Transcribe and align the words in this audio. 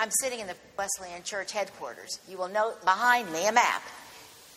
I'm 0.00 0.10
sitting 0.22 0.38
in 0.38 0.46
the 0.46 0.54
Wesleyan 0.78 1.24
Church 1.24 1.50
headquarters. 1.50 2.20
You 2.28 2.38
will 2.38 2.46
note 2.46 2.84
behind 2.84 3.32
me 3.32 3.48
a 3.48 3.52
map, 3.52 3.82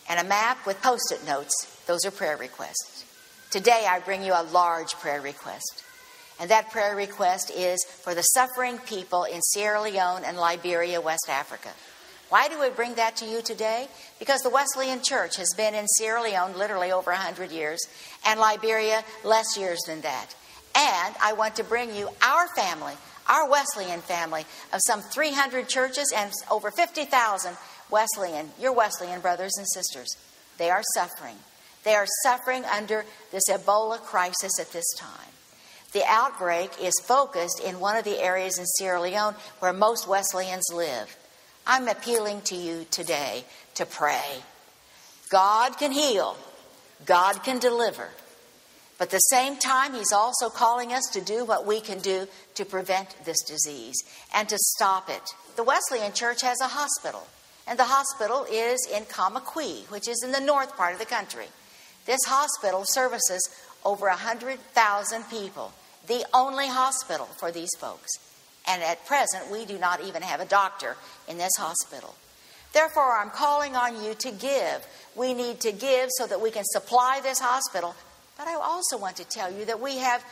and 0.08 0.20
a 0.20 0.30
map 0.30 0.68
with 0.68 0.80
post 0.84 1.12
it 1.12 1.26
notes. 1.26 1.82
Those 1.88 2.06
are 2.06 2.12
prayer 2.12 2.38
requests. 2.38 3.06
Today, 3.50 3.88
I 3.90 4.02
bring 4.02 4.22
you 4.22 4.34
a 4.34 4.44
large 4.44 4.94
prayer 4.94 5.20
request. 5.20 5.84
And 6.40 6.52
that 6.52 6.70
prayer 6.70 6.96
request 6.96 7.52
is 7.56 7.84
for 7.84 8.14
the 8.14 8.22
suffering 8.22 8.78
people 8.78 9.24
in 9.24 9.42
Sierra 9.42 9.82
Leone 9.82 10.24
and 10.24 10.38
Liberia, 10.38 11.02
West 11.02 11.26
Africa. 11.28 11.70
Why 12.30 12.48
do 12.48 12.60
we 12.60 12.70
bring 12.70 12.94
that 12.96 13.16
to 13.18 13.26
you 13.26 13.42
today? 13.42 13.88
Because 14.20 14.42
the 14.42 14.50
Wesleyan 14.52 15.02
Church 15.02 15.38
has 15.38 15.54
been 15.58 15.74
in 15.74 15.88
Sierra 15.88 16.22
Leone 16.22 16.56
literally 16.56 16.92
over 16.92 17.10
100 17.10 17.50
years, 17.50 17.80
and 18.28 18.40
Liberia 18.40 19.04
less 19.24 19.58
years 19.58 19.80
than 19.88 20.02
that. 20.02 20.36
And 20.76 21.16
I 21.20 21.34
want 21.34 21.56
to 21.56 21.64
bring 21.64 21.96
you 21.96 22.10
our 22.22 22.48
family, 22.56 22.94
our 23.32 23.50
Wesleyan 23.50 24.02
family 24.02 24.46
of 24.74 24.82
some 24.86 25.02
300 25.02 25.70
churches 25.70 26.14
and 26.16 26.32
over 26.52 26.70
50,000 26.70 27.56
Wesleyan, 27.90 28.52
your 28.60 28.74
Wesleyan 28.74 29.22
brothers 29.22 29.54
and 29.58 29.68
sisters. 29.68 30.16
They 30.58 30.70
are 30.70 30.84
suffering. 30.94 31.38
They 31.84 31.96
are 31.96 32.08
suffering 32.24 32.66
under 32.66 33.06
this 33.32 33.50
Ebola 33.50 34.00
crisis 34.02 34.60
at 34.60 34.72
this 34.72 34.86
time. 34.98 35.32
The 35.94 36.04
outbreak 36.08 36.72
is 36.82 36.94
focused 37.04 37.62
in 37.66 37.80
one 37.80 37.98
of 37.98 38.04
the 38.04 38.22
areas 38.22 38.58
in 38.58 38.66
Sierra 38.66 39.02
Leone 39.02 39.36
where 39.60 39.74
most 39.74 40.08
Wesleyans 40.08 40.66
live. 40.74 41.18
I'm 41.66 41.88
appealing 41.88 42.42
to 42.42 42.56
you 42.56 42.86
today 42.92 43.46
to 43.76 43.86
pray. 43.86 44.42
God 45.30 45.78
can 45.78 45.92
heal, 45.92 46.38
God 47.06 47.44
can 47.44 47.60
deliver. 47.60 48.10
But 49.02 49.08
at 49.08 49.14
the 49.14 49.36
same 49.36 49.58
time, 49.58 49.96
He's 49.96 50.14
also 50.14 50.48
calling 50.48 50.94
us 50.94 51.10
to 51.14 51.22
do 51.22 51.44
what 51.44 51.66
we 51.66 51.82
can 51.82 51.98
do 52.02 52.28
to 52.54 52.64
prevent 52.64 53.26
this 53.26 53.42
disease 53.42 53.96
and 54.32 54.48
to 54.48 54.60
stop 54.60 55.10
it. 55.10 55.24
The 55.56 55.64
Wesleyan 55.64 56.14
Church 56.14 56.44
has 56.44 56.62
a 56.62 56.68
hospital, 56.68 57.26
and 57.68 57.80
the 57.80 57.86
hospital 57.86 58.46
is 58.48 58.88
in 58.96 59.06
Kamakwie, 59.06 59.90
which 59.90 60.08
is 60.08 60.22
in 60.24 60.32
the 60.32 60.40
north 60.40 60.78
part 60.78 60.94
of 60.94 61.00
the 61.00 61.08
country. 61.08 61.48
This 62.06 62.20
hospital 62.28 62.84
services 62.86 63.42
over 63.84 64.06
100,000 64.06 65.24
people 65.32 65.74
the 66.06 66.24
only 66.32 66.68
hospital 66.68 67.26
for 67.26 67.52
these 67.52 67.72
folks. 67.80 68.12
And 68.68 68.84
at 68.84 69.08
present, 69.08 69.52
we 69.52 69.66
do 69.66 69.80
not 69.80 70.04
even 70.04 70.22
have 70.22 70.42
a 70.42 70.46
doctor 70.46 70.96
in 71.28 71.40
this 71.40 71.56
hospital. 71.58 72.14
Therefore, 72.72 73.18
I'm 73.18 73.32
calling 73.32 73.76
on 73.76 74.04
you 74.04 74.14
to 74.14 74.32
give. 74.32 74.86
We 75.16 75.34
need 75.34 75.60
to 75.62 75.72
give 75.72 76.10
so 76.12 76.28
that 76.28 76.40
we 76.40 76.52
can 76.52 76.66
supply 76.66 77.20
this 77.24 77.40
hospital. 77.40 77.96
But 78.42 78.48
I 78.48 78.56
also 78.56 78.98
want 78.98 79.18
to 79.18 79.24
tell 79.24 79.54
you 79.54 79.66
that 79.66 79.80
we 79.80 79.98
have 79.98 80.26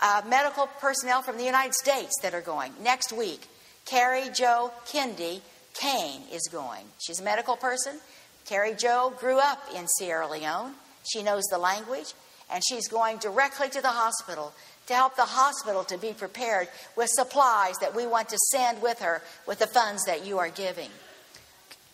uh, 0.00 0.22
medical 0.28 0.68
personnel 0.78 1.22
from 1.22 1.36
the 1.36 1.42
United 1.42 1.74
States 1.74 2.12
that 2.22 2.32
are 2.32 2.40
going 2.40 2.72
next 2.80 3.12
week. 3.12 3.48
Carrie 3.84 4.28
Joe 4.32 4.70
Kendi 4.86 5.40
Kane 5.74 6.20
is 6.32 6.48
going. 6.52 6.84
She's 7.04 7.18
a 7.18 7.24
medical 7.24 7.56
person. 7.56 7.98
Carrie 8.44 8.76
Joe 8.76 9.12
grew 9.18 9.40
up 9.40 9.60
in 9.74 9.88
Sierra 9.98 10.30
Leone. 10.30 10.74
She 11.12 11.24
knows 11.24 11.42
the 11.50 11.58
language, 11.58 12.14
and 12.52 12.62
she's 12.68 12.86
going 12.86 13.18
directly 13.18 13.68
to 13.70 13.82
the 13.82 13.88
hospital 13.88 14.52
to 14.86 14.94
help 14.94 15.16
the 15.16 15.22
hospital 15.22 15.82
to 15.86 15.98
be 15.98 16.12
prepared 16.12 16.68
with 16.94 17.08
supplies 17.10 17.74
that 17.80 17.96
we 17.96 18.06
want 18.06 18.28
to 18.28 18.38
send 18.52 18.80
with 18.80 19.00
her 19.00 19.22
with 19.44 19.58
the 19.58 19.66
funds 19.66 20.04
that 20.04 20.24
you 20.24 20.38
are 20.38 20.50
giving. 20.50 20.90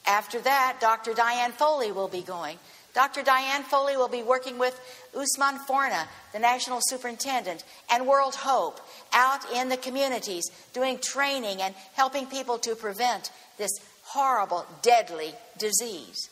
After 0.07 0.39
that, 0.41 0.79
Dr. 0.83 1.15
Diane 1.15 1.53
Foley 1.53 1.93
will 1.93 2.09
be 2.09 2.21
going. 2.21 2.59
Dr. 2.95 3.23
Diane 3.23 3.63
Foley 3.63 3.97
will 3.97 4.09
be 4.09 4.23
working 4.23 4.59
with 4.59 4.79
Usman 5.17 5.59
Fornah, 5.61 6.09
the 6.33 6.39
national 6.39 6.81
superintendent, 6.83 7.65
and 7.91 8.07
World 8.07 8.35
Hope 8.35 8.81
out 9.15 9.51
in 9.51 9.71
the 9.71 9.79
communities 9.79 10.45
doing 10.75 10.99
training 10.99 11.63
and 11.63 11.75
helping 11.95 12.27
people 12.27 12.59
to 12.59 12.77
prevent 12.77 13.31
this 13.57 13.71
horrible, 14.05 14.67
deadly 14.83 15.33
disease. 15.59 16.29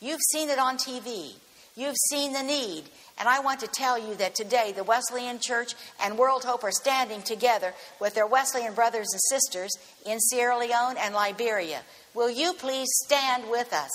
You've 0.00 0.20
seen 0.30 0.50
it 0.50 0.58
on 0.58 0.76
TV. 0.76 1.32
You've 1.74 1.96
seen 2.10 2.32
the 2.32 2.42
need. 2.42 2.84
And 3.18 3.28
I 3.28 3.40
want 3.40 3.58
to 3.60 3.66
tell 3.66 3.98
you 3.98 4.14
that 4.16 4.36
today 4.36 4.72
the 4.74 4.84
Wesleyan 4.84 5.40
Church 5.40 5.74
and 6.00 6.16
World 6.16 6.44
Hope 6.44 6.62
are 6.62 6.70
standing 6.70 7.22
together 7.22 7.74
with 8.00 8.14
their 8.14 8.26
Wesleyan 8.26 8.74
brothers 8.74 9.08
and 9.12 9.20
sisters 9.28 9.72
in 10.06 10.20
Sierra 10.20 10.58
Leone 10.58 10.96
and 10.96 11.14
Liberia. 11.14 11.82
Will 12.12 12.30
you 12.30 12.52
please 12.52 12.88
stand 13.04 13.50
with 13.50 13.72
us? 13.72 13.90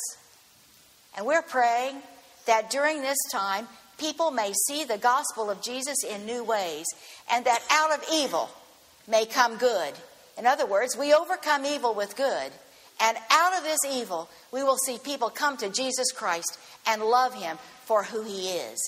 And 1.16 1.26
we're 1.26 1.42
praying 1.42 2.02
that 2.50 2.72
during 2.72 3.04
this 3.04 3.20
time, 3.32 3.68
people 4.00 4.32
may 4.32 4.52
see 4.66 4.84
the 4.84 4.98
gospel 4.98 5.52
of 5.52 5.62
Jesus 5.62 6.04
in 6.04 6.26
new 6.26 6.44
ways 6.44 6.88
and 7.32 7.46
that 7.46 7.62
out 7.70 7.92
of 7.92 8.04
evil 8.12 8.50
may 9.08 9.28
come 9.28 9.56
good. 9.58 9.94
In 10.36 10.48
other 10.48 10.66
words, 10.66 10.98
we 10.98 11.14
overcome 11.14 11.64
evil 11.64 11.94
with 11.94 12.18
good. 12.18 12.52
And 13.00 13.18
out 13.30 13.56
of 13.56 13.64
this 13.64 13.78
evil, 13.88 14.32
we 14.52 14.64
will 14.64 14.78
see 14.78 14.98
people 14.98 15.30
come 15.30 15.58
to 15.58 15.70
Jesus 15.70 16.12
Christ 16.12 16.58
and 16.88 17.04
love 17.04 17.36
him 17.36 17.60
for 17.86 18.02
who 18.02 18.24
he 18.24 18.50
is. 18.50 18.80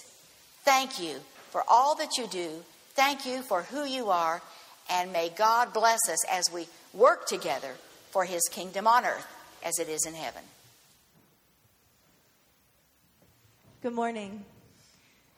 Thank 0.63 0.99
you 0.99 1.17
for 1.51 1.63
all 1.67 1.93
that 1.97 2.17
you 2.17 2.25
do. 2.25 2.63
Thank 2.95 3.27
you 3.27 3.43
for 3.43 3.61
who 3.61 3.85
you 3.85 4.09
are. 4.09 4.41
And 4.89 5.13
may 5.13 5.29
God 5.29 5.71
bless 5.71 5.99
us 6.09 6.25
as 6.31 6.51
we 6.51 6.65
work 6.95 7.27
together 7.27 7.75
for 8.09 8.25
his 8.25 8.41
kingdom 8.51 8.87
on 8.87 9.05
earth 9.05 9.27
as 9.63 9.77
it 9.77 9.87
is 9.87 10.07
in 10.07 10.15
heaven. 10.15 10.41
Good 13.81 13.93
morning. 13.93 14.45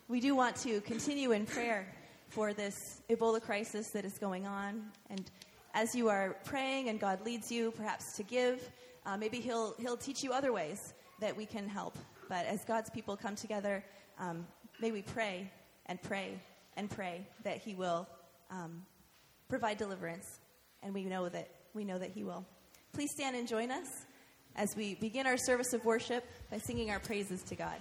We 0.10 0.20
do 0.20 0.36
want 0.36 0.58
to 0.64 0.82
continue 0.82 1.32
in 1.32 1.46
prayer 1.46 1.88
for 2.28 2.52
this 2.52 3.02
Ebola 3.10 3.42
crisis 3.42 3.92
that 3.92 4.04
is 4.04 4.18
going 4.18 4.46
on. 4.46 4.84
And 5.10 5.32
as 5.74 5.96
you 5.96 6.10
are 6.10 6.36
praying 6.44 6.90
and 6.90 7.00
God 7.00 7.24
leads 7.26 7.50
you 7.50 7.72
perhaps 7.72 8.18
to 8.18 8.24
give, 8.24 8.70
uh, 9.06 9.16
maybe 9.16 9.40
he'll, 9.40 9.76
he'll 9.80 9.96
teach 9.96 10.24
you 10.24 10.34
other 10.34 10.52
ways 10.52 10.94
that 11.22 11.38
we 11.38 11.46
can 11.46 11.70
help. 11.70 11.98
But 12.28 12.46
as 12.46 12.66
God's 12.66 12.90
people 12.90 13.16
come 13.16 13.38
together, 13.38 13.82
um, 14.20 14.46
may 14.82 14.92
we 14.92 15.04
pray 15.04 15.50
and 15.86 16.02
pray 16.02 16.38
and 16.76 16.90
pray 16.90 17.26
that 17.46 17.60
He 17.60 17.76
will 17.76 18.10
um, 18.52 18.86
provide 19.48 19.78
deliverance, 19.78 20.42
and 20.82 20.94
we 20.94 21.06
know 21.06 21.30
that 21.30 21.48
we 21.74 21.86
know 21.86 21.98
that 21.98 22.12
He 22.12 22.26
will. 22.26 22.46
Please 22.92 23.12
stand 23.12 23.38
and 23.38 23.48
join 23.48 23.72
us 23.72 23.88
as 24.58 24.76
we 24.76 24.96
begin 24.96 25.28
our 25.28 25.38
service 25.38 25.72
of 25.72 25.86
worship 25.86 26.26
by 26.52 26.58
singing 26.58 26.92
our 26.92 27.00
praises 27.00 27.42
to 27.44 27.56
God. 27.56 27.78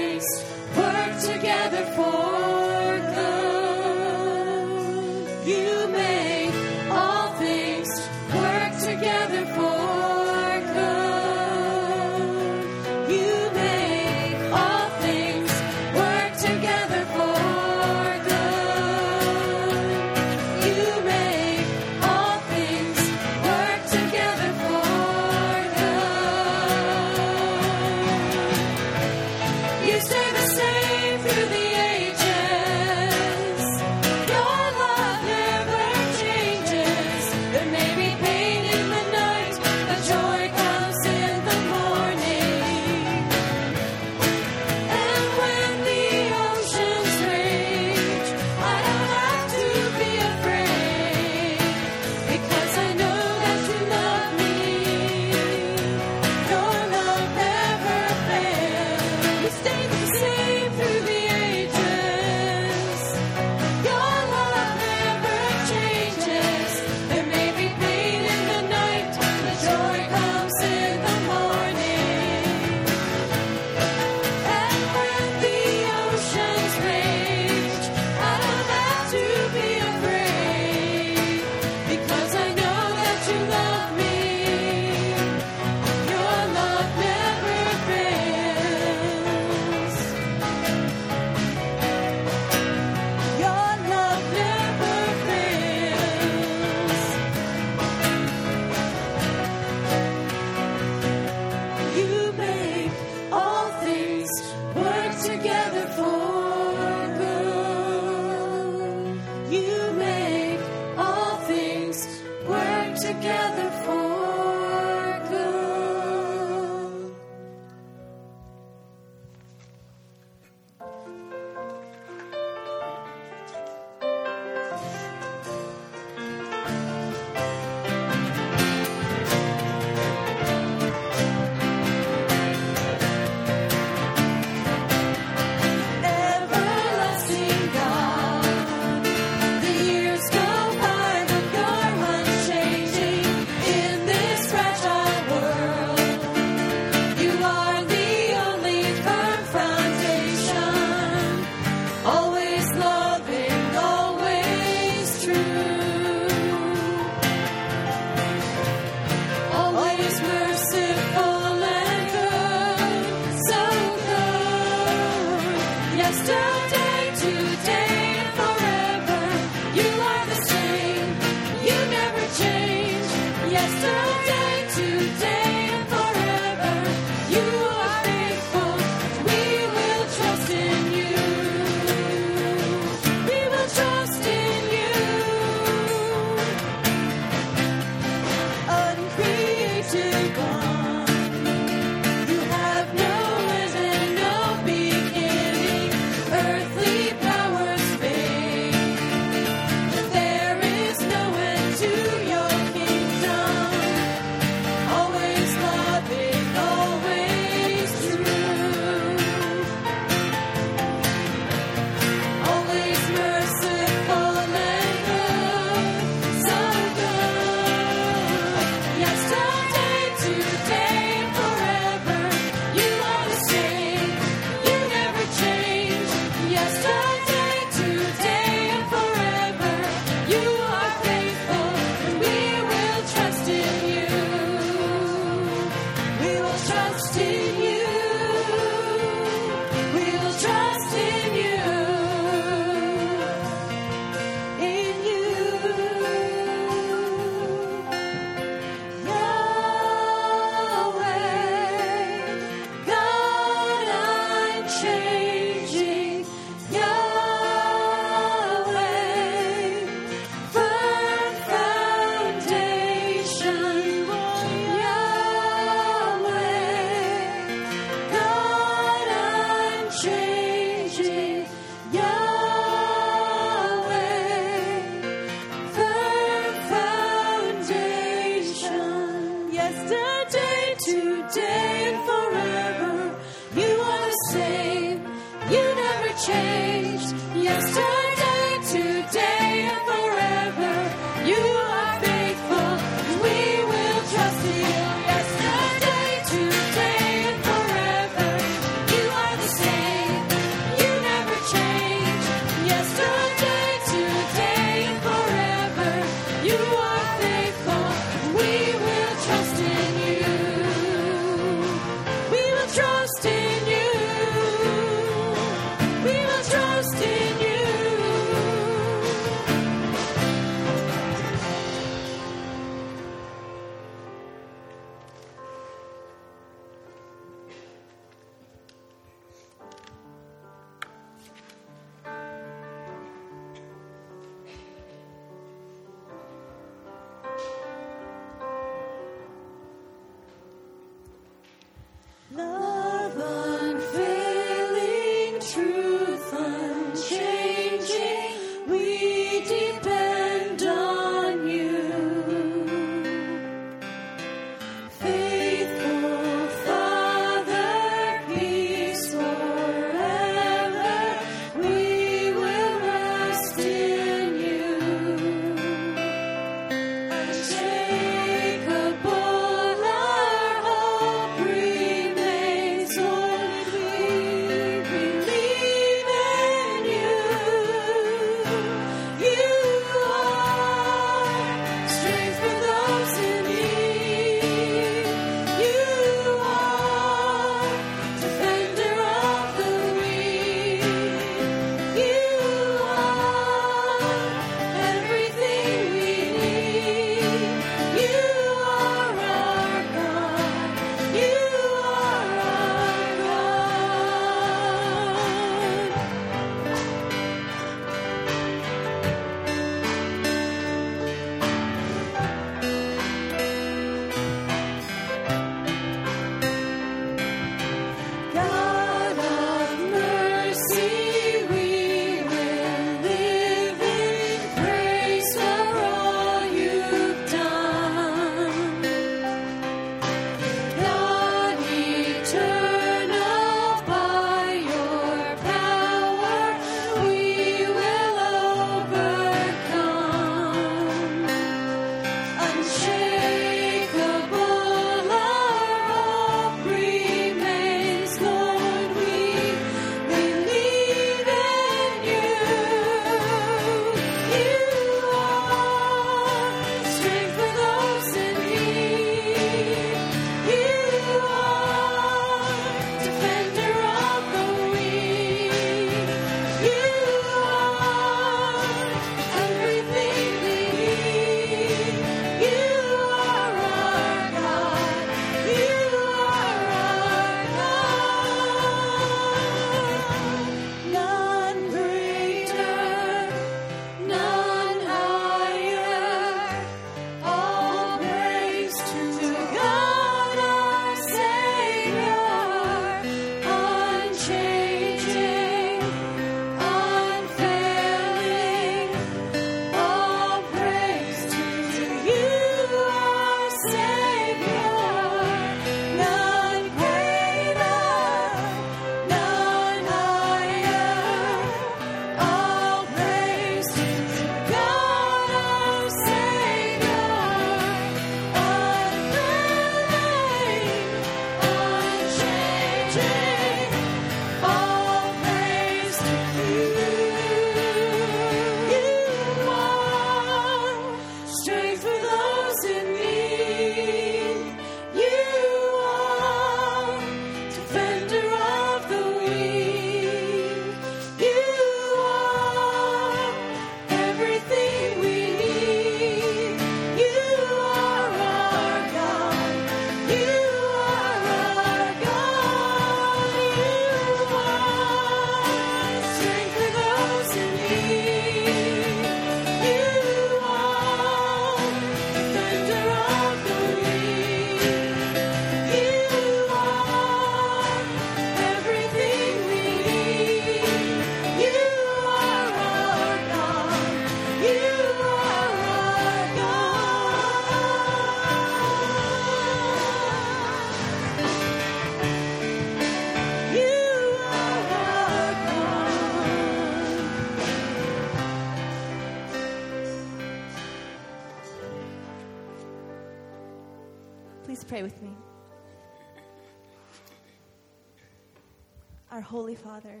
Holy 599.34 599.56
Father, 599.56 600.00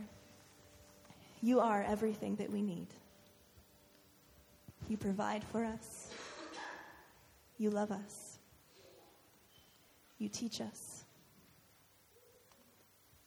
you 1.42 1.58
are 1.58 1.82
everything 1.82 2.36
that 2.36 2.52
we 2.52 2.62
need. 2.62 2.86
You 4.88 4.96
provide 4.96 5.42
for 5.42 5.64
us. 5.64 6.12
You 7.58 7.70
love 7.70 7.90
us. 7.90 8.38
You 10.18 10.28
teach 10.28 10.60
us. 10.60 11.02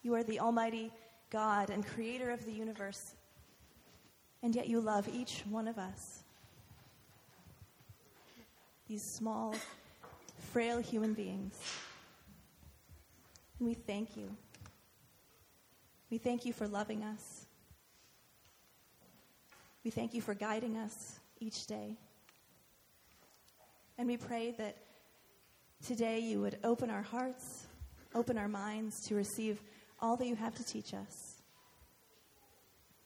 You 0.02 0.16
are 0.16 0.24
the 0.24 0.40
Almighty 0.40 0.94
God 1.30 1.70
and 1.70 1.86
creator 1.86 2.32
of 2.32 2.46
the 2.46 2.54
universe, 2.54 3.16
and 4.42 4.56
yet 4.56 4.70
you 4.70 4.80
love 4.80 5.10
each 5.14 5.44
one 5.50 5.68
of 5.68 5.78
us. 5.78 6.24
These 8.88 9.04
small, 9.04 9.54
frail 10.54 10.80
human 10.80 11.14
beings. 11.14 11.60
And 13.60 13.68
we 13.68 13.74
thank 13.74 14.16
you. 14.16 14.38
We 16.10 16.18
thank 16.18 16.46
you 16.46 16.54
for 16.54 16.68
loving 16.68 17.04
us. 17.04 17.46
We 19.84 19.92
thank 19.92 20.14
you 20.14 20.22
for 20.22 20.34
guiding 20.34 20.78
us 20.78 21.20
each 21.40 21.66
day. 21.68 21.98
And 23.98 24.08
we 24.08 24.18
pray 24.18 24.54
that 24.58 24.78
today 25.86 26.20
you 26.20 26.42
would 26.42 26.58
open 26.64 26.90
our 26.90 27.02
hearts, 27.02 27.68
open 28.14 28.38
our 28.38 28.48
minds 28.48 29.02
to 29.08 29.16
receive 29.16 29.62
all 30.00 30.16
that 30.18 30.28
you 30.28 30.36
have 30.36 30.56
to 30.56 30.64
teach 30.64 30.94
us. 30.94 31.42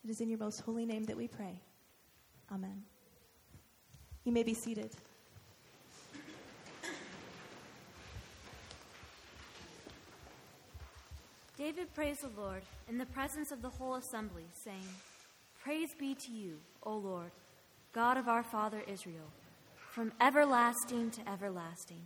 It 0.03 0.09
is 0.09 0.21
in 0.21 0.29
your 0.29 0.39
most 0.39 0.61
holy 0.61 0.85
name 0.85 1.05
that 1.05 1.17
we 1.17 1.27
pray. 1.27 1.61
Amen. 2.51 2.83
You 4.23 4.31
may 4.31 4.43
be 4.43 4.53
seated. 4.53 4.91
David 11.61 11.93
praised 11.93 12.23
the 12.23 12.41
Lord 12.41 12.63
in 12.89 12.97
the 12.97 13.05
presence 13.05 13.51
of 13.51 13.61
the 13.61 13.69
whole 13.69 13.93
assembly, 13.93 14.45
saying, 14.63 14.87
Praise 15.63 15.93
be 15.99 16.15
to 16.15 16.31
you, 16.31 16.57
O 16.81 16.97
Lord, 16.97 17.29
God 17.93 18.17
of 18.17 18.27
our 18.27 18.41
father 18.41 18.81
Israel, 18.87 19.29
from 19.91 20.11
everlasting 20.19 21.11
to 21.11 21.29
everlasting. 21.29 22.01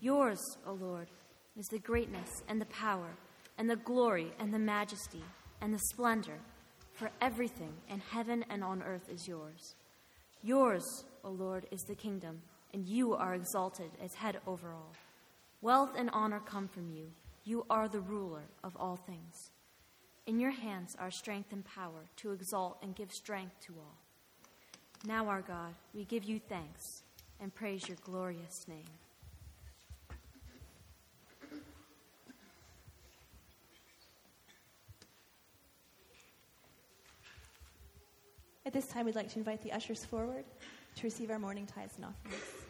Yours, 0.00 0.38
O 0.64 0.74
Lord, 0.74 1.08
is 1.56 1.66
the 1.66 1.80
greatness 1.80 2.28
and 2.48 2.60
the 2.60 2.66
power 2.66 3.08
and 3.58 3.68
the 3.68 3.74
glory 3.74 4.30
and 4.38 4.54
the 4.54 4.58
majesty 4.60 5.24
and 5.60 5.74
the 5.74 5.82
splendor, 5.90 6.38
for 6.92 7.10
everything 7.20 7.72
in 7.90 7.98
heaven 7.98 8.44
and 8.48 8.62
on 8.62 8.84
earth 8.84 9.08
is 9.12 9.26
yours. 9.26 9.74
Yours, 10.44 10.84
O 11.24 11.30
Lord, 11.30 11.66
is 11.72 11.82
the 11.88 11.96
kingdom, 11.96 12.40
and 12.72 12.86
you 12.86 13.14
are 13.14 13.34
exalted 13.34 13.90
as 14.00 14.14
head 14.14 14.38
over 14.46 14.72
all. 14.72 14.92
Wealth 15.60 15.90
and 15.98 16.08
honor 16.12 16.38
come 16.38 16.68
from 16.68 16.88
you. 16.92 17.10
You 17.46 17.64
are 17.70 17.86
the 17.86 18.00
ruler 18.00 18.42
of 18.64 18.76
all 18.76 18.96
things. 18.96 19.52
In 20.26 20.40
your 20.40 20.50
hands 20.50 20.96
are 20.98 21.12
strength 21.12 21.52
and 21.52 21.64
power 21.64 22.08
to 22.16 22.32
exalt 22.32 22.78
and 22.82 22.92
give 22.92 23.12
strength 23.12 23.54
to 23.66 23.74
all. 23.78 23.94
Now, 25.06 25.28
our 25.28 25.42
God, 25.42 25.76
we 25.94 26.04
give 26.04 26.24
you 26.24 26.40
thanks 26.48 27.04
and 27.40 27.54
praise 27.54 27.86
your 27.86 27.98
glorious 28.04 28.66
name. 28.66 28.82
At 38.66 38.72
this 38.72 38.88
time, 38.88 39.06
we'd 39.06 39.14
like 39.14 39.30
to 39.30 39.38
invite 39.38 39.62
the 39.62 39.70
ushers 39.70 40.04
forward 40.04 40.44
to 40.96 41.02
receive 41.04 41.30
our 41.30 41.38
morning 41.38 41.66
tithes 41.66 41.94
and 41.94 42.06
offerings. 42.06 42.65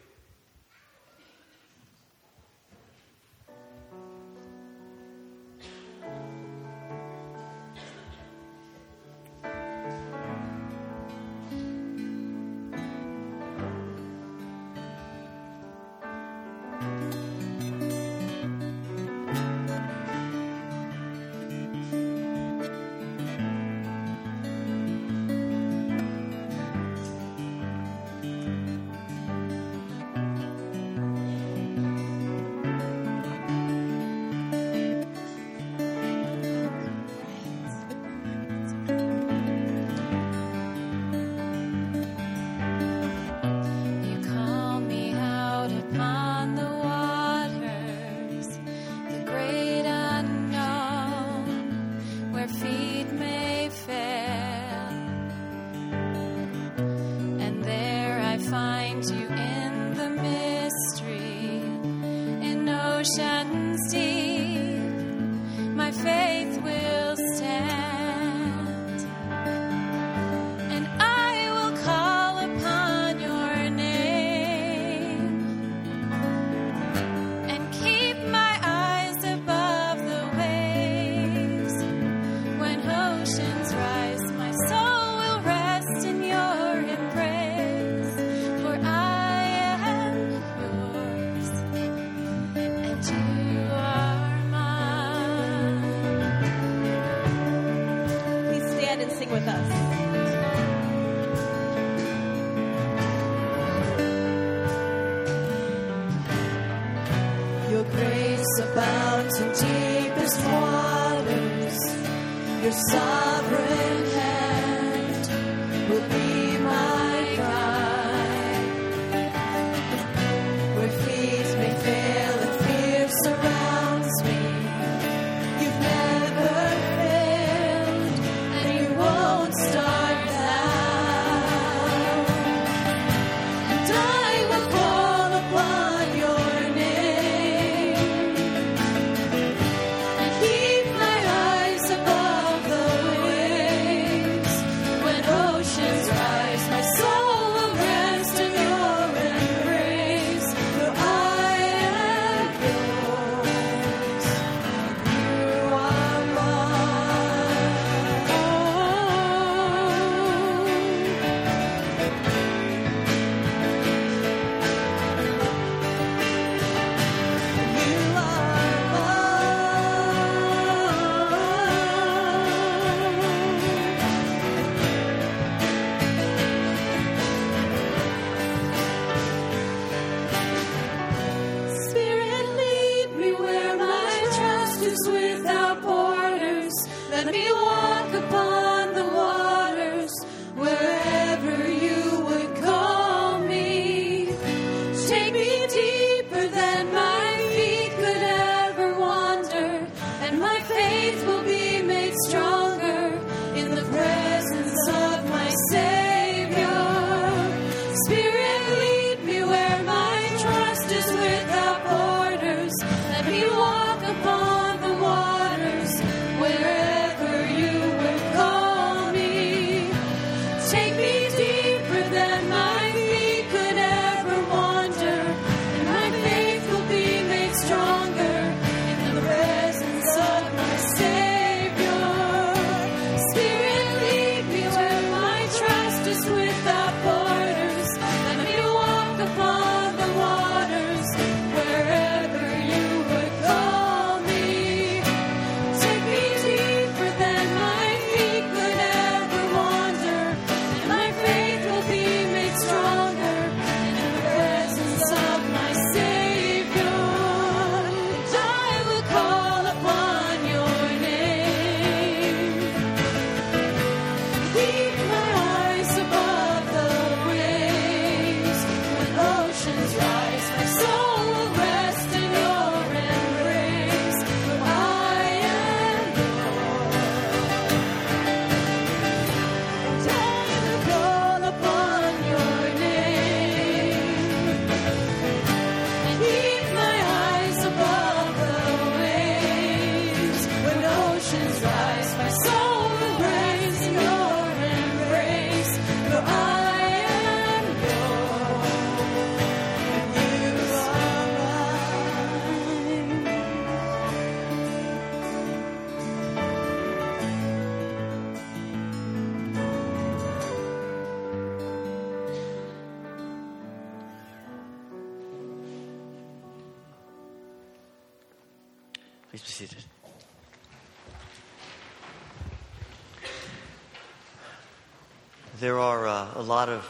A 326.37 326.43
lot 326.43 326.69
of 326.69 326.87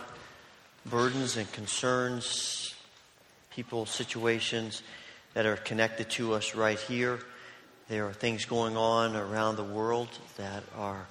burdens 0.85 1.37
and 1.37 1.49
concerns, 1.53 2.75
people, 3.49 3.85
situations 3.85 4.83
that 5.35 5.45
are 5.45 5.55
connected 5.55 6.09
to 6.09 6.33
us 6.33 6.53
right 6.53 6.77
here. 6.77 7.19
There 7.87 8.05
are 8.07 8.11
things 8.11 8.43
going 8.43 8.75
on 8.75 9.15
around 9.15 9.55
the 9.55 9.63
world 9.63 10.09
that 10.35 10.63
are 10.77 11.07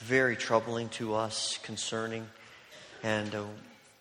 very 0.00 0.36
troubling 0.36 0.90
to 0.90 1.14
us, 1.14 1.58
concerning. 1.62 2.28
And 3.02 3.34
uh, 3.34 3.44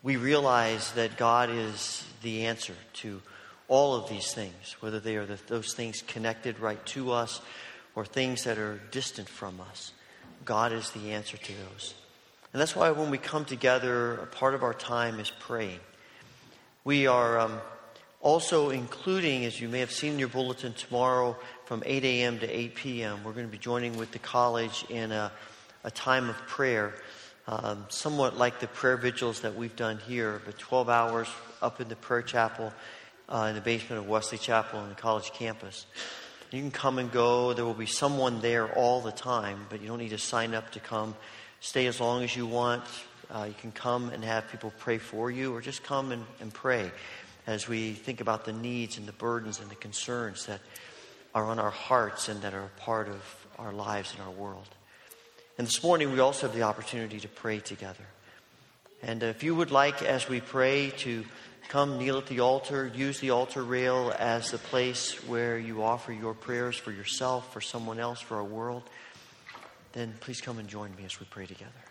we 0.03 0.17
realize 0.17 0.91
that 0.91 1.15
God 1.15 1.49
is 1.49 2.03
the 2.23 2.45
answer 2.45 2.75
to 2.95 3.21
all 3.69 3.95
of 3.95 4.09
these 4.09 4.33
things, 4.33 4.75
whether 4.81 4.99
they 4.99 5.15
are 5.15 5.25
the, 5.25 5.39
those 5.47 5.73
things 5.73 6.01
connected 6.05 6.59
right 6.59 6.85
to 6.87 7.13
us 7.13 7.39
or 7.95 8.03
things 8.03 8.43
that 8.43 8.57
are 8.57 8.81
distant 8.91 9.29
from 9.29 9.61
us. 9.61 9.93
God 10.43 10.73
is 10.73 10.91
the 10.91 11.13
answer 11.13 11.37
to 11.37 11.53
those. 11.71 11.93
And 12.57 12.61
that's 12.63 12.75
why 12.75 12.89
when 12.89 13.11
we 13.11 13.19
come 13.19 13.45
together, 13.45 14.15
a 14.15 14.25
part 14.25 14.55
of 14.55 14.63
our 14.63 14.73
time 14.73 15.19
is 15.19 15.29
praying. 15.29 15.79
We 16.83 17.05
are 17.05 17.37
um, 17.37 17.61
also 18.19 18.71
including, 18.71 19.45
as 19.45 19.61
you 19.61 19.69
may 19.69 19.81
have 19.81 19.91
seen 19.91 20.13
in 20.13 20.17
your 20.17 20.27
bulletin, 20.27 20.73
tomorrow 20.73 21.37
from 21.65 21.83
8 21.85 22.03
a.m. 22.03 22.39
to 22.39 22.49
8 22.49 22.73
p.m., 22.73 23.23
we're 23.23 23.33
going 23.33 23.45
to 23.45 23.51
be 23.51 23.59
joining 23.59 23.95
with 23.95 24.11
the 24.11 24.17
college 24.17 24.83
in 24.89 25.11
a, 25.11 25.31
a 25.83 25.91
time 25.91 26.31
of 26.31 26.35
prayer, 26.47 26.95
um, 27.47 27.85
somewhat 27.89 28.39
like 28.39 28.59
the 28.59 28.65
prayer 28.65 28.97
vigils 28.97 29.41
that 29.41 29.55
we've 29.55 29.75
done 29.75 29.99
here, 30.07 30.41
but 30.43 30.57
12 30.57 30.89
hours 30.89 31.27
up 31.61 31.79
in 31.79 31.89
the 31.89 31.95
prayer 31.95 32.23
chapel 32.23 32.73
uh, 33.29 33.45
in 33.49 33.53
the 33.53 33.61
basement 33.61 34.01
of 34.01 34.09
Wesley 34.09 34.39
Chapel 34.39 34.79
on 34.79 34.89
the 34.89 34.95
college 34.95 35.31
campus. 35.31 35.85
You 36.49 36.61
can 36.61 36.71
come 36.71 36.97
and 36.97 37.11
go. 37.11 37.53
There 37.53 37.65
will 37.65 37.75
be 37.75 37.85
someone 37.85 38.41
there 38.41 38.67
all 38.75 39.01
the 39.01 39.11
time, 39.11 39.67
but 39.69 39.79
you 39.79 39.87
don't 39.87 39.99
need 39.99 40.09
to 40.09 40.17
sign 40.17 40.55
up 40.55 40.71
to 40.71 40.79
come. 40.79 41.13
Stay 41.59 41.87
as 41.87 41.99
long 41.99 42.23
as 42.23 42.35
you 42.35 42.45
want. 42.45 42.83
Uh, 43.29 43.45
you 43.47 43.55
can 43.59 43.71
come 43.71 44.09
and 44.09 44.23
have 44.23 44.49
people 44.49 44.71
pray 44.77 44.97
for 44.97 45.29
you, 45.31 45.53
or 45.53 45.61
just 45.61 45.83
come 45.83 46.11
and, 46.11 46.25
and 46.39 46.53
pray 46.53 46.91
as 47.45 47.67
we 47.67 47.93
think 47.93 48.21
about 48.21 48.45
the 48.45 48.53
needs 48.53 48.97
and 48.97 49.07
the 49.07 49.13
burdens 49.13 49.59
and 49.59 49.69
the 49.69 49.75
concerns 49.75 50.45
that 50.45 50.61
are 51.33 51.45
on 51.45 51.59
our 51.59 51.71
hearts 51.71 52.29
and 52.29 52.41
that 52.41 52.53
are 52.53 52.65
a 52.65 52.81
part 52.81 53.07
of 53.07 53.47
our 53.57 53.73
lives 53.73 54.13
and 54.13 54.21
our 54.21 54.31
world. 54.31 54.67
And 55.57 55.65
this 55.65 55.81
morning, 55.81 56.11
we 56.11 56.19
also 56.19 56.47
have 56.47 56.55
the 56.55 56.63
opportunity 56.63 57.19
to 57.19 57.27
pray 57.27 57.59
together. 57.59 58.05
And 59.01 59.23
if 59.23 59.43
you 59.43 59.55
would 59.55 59.71
like, 59.71 60.03
as 60.03 60.29
we 60.29 60.39
pray, 60.39 60.91
to 60.97 61.25
come 61.67 61.97
kneel 61.97 62.17
at 62.17 62.27
the 62.27 62.39
altar, 62.39 62.89
use 62.95 63.19
the 63.19 63.31
altar 63.31 63.63
rail 63.63 64.13
as 64.17 64.51
the 64.51 64.57
place 64.57 65.15
where 65.27 65.57
you 65.57 65.83
offer 65.83 66.13
your 66.13 66.33
prayers 66.33 66.77
for 66.77 66.91
yourself, 66.91 67.51
for 67.51 67.61
someone 67.61 67.99
else, 67.99 68.21
for 68.21 68.37
our 68.37 68.43
world, 68.43 68.83
then 69.97 70.13
please 70.19 70.39
come 70.39 70.59
and 70.59 70.69
join 70.69 70.95
me 70.95 71.05
as 71.05 71.19
we 71.19 71.25
pray 71.29 71.45
together. 71.45 71.86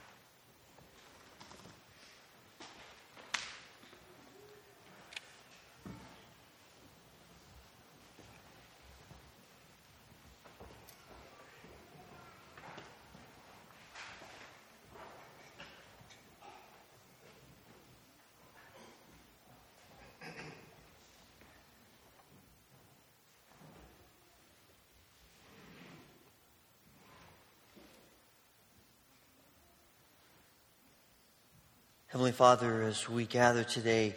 Heavenly 32.16 32.32
Father, 32.32 32.82
as 32.82 33.10
we 33.10 33.26
gather 33.26 33.62
today, 33.62 34.14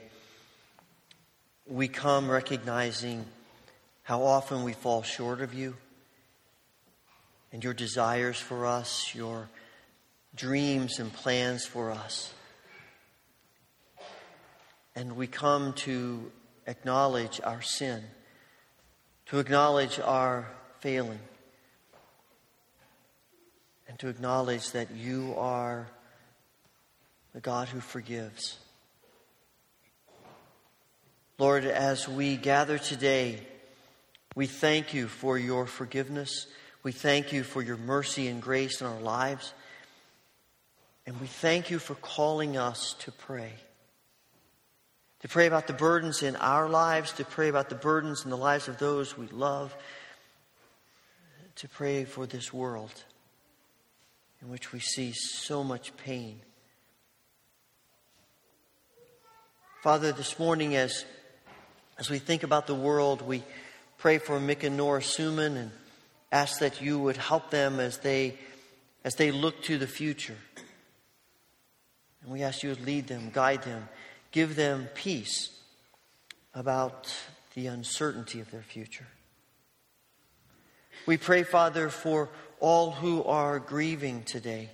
we 1.68 1.90
come 1.90 2.32
recognizing 2.32 3.26
how 4.04 4.24
often 4.24 4.64
we 4.64 4.72
fall 4.72 5.04
short 5.04 5.42
of 5.42 5.54
you 5.54 5.76
and 7.52 7.62
your 7.62 7.74
desires 7.74 8.38
for 8.38 8.66
us, 8.66 9.14
your 9.14 9.50
dreams 10.34 11.00
and 11.00 11.12
plans 11.12 11.66
for 11.66 11.92
us. 11.92 12.34
And 14.96 15.18
we 15.18 15.28
come 15.28 15.74
to 15.74 16.32
acknowledge 16.68 17.42
our 17.44 17.62
sin, 17.62 18.02
to 19.26 19.40
acknowledge 19.40 20.00
our 20.00 20.50
failing, 20.80 21.20
and 23.90 24.00
to 24.00 24.08
acknowledge 24.08 24.72
that 24.72 24.90
you 24.92 25.36
are 25.38 25.90
the 27.34 27.40
God 27.40 27.68
who 27.68 27.80
forgives. 27.80 28.58
Lord, 31.38 31.64
as 31.66 32.08
we 32.08 32.36
gather 32.36 32.78
today, 32.78 33.40
we 34.36 34.46
thank 34.46 34.94
you 34.94 35.08
for 35.08 35.38
your 35.38 35.66
forgiveness. 35.66 36.48
We 36.84 36.92
thank 36.92 37.32
you 37.32 37.44
for 37.44 37.62
your 37.62 37.78
mercy 37.78 38.28
and 38.28 38.42
grace 38.42 38.82
in 38.82 38.88
our 38.88 39.00
lives. 39.00 39.54
And 41.06 41.20
we 41.22 41.28
thank 41.28 41.72
you 41.72 41.80
for 41.80 41.96
calling 41.96 42.58
us 42.58 42.94
to 43.00 43.12
pray. 43.12 43.54
To 45.22 45.28
pray 45.28 45.48
about 45.48 45.68
the 45.68 45.74
burdens 45.74 46.24
in 46.24 46.36
our 46.36 46.70
lives, 46.70 47.12
to 47.14 47.26
pray 47.26 47.50
about 47.50 47.70
the 47.70 47.76
burdens 47.76 48.24
in 48.24 48.30
the 48.30 48.38
lives 48.38 48.68
of 48.68 48.78
those 48.78 49.18
we 49.18 49.28
love, 49.28 49.76
to 51.56 51.68
pray 51.68 52.06
for 52.06 52.26
this 52.26 52.54
world 52.54 53.04
in 54.42 54.50
which 54.50 54.72
we 54.72 54.80
see 54.80 55.12
so 55.14 55.64
much 55.64 55.96
pain. 55.98 56.40
Father, 59.82 60.12
this 60.12 60.38
morning 60.38 60.76
as, 60.76 61.06
as 61.98 62.10
we 62.10 62.20
think 62.20 62.44
about 62.44 62.68
the 62.68 62.76
world, 62.76 63.22
we 63.22 63.44
pray 63.98 64.18
for 64.18 64.38
Mick 64.38 64.66
and 64.66 64.76
Nora 64.76 65.00
Suman 65.00 65.56
and 65.56 65.72
ask 66.34 66.60
that 66.60 66.82
you 66.82 67.00
would 67.00 67.16
help 67.16 67.50
them 67.50 67.80
as 67.80 68.00
they, 68.00 68.38
as 69.06 69.16
they 69.16 69.32
look 69.32 69.64
to 69.64 69.78
the 69.78 69.88
future. 69.88 70.36
And 72.22 72.30
we 72.30 72.44
ask 72.44 72.62
you 72.62 72.76
to 72.76 72.84
lead 72.84 73.08
them, 73.08 73.30
guide 73.34 73.64
them, 73.64 73.88
give 74.32 74.58
them 74.58 74.90
peace 74.96 75.50
about 76.54 77.16
the 77.54 77.68
uncertainty 77.68 78.42
of 78.42 78.52
their 78.52 78.64
future. 78.64 79.08
We 81.06 81.16
pray, 81.16 81.44
Father, 81.44 81.88
for 81.88 82.28
all 82.60 82.92
who 82.92 83.24
are 83.24 83.60
grieving 83.60 84.24
today. 84.24 84.72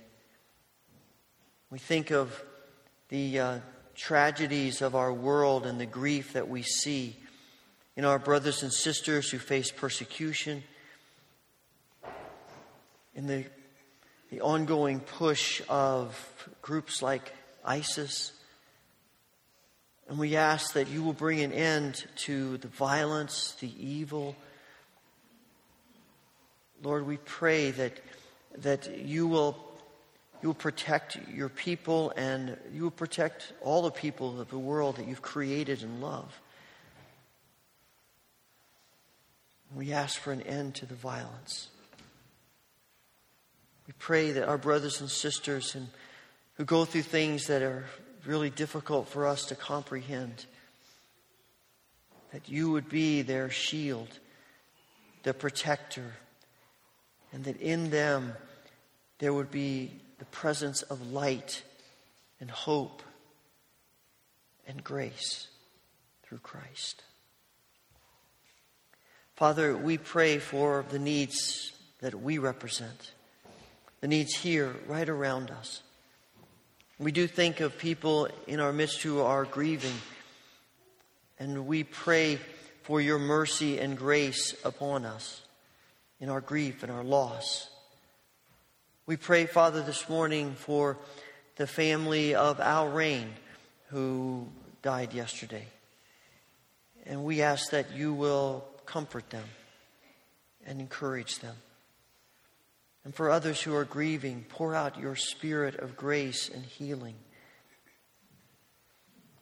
We 1.70 1.78
think 1.78 2.10
of 2.10 2.42
the 3.08 3.38
uh, 3.38 3.58
tragedies 3.96 4.82
of 4.82 4.94
our 4.94 5.12
world 5.12 5.66
and 5.66 5.80
the 5.80 5.86
grief 5.86 6.34
that 6.34 6.48
we 6.48 6.62
see 6.62 7.16
in 7.96 8.04
our 8.04 8.18
brothers 8.18 8.62
and 8.62 8.72
sisters 8.72 9.30
who 9.30 9.38
face 9.38 9.70
persecution, 9.70 10.62
in 13.14 13.26
the, 13.26 13.44
the 14.30 14.42
ongoing 14.42 15.00
push 15.00 15.62
of 15.68 16.48
groups 16.60 17.00
like 17.00 17.32
ISIS. 17.64 18.32
And 20.08 20.18
we 20.18 20.36
ask 20.36 20.74
that 20.74 20.88
you 20.88 21.02
will 21.02 21.14
bring 21.14 21.40
an 21.40 21.52
end 21.52 22.04
to 22.16 22.58
the 22.58 22.68
violence, 22.68 23.56
the 23.60 23.72
evil. 23.82 24.36
Lord, 26.82 27.06
we 27.06 27.16
pray 27.16 27.70
that, 27.70 27.98
that 28.58 28.98
you, 28.98 29.26
will, 29.26 29.56
you 30.46 30.50
will 30.50 30.54
protect 30.54 31.18
your 31.34 31.48
people 31.48 32.12
and 32.16 32.56
you 32.72 32.84
will 32.84 32.92
protect 32.92 33.52
all 33.62 33.82
the 33.82 33.90
people 33.90 34.40
of 34.40 34.48
the 34.48 34.56
world 34.56 34.94
that 34.94 35.08
you've 35.08 35.20
created 35.20 35.82
and 35.82 36.00
love. 36.00 36.40
We 39.74 39.92
ask 39.92 40.20
for 40.20 40.30
an 40.30 40.42
end 40.42 40.76
to 40.76 40.86
the 40.86 40.94
violence. 40.94 41.66
We 43.88 43.94
pray 43.98 44.30
that 44.30 44.46
our 44.46 44.56
brothers 44.56 45.00
and 45.00 45.10
sisters 45.10 45.74
and 45.74 45.88
who 46.54 46.64
go 46.64 46.84
through 46.84 47.02
things 47.02 47.48
that 47.48 47.62
are 47.62 47.86
really 48.24 48.50
difficult 48.50 49.08
for 49.08 49.26
us 49.26 49.46
to 49.46 49.56
comprehend. 49.56 50.46
That 52.32 52.48
you 52.48 52.70
would 52.70 52.88
be 52.88 53.22
their 53.22 53.50
shield, 53.50 54.20
their 55.24 55.32
protector, 55.32 56.12
and 57.32 57.42
that 57.46 57.60
in 57.60 57.90
them 57.90 58.34
there 59.18 59.32
would 59.32 59.50
be 59.50 59.90
the 60.18 60.24
presence 60.26 60.82
of 60.82 61.12
light 61.12 61.62
and 62.40 62.50
hope 62.50 63.02
and 64.66 64.82
grace 64.82 65.48
through 66.22 66.38
Christ. 66.38 67.02
Father, 69.34 69.76
we 69.76 69.98
pray 69.98 70.38
for 70.38 70.84
the 70.88 70.98
needs 70.98 71.72
that 72.00 72.14
we 72.14 72.38
represent, 72.38 73.12
the 74.00 74.08
needs 74.08 74.34
here, 74.34 74.74
right 74.86 75.08
around 75.08 75.50
us. 75.50 75.82
We 76.98 77.12
do 77.12 77.26
think 77.26 77.60
of 77.60 77.76
people 77.76 78.28
in 78.46 78.60
our 78.60 78.72
midst 78.72 79.02
who 79.02 79.20
are 79.20 79.44
grieving, 79.44 79.94
and 81.38 81.66
we 81.66 81.84
pray 81.84 82.38
for 82.82 83.00
your 83.00 83.18
mercy 83.18 83.78
and 83.78 83.98
grace 83.98 84.54
upon 84.64 85.04
us 85.04 85.42
in 86.20 86.30
our 86.30 86.40
grief 86.40 86.82
and 86.82 86.90
our 86.90 87.04
loss. 87.04 87.68
We 89.08 89.16
pray, 89.16 89.46
Father, 89.46 89.82
this 89.82 90.08
morning 90.08 90.56
for 90.56 90.98
the 91.54 91.68
family 91.68 92.34
of 92.34 92.58
Al 92.58 92.88
Rain, 92.88 93.28
who 93.90 94.48
died 94.82 95.14
yesterday. 95.14 95.66
And 97.04 97.22
we 97.22 97.40
ask 97.40 97.70
that 97.70 97.92
you 97.92 98.12
will 98.12 98.64
comfort 98.84 99.30
them 99.30 99.44
and 100.66 100.80
encourage 100.80 101.38
them. 101.38 101.54
And 103.04 103.14
for 103.14 103.30
others 103.30 103.60
who 103.60 103.76
are 103.76 103.84
grieving, 103.84 104.44
pour 104.48 104.74
out 104.74 104.98
your 104.98 105.14
spirit 105.14 105.76
of 105.76 105.96
grace 105.96 106.50
and 106.52 106.64
healing. 106.64 107.14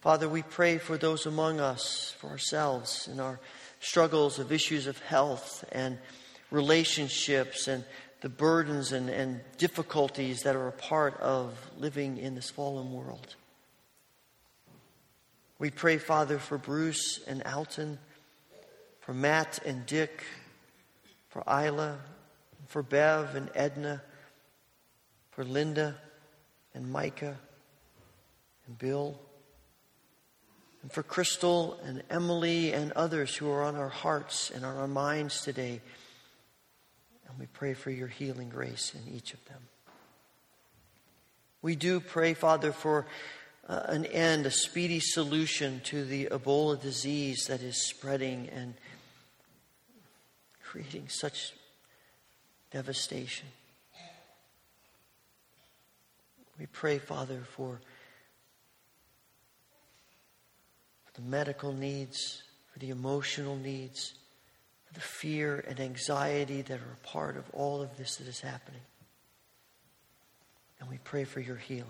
Father, 0.03 0.29
we 0.29 0.43
pray 0.43 0.77
for 0.77 0.99
those 0.99 1.25
among 1.25 1.59
us, 1.59 2.15
for 2.19 2.29
ourselves, 2.29 3.09
in 3.11 3.19
our 3.19 3.41
struggles 3.81 4.39
of 4.39 4.53
issues 4.53 4.87
of 4.87 4.99
health 4.99 5.65
and 5.73 5.97
relationships 6.51 7.67
and 7.67 7.83
the 8.25 8.31
burdens 8.31 8.93
and, 8.93 9.11
and 9.11 9.39
difficulties 9.59 10.41
that 10.45 10.57
are 10.57 10.67
a 10.67 10.73
part 10.73 11.21
of 11.21 11.53
living 11.79 12.17
in 12.17 12.35
this 12.35 12.49
fallen 12.49 12.91
world. 12.91 13.37
We 15.59 15.71
pray, 15.71 15.99
Father, 15.99 16.39
for 16.39 16.57
Bruce 16.57 17.21
and 17.27 17.43
Alton, 17.43 17.99
for 19.01 19.13
Matt 19.13 19.59
and 19.67 19.85
Dick, 19.85 20.25
for 21.29 21.45
Isla 21.47 21.99
for 22.67 22.83
Bev 22.83 23.35
and 23.35 23.51
Edna, 23.55 24.03
for 25.31 25.45
Linda 25.45 25.95
and 26.75 26.91
Micah 26.91 27.37
and 28.67 28.79
Bill, 28.79 29.21
and 30.81 30.91
for 30.91 31.03
Crystal 31.03 31.79
and 31.85 32.03
Emily 32.09 32.73
and 32.73 32.91
others 32.93 33.37
who 33.37 33.51
are 33.51 33.63
on 33.63 33.77
our 33.77 33.91
hearts 33.91 34.51
and 34.51 34.65
on 34.65 34.79
our 34.79 34.89
minds 34.89 35.43
today. 35.43 35.83
And 37.29 37.39
we 37.39 37.47
pray 37.47 37.75
for 37.75 37.91
your 37.91 38.09
healing 38.09 38.49
grace 38.49 38.95
in 38.95 39.15
each 39.15 39.35
of 39.35 39.45
them. 39.47 39.61
We 41.63 41.77
do 41.77 42.01
pray, 42.01 42.35
Father, 42.35 42.73
for 42.73 43.07
uh, 43.69 43.83
an 43.87 44.05
end, 44.07 44.45
a 44.47 44.51
speedy 44.51 45.01
solution 45.01 45.81
to 45.85 46.05
the 46.05 46.27
Ebola 46.27 46.81
disease 46.81 47.47
that 47.49 47.63
is 47.63 47.77
spreading 47.77 48.49
and 48.51 48.75
creating 50.63 51.09
such 51.09 51.55
devastation. 52.71 53.49
We 56.59 56.67
pray, 56.67 56.99
Father, 56.99 57.41
for, 57.57 57.81
the 61.15 61.23
medical 61.23 61.73
needs, 61.73 62.43
for 62.73 62.81
the 62.81 62.91
emotional 62.91 63.57
needs, 63.57 64.15
the 64.95 65.01
fear 65.01 65.65
and 65.69 65.81
anxiety 65.81 66.63
that 66.63 66.79
are 66.79 66.97
a 67.03 67.07
part 67.07 67.37
of 67.37 67.45
all 67.53 67.83
of 67.83 67.97
this 67.97 68.17
that 68.17 68.29
is 68.29 68.41
happening. 68.41 68.81
And 70.81 70.89
we 70.89 70.99
pray 70.99 71.25
for 71.25 71.41
your 71.41 71.57
healing. 71.57 71.87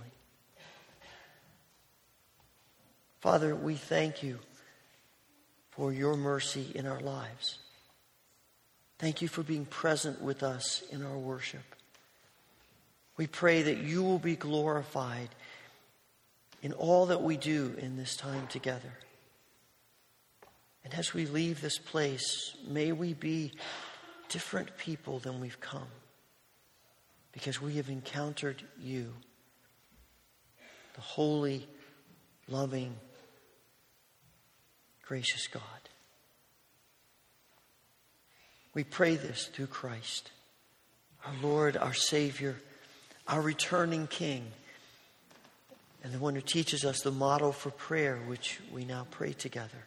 Father, 3.20 3.54
we 3.54 3.74
thank 3.74 4.22
you 4.22 4.38
for 5.70 5.92
your 5.92 6.16
mercy 6.16 6.66
in 6.74 6.86
our 6.86 7.00
lives. 7.00 7.58
Thank 8.98 9.22
you 9.22 9.28
for 9.28 9.42
being 9.42 9.66
present 9.66 10.20
with 10.22 10.42
us 10.42 10.82
in 10.90 11.04
our 11.04 11.16
worship. 11.18 11.62
We 13.16 13.26
pray 13.26 13.62
that 13.62 13.78
you 13.78 14.02
will 14.02 14.18
be 14.18 14.36
glorified 14.36 15.28
in 16.62 16.72
all 16.72 17.06
that 17.06 17.22
we 17.22 17.36
do 17.36 17.74
in 17.78 17.96
this 17.96 18.16
time 18.16 18.46
together. 18.46 18.92
And 20.84 20.94
as 20.94 21.14
we 21.14 21.26
leave 21.26 21.60
this 21.60 21.78
place, 21.78 22.54
may 22.66 22.92
we 22.92 23.14
be 23.14 23.52
different 24.28 24.76
people 24.76 25.18
than 25.18 25.40
we've 25.40 25.60
come 25.60 25.88
because 27.32 27.60
we 27.60 27.74
have 27.74 27.88
encountered 27.88 28.62
you, 28.80 29.12
the 30.94 31.00
holy, 31.00 31.66
loving, 32.48 32.94
gracious 35.02 35.46
God. 35.48 35.62
We 38.74 38.84
pray 38.84 39.16
this 39.16 39.46
through 39.46 39.68
Christ, 39.68 40.30
our 41.24 41.34
Lord, 41.42 41.76
our 41.76 41.94
Savior, 41.94 42.56
our 43.26 43.40
returning 43.40 44.06
King, 44.06 44.50
and 46.02 46.12
the 46.12 46.18
one 46.18 46.34
who 46.34 46.40
teaches 46.40 46.84
us 46.84 47.00
the 47.00 47.10
model 47.10 47.52
for 47.52 47.70
prayer, 47.70 48.18
which 48.26 48.60
we 48.72 48.84
now 48.84 49.06
pray 49.10 49.32
together. 49.32 49.86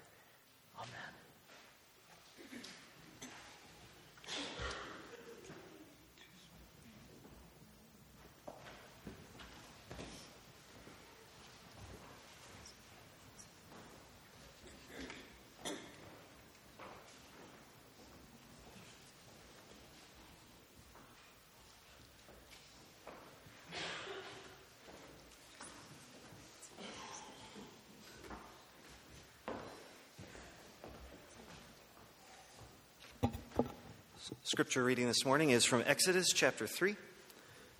Scripture 34.51 34.83
reading 34.83 35.07
this 35.07 35.23
morning 35.23 35.51
is 35.51 35.63
from 35.63 35.81
Exodus 35.87 36.27
chapter 36.33 36.67
3, 36.67 36.97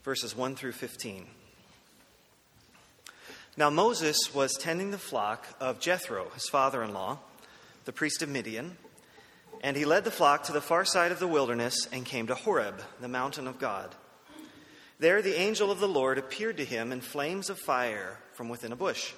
verses 0.06 0.34
1 0.34 0.56
through 0.56 0.72
15. 0.72 1.28
Now 3.58 3.70
Moses 3.70 4.34
was 4.34 4.54
tending 4.54 4.92
the 4.92 4.98
flock 4.98 5.46
of 5.60 5.82
Jethro, 5.82 6.30
his 6.34 6.48
father 6.48 6.82
in 6.82 6.94
law, 6.94 7.20
the 7.84 7.92
priest 7.92 8.22
of 8.22 8.30
Midian, 8.30 8.78
and 9.60 9.76
he 9.76 9.84
led 9.84 10.06
the 10.06 10.12
flock 10.12 10.44
to 10.44 10.54
the 10.54 10.62
far 10.62 10.86
side 10.86 11.12
of 11.12 11.20
the 11.20 11.28
wilderness 11.28 11.90
and 11.92 12.06
came 12.06 12.28
to 12.28 12.36
Horeb, 12.36 12.82
the 13.02 13.10
mountain 13.10 13.50
of 13.50 13.60
God. 13.60 13.94
There 14.98 15.22
the 15.22 15.38
angel 15.38 15.72
of 15.72 15.82
the 15.82 15.90
Lord 15.90 16.18
appeared 16.18 16.56
to 16.56 16.64
him 16.64 16.94
in 16.94 17.02
flames 17.02 17.50
of 17.50 17.60
fire 17.60 18.18
from 18.32 18.48
within 18.48 18.72
a 18.72 18.78
bush. 18.78 19.12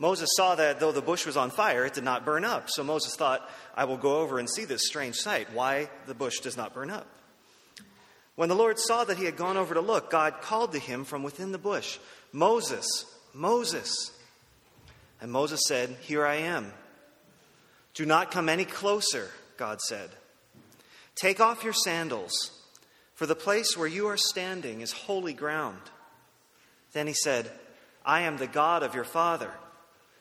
Moses 0.00 0.30
saw 0.34 0.54
that 0.54 0.80
though 0.80 0.92
the 0.92 1.02
bush 1.02 1.26
was 1.26 1.36
on 1.36 1.50
fire, 1.50 1.84
it 1.84 1.92
did 1.92 2.04
not 2.04 2.24
burn 2.24 2.42
up. 2.42 2.70
So 2.70 2.82
Moses 2.82 3.14
thought, 3.14 3.48
I 3.74 3.84
will 3.84 3.98
go 3.98 4.20
over 4.20 4.38
and 4.38 4.48
see 4.48 4.64
this 4.64 4.86
strange 4.86 5.16
sight, 5.16 5.52
why 5.52 5.90
the 6.06 6.14
bush 6.14 6.40
does 6.40 6.56
not 6.56 6.72
burn 6.72 6.90
up. 6.90 7.06
When 8.34 8.48
the 8.48 8.54
Lord 8.56 8.78
saw 8.78 9.04
that 9.04 9.18
he 9.18 9.26
had 9.26 9.36
gone 9.36 9.58
over 9.58 9.74
to 9.74 9.82
look, 9.82 10.10
God 10.10 10.40
called 10.40 10.72
to 10.72 10.78
him 10.78 11.04
from 11.04 11.22
within 11.22 11.52
the 11.52 11.58
bush, 11.58 11.98
Moses, 12.32 13.04
Moses. 13.34 14.10
And 15.20 15.30
Moses 15.30 15.60
said, 15.68 15.94
Here 16.00 16.24
I 16.24 16.36
am. 16.36 16.72
Do 17.92 18.06
not 18.06 18.30
come 18.30 18.48
any 18.48 18.64
closer, 18.64 19.28
God 19.58 19.82
said. 19.82 20.08
Take 21.14 21.40
off 21.40 21.62
your 21.62 21.74
sandals, 21.74 22.32
for 23.14 23.26
the 23.26 23.36
place 23.36 23.76
where 23.76 23.86
you 23.86 24.06
are 24.06 24.16
standing 24.16 24.80
is 24.80 24.92
holy 24.92 25.34
ground. 25.34 25.82
Then 26.94 27.06
he 27.06 27.12
said, 27.12 27.50
I 28.02 28.22
am 28.22 28.38
the 28.38 28.46
God 28.46 28.82
of 28.82 28.94
your 28.94 29.04
father 29.04 29.50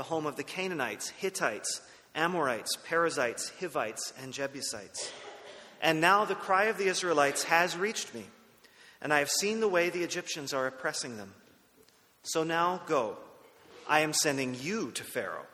the 0.00 0.04
home 0.04 0.24
of 0.24 0.36
the 0.36 0.42
Canaanites, 0.42 1.10
Hittites, 1.10 1.82
Amorites, 2.14 2.74
Perizzites, 2.88 3.52
Hivites, 3.60 4.14
and 4.22 4.32
Jebusites. 4.32 5.12
And 5.82 6.00
now 6.00 6.24
the 6.24 6.34
cry 6.34 6.64
of 6.64 6.78
the 6.78 6.86
Israelites 6.86 7.44
has 7.44 7.76
reached 7.76 8.14
me, 8.14 8.24
and 9.02 9.12
I 9.12 9.18
have 9.18 9.28
seen 9.28 9.60
the 9.60 9.68
way 9.68 9.90
the 9.90 10.02
Egyptians 10.02 10.54
are 10.54 10.66
oppressing 10.66 11.18
them. 11.18 11.34
So 12.22 12.44
now 12.44 12.80
go. 12.86 13.18
I 13.86 14.00
am 14.00 14.14
sending 14.14 14.56
you 14.58 14.90
to 14.92 15.04
Pharaoh 15.04 15.44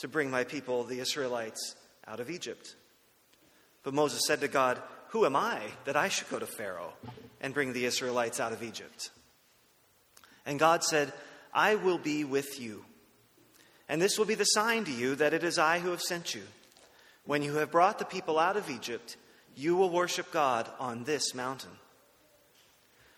to 0.00 0.08
bring 0.08 0.30
my 0.30 0.44
people, 0.44 0.84
the 0.84 1.00
Israelites, 1.00 1.74
out 2.06 2.20
of 2.20 2.28
Egypt. 2.28 2.74
But 3.82 3.94
Moses 3.94 4.20
said 4.26 4.42
to 4.42 4.48
God, 4.48 4.78
Who 5.12 5.24
am 5.24 5.36
I 5.36 5.62
that 5.86 5.96
I 5.96 6.08
should 6.08 6.28
go 6.28 6.38
to 6.38 6.46
Pharaoh 6.46 6.92
and 7.40 7.54
bring 7.54 7.72
the 7.72 7.86
Israelites 7.86 8.40
out 8.40 8.52
of 8.52 8.62
Egypt? 8.62 9.08
And 10.44 10.58
God 10.58 10.84
said, 10.84 11.14
I 11.54 11.76
will 11.76 11.96
be 11.96 12.24
with 12.24 12.60
you 12.60 12.84
and 13.88 14.00
this 14.00 14.18
will 14.18 14.24
be 14.24 14.34
the 14.34 14.44
sign 14.44 14.84
to 14.84 14.92
you 14.92 15.14
that 15.16 15.34
it 15.34 15.44
is 15.44 15.58
I 15.58 15.78
who 15.78 15.90
have 15.90 16.02
sent 16.02 16.34
you. 16.34 16.42
When 17.24 17.42
you 17.42 17.56
have 17.56 17.70
brought 17.70 17.98
the 17.98 18.04
people 18.04 18.38
out 18.38 18.56
of 18.56 18.70
Egypt, 18.70 19.16
you 19.56 19.76
will 19.76 19.90
worship 19.90 20.30
God 20.32 20.68
on 20.78 21.04
this 21.04 21.34
mountain. 21.34 21.70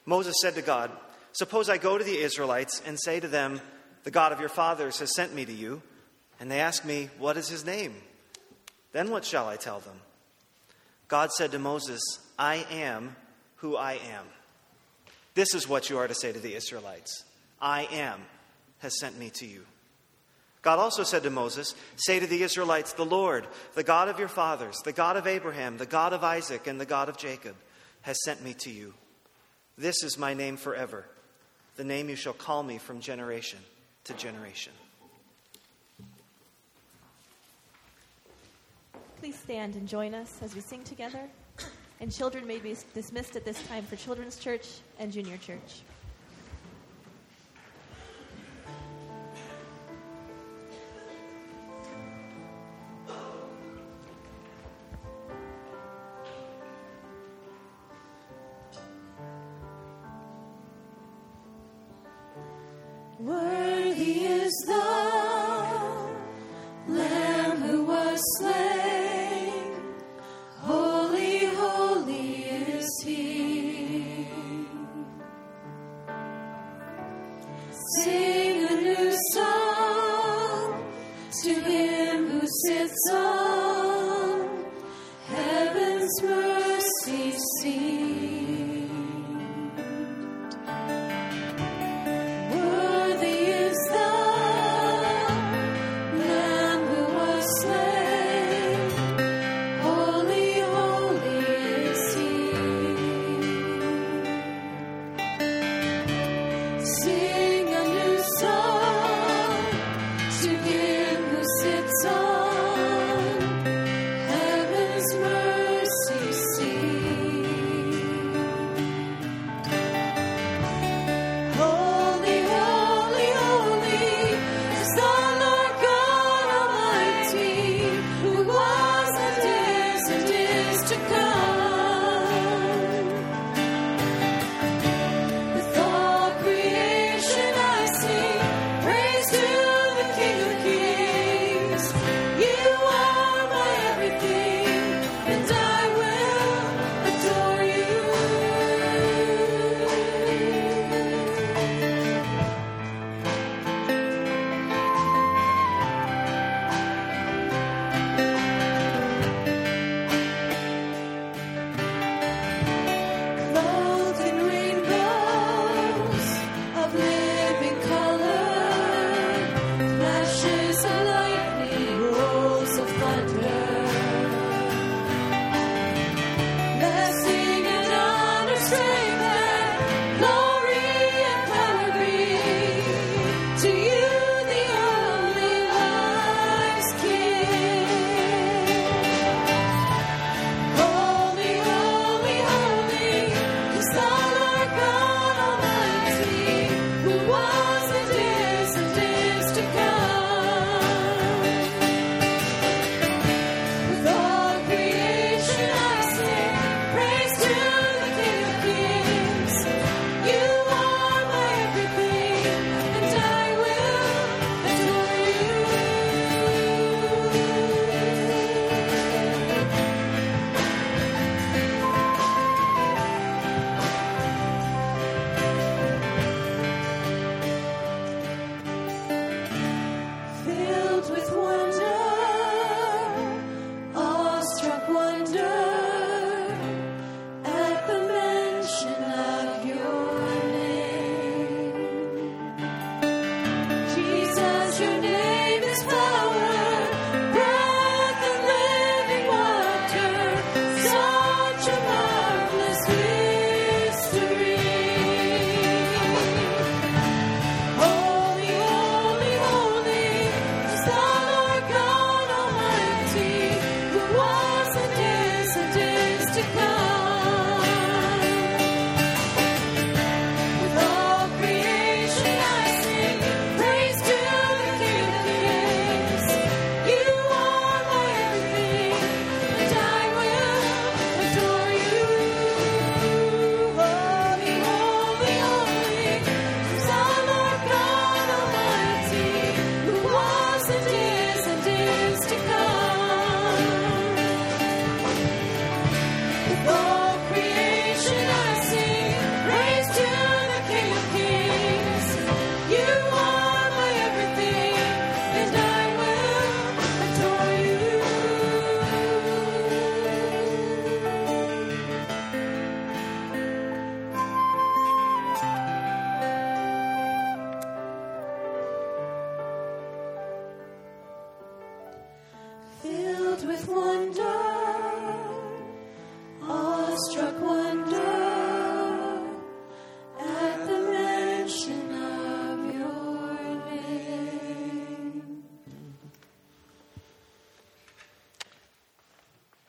Moses 0.07 0.35
said 0.41 0.55
to 0.55 0.63
God, 0.63 0.91
Suppose 1.33 1.69
I 1.69 1.79
go 1.79 1.99
to 1.99 2.05
the 2.05 2.19
Israelites 2.19 2.83
and 2.87 2.99
say 2.99 3.21
to 3.21 3.29
them, 3.29 3.61
The 4.05 4.11
God 4.11 4.33
of 4.33 4.41
your 4.41 4.49
fathers 4.49 4.99
has 5.01 5.15
sent 5.15 5.35
me 5.35 5.45
to 5.45 5.53
you, 5.53 5.83
and 6.41 6.51
they 6.51 6.61
ask 6.61 6.85
me, 6.85 7.11
What 7.19 7.37
is 7.37 7.49
his 7.49 7.65
name? 7.65 7.95
Then 8.93 9.11
what 9.11 9.25
shall 9.25 9.49
I 9.49 9.57
tell 9.57 9.81
them? 9.81 10.01
God 11.09 11.33
said 11.33 11.53
to 11.53 11.59
Moses, 11.59 12.01
I 12.39 12.67
am 12.71 13.17
who 13.57 13.77
I 13.77 13.95
am. 13.95 14.25
This 15.35 15.55
is 15.55 15.69
what 15.69 15.91
you 15.91 15.99
are 15.99 16.09
to 16.09 16.15
say 16.15 16.33
to 16.33 16.39
the 16.39 16.55
Israelites 16.55 17.25
I 17.61 17.85
am 17.93 18.21
has 18.79 18.99
sent 18.99 19.19
me 19.19 19.31
to 19.35 19.47
you. 19.47 19.65
God 20.69 20.81
also 20.81 21.03
said 21.03 21.23
to 21.23 21.31
Moses, 21.31 21.75
Say 21.97 22.21
to 22.21 22.27
the 22.27 22.43
Israelites, 22.43 22.93
The 22.93 23.03
Lord, 23.03 23.47
the 23.73 23.83
God 23.83 24.11
of 24.11 24.19
your 24.19 24.29
fathers, 24.29 24.77
the 24.85 24.93
God 24.93 25.17
of 25.17 25.27
Abraham, 25.27 25.79
the 25.79 25.87
God 25.87 26.13
of 26.13 26.23
Isaac, 26.23 26.67
and 26.67 26.79
the 26.79 26.85
God 26.85 27.09
of 27.09 27.17
Jacob, 27.17 27.57
has 28.03 28.23
sent 28.23 28.45
me 28.45 28.53
to 28.59 28.71
you. 28.71 28.93
This 29.79 30.03
is 30.03 30.19
my 30.19 30.35
name 30.35 30.59
forever, 30.59 31.07
the 31.77 31.85
name 31.85 32.11
you 32.11 32.17
shall 32.17 32.35
call 32.35 32.63
me 32.63 32.77
from 32.77 33.01
generation 33.01 33.61
to 34.05 34.13
generation. 34.13 34.75
Please 39.21 39.39
stand 39.39 39.75
and 39.75 39.89
join 39.89 40.13
us 40.13 40.39
as 40.43 40.55
we 40.55 40.61
sing 40.61 40.85
together. 40.85 41.23
And 42.01 42.13
children 42.13 42.47
may 42.47 42.59
be 42.59 42.77
dismissed 42.93 43.37
at 43.37 43.47
this 43.47 43.67
time 43.69 43.87
for 43.87 43.97
Children's 43.97 44.37
Church 44.37 44.67
and 44.99 45.11
Junior 45.11 45.39
Church. 45.39 45.81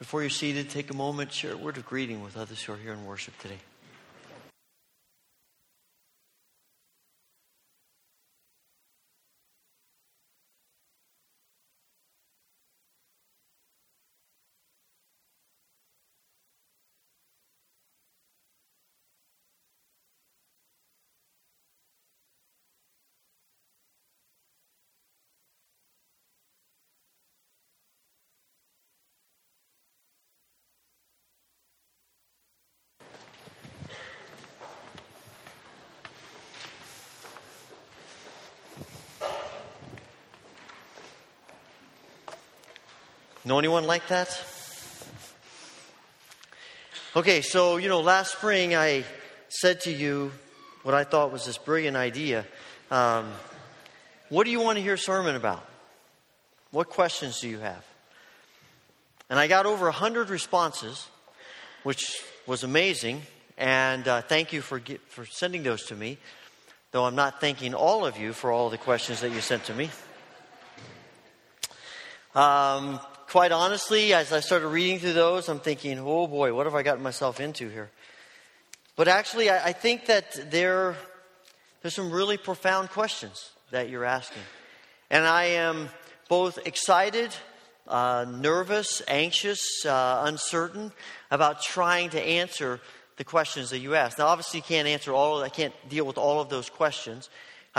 Before 0.09 0.21
you're 0.21 0.31
seated, 0.31 0.71
take 0.71 0.89
a 0.89 0.95
moment, 0.95 1.31
share 1.31 1.53
a 1.53 1.55
word 1.55 1.77
of 1.77 1.85
greeting 1.85 2.23
with 2.23 2.35
others 2.35 2.63
who 2.63 2.73
are 2.73 2.77
here 2.77 2.93
in 2.93 3.05
worship 3.05 3.37
today. 3.37 3.59
Know 43.49 43.57
anyone 43.57 43.85
like 43.85 44.07
that? 44.09 44.29
Okay, 47.15 47.41
so, 47.41 47.77
you 47.77 47.89
know, 47.89 47.99
last 47.99 48.33
spring 48.33 48.75
I 48.75 49.05
said 49.47 49.81
to 49.81 49.91
you 49.91 50.31
what 50.83 50.93
I 50.93 51.03
thought 51.03 51.31
was 51.31 51.47
this 51.47 51.57
brilliant 51.57 51.97
idea. 51.97 52.45
Um, 52.91 53.31
what 54.29 54.43
do 54.43 54.51
you 54.51 54.59
want 54.59 54.77
to 54.77 54.83
hear 54.83 54.93
a 54.93 54.99
sermon 54.99 55.35
about? 55.35 55.67
What 56.69 56.89
questions 56.89 57.41
do 57.41 57.49
you 57.49 57.57
have? 57.57 57.83
And 59.31 59.39
I 59.39 59.47
got 59.47 59.65
over 59.65 59.85
100 59.85 60.29
responses, 60.29 61.07
which 61.81 62.21
was 62.45 62.63
amazing. 62.63 63.23
And 63.57 64.07
uh, 64.07 64.21
thank 64.21 64.53
you 64.53 64.61
for, 64.61 64.77
get, 64.77 65.01
for 65.09 65.25
sending 65.25 65.63
those 65.63 65.85
to 65.87 65.95
me, 65.95 66.19
though 66.91 67.03
I'm 67.03 67.15
not 67.15 67.41
thanking 67.41 67.73
all 67.73 68.05
of 68.05 68.15
you 68.15 68.31
for 68.31 68.51
all 68.51 68.69
the 68.69 68.77
questions 68.77 69.21
that 69.21 69.31
you 69.31 69.41
sent 69.41 69.63
to 69.63 69.73
me. 69.73 69.89
Um, 72.35 72.99
quite 73.29 73.51
honestly, 73.51 74.11
as 74.11 74.33
I 74.33 74.39
started 74.39 74.69
reading 74.69 74.97
through 74.97 75.13
those, 75.13 75.49
I'm 75.49 75.59
thinking, 75.59 75.99
oh 75.99 76.25
boy, 76.25 76.51
what 76.51 76.65
have 76.65 76.73
I 76.73 76.81
gotten 76.81 77.03
myself 77.03 77.39
into 77.39 77.69
here? 77.69 77.91
But 78.95 79.07
actually, 79.07 79.51
I, 79.51 79.67
I 79.67 79.71
think 79.71 80.07
that 80.07 80.49
there, 80.49 80.95
there's 81.81 81.93
some 81.93 82.11
really 82.11 82.37
profound 82.37 82.89
questions 82.89 83.51
that 83.69 83.89
you're 83.89 84.03
asking. 84.03 84.41
And 85.11 85.27
I 85.27 85.43
am 85.45 85.89
both 86.27 86.57
excited, 86.65 87.35
uh, 87.87 88.25
nervous, 88.27 89.03
anxious, 89.07 89.85
uh, 89.85 90.23
uncertain 90.25 90.91
about 91.29 91.61
trying 91.61 92.09
to 92.11 92.21
answer 92.21 92.81
the 93.17 93.23
questions 93.23 93.69
that 93.69 93.79
you 93.79 93.93
ask. 93.93 94.17
Now, 94.17 94.27
obviously, 94.27 94.57
you 94.57 94.63
can't 94.63 94.87
answer 94.87 95.13
all, 95.13 95.43
I 95.43 95.49
can't 95.49 95.73
deal 95.87 96.05
with 96.05 96.17
all 96.17 96.41
of 96.41 96.49
those 96.49 96.69
questions. 96.69 97.29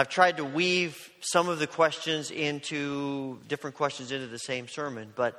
I've 0.00 0.08
tried 0.08 0.38
to 0.38 0.46
weave 0.46 1.10
some 1.20 1.50
of 1.50 1.58
the 1.58 1.66
questions 1.66 2.30
into 2.30 3.38
different 3.48 3.76
questions 3.76 4.12
into 4.12 4.28
the 4.28 4.38
same 4.38 4.66
sermon, 4.66 5.12
but 5.14 5.38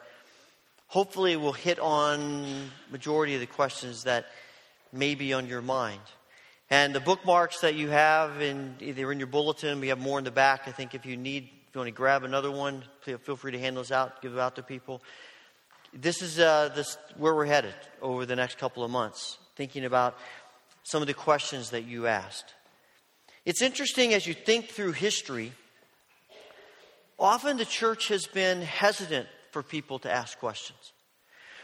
hopefully 0.86 1.36
we'll 1.36 1.52
hit 1.52 1.80
on 1.80 2.70
majority 2.92 3.34
of 3.34 3.40
the 3.40 3.48
questions 3.48 4.04
that 4.04 4.28
may 4.94 5.16
be 5.16 5.34
on 5.34 5.48
your 5.48 5.64
mind. 5.64 6.02
And 6.70 6.94
the 6.94 7.00
bookmarks 7.00 7.62
that 7.62 7.74
you 7.74 7.90
have 7.90 8.40
in 8.40 8.76
either 8.82 9.12
in 9.12 9.18
your 9.18 9.30
bulletin, 9.30 9.80
we 9.80 9.88
have 9.88 9.98
more 9.98 10.20
in 10.20 10.26
the 10.26 10.30
back. 10.30 10.68
I 10.68 10.72
think 10.72 10.94
if 10.94 11.08
you 11.08 11.18
need, 11.18 11.46
if 11.68 11.74
you 11.74 11.80
want 11.80 11.88
to 11.88 11.92
grab 11.92 12.24
another 12.24 12.52
one, 12.52 12.84
feel 13.00 13.38
free 13.38 13.54
to 13.54 13.60
hand 13.60 13.76
those 13.76 13.92
out, 13.92 14.22
give 14.22 14.32
them 14.32 14.42
out 14.42 14.58
to 14.58 14.62
people. 14.62 15.02
This 15.92 16.22
is 16.22 16.38
uh, 16.38 16.70
this, 16.76 17.00
where 17.18 17.34
we're 17.34 17.48
headed 17.48 17.74
over 18.00 18.28
the 18.28 18.36
next 18.36 18.60
couple 18.60 18.84
of 18.84 18.92
months, 18.92 19.40
thinking 19.56 19.86
about 19.86 20.20
some 20.84 21.02
of 21.02 21.08
the 21.08 21.16
questions 21.16 21.72
that 21.72 21.86
you 21.86 22.06
asked. 22.06 22.54
It's 23.46 23.62
interesting 23.62 24.14
as 24.14 24.28
you 24.28 24.34
think 24.34 24.68
through 24.68 24.92
history, 24.92 25.52
often 27.18 27.58
the 27.58 27.66
church 27.66 28.10
has 28.10 28.28
been 28.28 28.62
hesitant 28.62 29.28
for 29.52 29.64
people 29.64 30.00
to 30.00 30.12
ask 30.12 30.38
questions. 30.40 30.94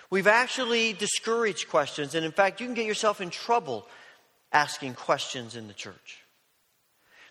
We've 0.09 0.27
actually 0.27 0.93
discouraged 0.93 1.69
questions, 1.69 2.15
and 2.15 2.25
in 2.25 2.31
fact, 2.31 2.61
you 2.61 2.67
can 2.67 2.73
get 2.73 2.85
yourself 2.85 3.21
in 3.21 3.29
trouble 3.29 3.85
asking 4.51 4.93
questions 4.93 5.55
in 5.55 5.67
the 5.67 5.73
church. 5.73 6.23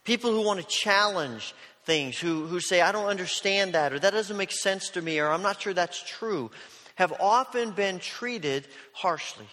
People 0.04 0.30
who 0.30 0.42
want 0.42 0.60
to 0.60 0.66
challenge 0.66 1.54
things, 1.84 2.18
who, 2.18 2.46
who 2.46 2.60
say, 2.60 2.80
I 2.80 2.92
don't 2.92 3.06
understand 3.06 3.72
that, 3.74 3.92
or 3.92 3.98
that 3.98 4.12
doesn't 4.12 4.36
make 4.36 4.52
sense 4.52 4.90
to 4.90 5.02
me, 5.02 5.18
or 5.18 5.28
I'm 5.28 5.42
not 5.42 5.60
sure 5.60 5.72
that's 5.72 6.02
true, 6.02 6.50
have 6.96 7.12
often 7.18 7.70
been 7.70 7.98
treated 7.98 8.68
harshly. 8.92 9.46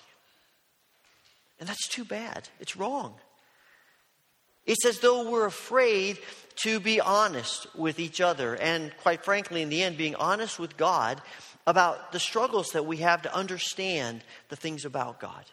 And 1.59 1.67
that's 1.67 1.87
too 1.87 2.05
bad. 2.05 2.49
It's 2.59 2.75
wrong. 2.75 3.15
It's 4.65 4.85
as 4.85 4.99
though 4.99 5.29
we're 5.29 5.45
afraid 5.45 6.19
to 6.57 6.79
be 6.79 7.01
honest 7.01 7.67
with 7.75 7.99
each 7.99 8.21
other, 8.21 8.55
and 8.55 8.95
quite 8.97 9.23
frankly, 9.23 9.61
in 9.61 9.69
the 9.69 9.83
end, 9.83 9.97
being 9.97 10.15
honest 10.15 10.59
with 10.59 10.77
God 10.77 11.21
about 11.65 12.11
the 12.11 12.19
struggles 12.19 12.69
that 12.71 12.85
we 12.85 12.97
have 12.97 13.21
to 13.23 13.35
understand 13.35 14.21
the 14.49 14.55
things 14.55 14.85
about 14.85 15.19
God. 15.19 15.45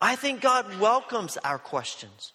I 0.00 0.16
think 0.16 0.40
God 0.40 0.78
welcomes 0.80 1.36
our 1.38 1.58
questions 1.58 2.32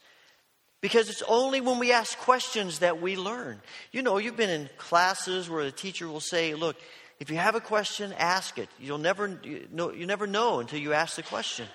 because 0.81 1.09
it's 1.09 1.23
only 1.27 1.61
when 1.61 1.79
we 1.79 1.91
ask 1.91 2.17
questions 2.19 2.79
that 2.79 3.01
we 3.01 3.15
learn. 3.15 3.61
You 3.91 4.03
know, 4.03 4.17
you've 4.17 4.37
been 4.37 4.51
in 4.51 4.69
classes 4.77 5.49
where 5.49 5.63
the 5.63 5.71
teacher 5.71 6.07
will 6.07 6.19
say, 6.19 6.53
Look, 6.53 6.75
if 7.19 7.29
you 7.29 7.37
have 7.37 7.55
a 7.55 7.61
question, 7.61 8.13
ask 8.19 8.57
it. 8.57 8.69
You'll 8.79 8.97
never, 8.97 9.39
you, 9.41 9.67
know, 9.71 9.91
you 9.91 10.05
never 10.05 10.27
know 10.27 10.59
until 10.59 10.79
you 10.79 10.93
ask 10.93 11.15
the 11.15 11.23
question. 11.23 11.65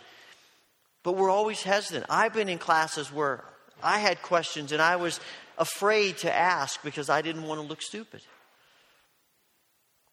But 1.03 1.17
we're 1.17 1.31
always 1.31 1.63
hesitant. 1.63 2.07
I've 2.11 2.35
been 2.35 2.51
in 2.51 2.59
classes 2.59 3.11
where 3.11 3.43
I 3.83 3.99
had 3.99 4.23
questions 4.23 4.73
and 4.73 4.81
I 4.81 4.97
was 4.97 5.21
afraid 5.59 6.19
to 6.19 6.35
ask 6.35 6.83
because 6.83 7.11
I 7.11 7.23
didn't 7.23 7.45
want 7.45 7.61
to 7.61 7.67
look 7.67 7.83
stupid. 7.83 8.23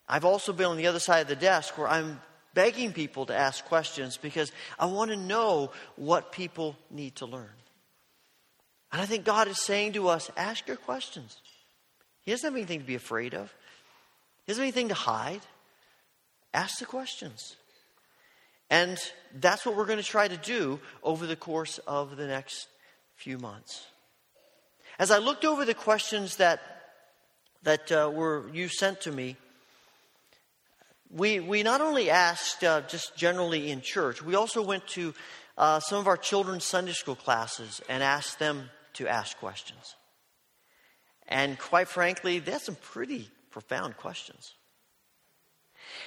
I've 0.08 0.26
also 0.26 0.54
been 0.54 0.68
on 0.68 0.78
the 0.78 0.88
other 0.88 1.00
side 1.00 1.22
of 1.22 1.28
the 1.28 1.36
desk 1.36 1.78
where 1.78 1.88
I'm 1.88 2.22
begging 2.54 2.94
people 2.94 3.26
to 3.28 3.36
ask 3.36 3.64
questions 3.66 4.18
because 4.18 4.52
I 4.80 4.86
want 4.86 5.12
to 5.12 5.18
know 5.18 5.72
what 5.96 6.32
people 6.32 6.76
need 6.90 7.16
to 7.18 7.26
learn. 7.26 7.50
And 8.92 9.02
I 9.02 9.06
think 9.06 9.26
God 9.26 9.48
is 9.48 9.62
saying 9.62 9.94
to 9.94 10.08
us 10.08 10.32
ask 10.38 10.68
your 10.68 10.78
questions. 10.78 11.38
He 12.24 12.32
doesn't 12.32 12.48
have 12.48 12.56
anything 12.56 12.80
to 12.80 12.86
be 12.86 12.96
afraid 12.96 13.34
of, 13.34 13.54
He 14.46 14.52
doesn't 14.52 14.64
have 14.64 14.74
anything 14.74 14.90
to 14.90 14.96
hide. 14.96 15.42
Ask 16.54 16.80
the 16.80 16.86
questions. 16.86 17.56
And 18.70 18.98
that's 19.36 19.66
what 19.66 19.76
we're 19.76 19.86
going 19.86 20.00
to 20.00 20.04
try 20.04 20.28
to 20.28 20.38
do 20.38 20.80
over 21.04 21.26
the 21.26 21.36
course 21.36 21.78
of 21.86 22.18
the 22.18 22.28
next 22.28 22.68
few 23.18 23.38
months. 23.40 23.88
As 25.00 25.12
I 25.12 25.18
looked 25.18 25.44
over 25.44 25.66
the 25.66 25.74
questions 25.74 26.38
that, 26.38 26.62
that 27.64 27.92
uh, 27.92 28.12
were 28.14 28.48
you 28.54 28.70
sent 28.70 29.02
to 29.02 29.12
me, 29.12 29.36
we, 31.10 31.40
we 31.40 31.64
not 31.64 31.82
only 31.82 32.10
asked 32.10 32.64
uh, 32.64 32.82
just 32.82 33.18
generally 33.18 33.72
in 33.72 33.82
church, 33.82 34.22
we 34.22 34.36
also 34.36 34.62
went 34.62 34.88
to 34.90 35.14
uh, 35.58 35.80
some 35.80 36.00
of 36.00 36.08
our 36.08 36.18
children's 36.18 36.64
Sunday 36.64 36.92
school 36.92 37.16
classes 37.16 37.82
and 37.90 38.04
asked 38.04 38.38
them 38.38 38.70
to 38.94 39.08
ask 39.08 39.38
questions. 39.38 39.96
And 41.28 41.58
quite 41.58 41.88
frankly, 41.88 42.40
they 42.40 42.52
had 42.52 42.62
some 42.62 42.76
pretty 42.76 43.30
profound 43.50 43.98
questions. 43.98 44.54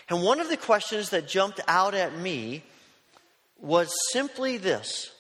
And 0.09 0.23
one 0.23 0.41
of 0.41 0.49
the 0.49 0.57
questions 0.57 1.11
that 1.11 1.27
jumped 1.27 1.61
out 1.67 1.95
at 1.95 2.17
me 2.17 2.63
was 3.61 3.93
simply 4.13 4.59
this 4.59 5.11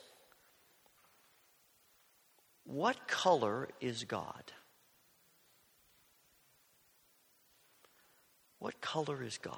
what 2.70 3.08
color 3.08 3.68
is 3.80 4.04
God? 4.04 4.52
What 8.60 8.80
color 8.80 9.22
is 9.22 9.38
God? 9.38 9.54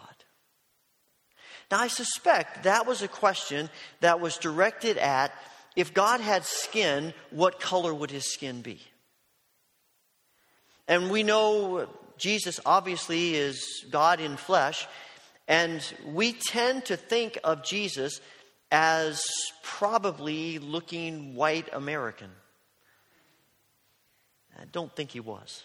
Now, 1.70 1.80
I 1.80 1.88
suspect 1.88 2.64
that 2.64 2.86
was 2.86 3.02
a 3.02 3.08
question 3.08 3.68
that 4.00 4.20
was 4.20 4.38
directed 4.38 4.96
at 4.96 5.32
if 5.76 5.92
God 5.92 6.20
had 6.20 6.44
skin, 6.44 7.12
what 7.30 7.60
color 7.60 7.92
would 7.92 8.10
his 8.10 8.32
skin 8.32 8.62
be? 8.62 8.80
And 10.88 11.10
we 11.10 11.22
know 11.22 11.88
Jesus 12.18 12.60
obviously 12.64 13.34
is 13.34 13.86
God 13.90 14.20
in 14.20 14.36
flesh, 14.36 14.86
and 15.48 15.82
we 16.06 16.32
tend 16.32 16.86
to 16.86 16.96
think 16.96 17.38
of 17.44 17.64
Jesus 17.64 18.20
as 18.70 19.24
probably 19.62 20.58
looking 20.58 21.34
white 21.34 21.68
American. 21.72 22.30
I 24.60 24.64
don't 24.70 24.94
think 24.94 25.10
he 25.10 25.20
was. 25.20 25.64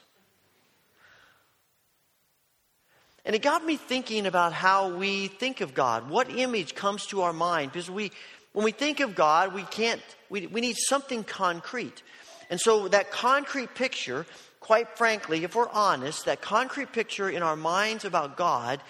And 3.25 3.35
it 3.35 3.41
got 3.41 3.65
me 3.65 3.75
thinking 3.75 4.25
about 4.25 4.53
how 4.53 4.95
we 4.95 5.27
think 5.27 5.59
of 5.59 5.73
God. 5.73 6.09
What 6.09 6.29
image 6.29 6.75
comes 6.75 7.05
to 7.07 7.23
our 7.23 7.33
mind? 7.33 7.73
Because 7.73 7.91
we, 7.91 8.11
when 8.53 8.63
we 8.63 8.71
think 8.71 9.01
of 9.01 9.15
God, 9.15 9.53
we 9.53 9.63
can't, 9.63 10.01
we, 10.29 10.47
we 10.47 10.61
need 10.61 10.77
something 10.77 11.25
concrete. 11.25 12.03
And 12.49 12.59
so 12.59 12.87
that 12.87 13.11
concrete 13.11 13.75
picture, 13.75 14.25
quite 14.61 14.97
frankly, 14.97 15.43
if 15.43 15.55
we're 15.55 15.69
honest, 15.69 16.23
that 16.25 16.41
concrete 16.41 16.93
picture 16.93 17.29
in 17.29 17.43
our 17.43 17.57
minds 17.57 18.05
about 18.05 18.37
God 18.37 18.81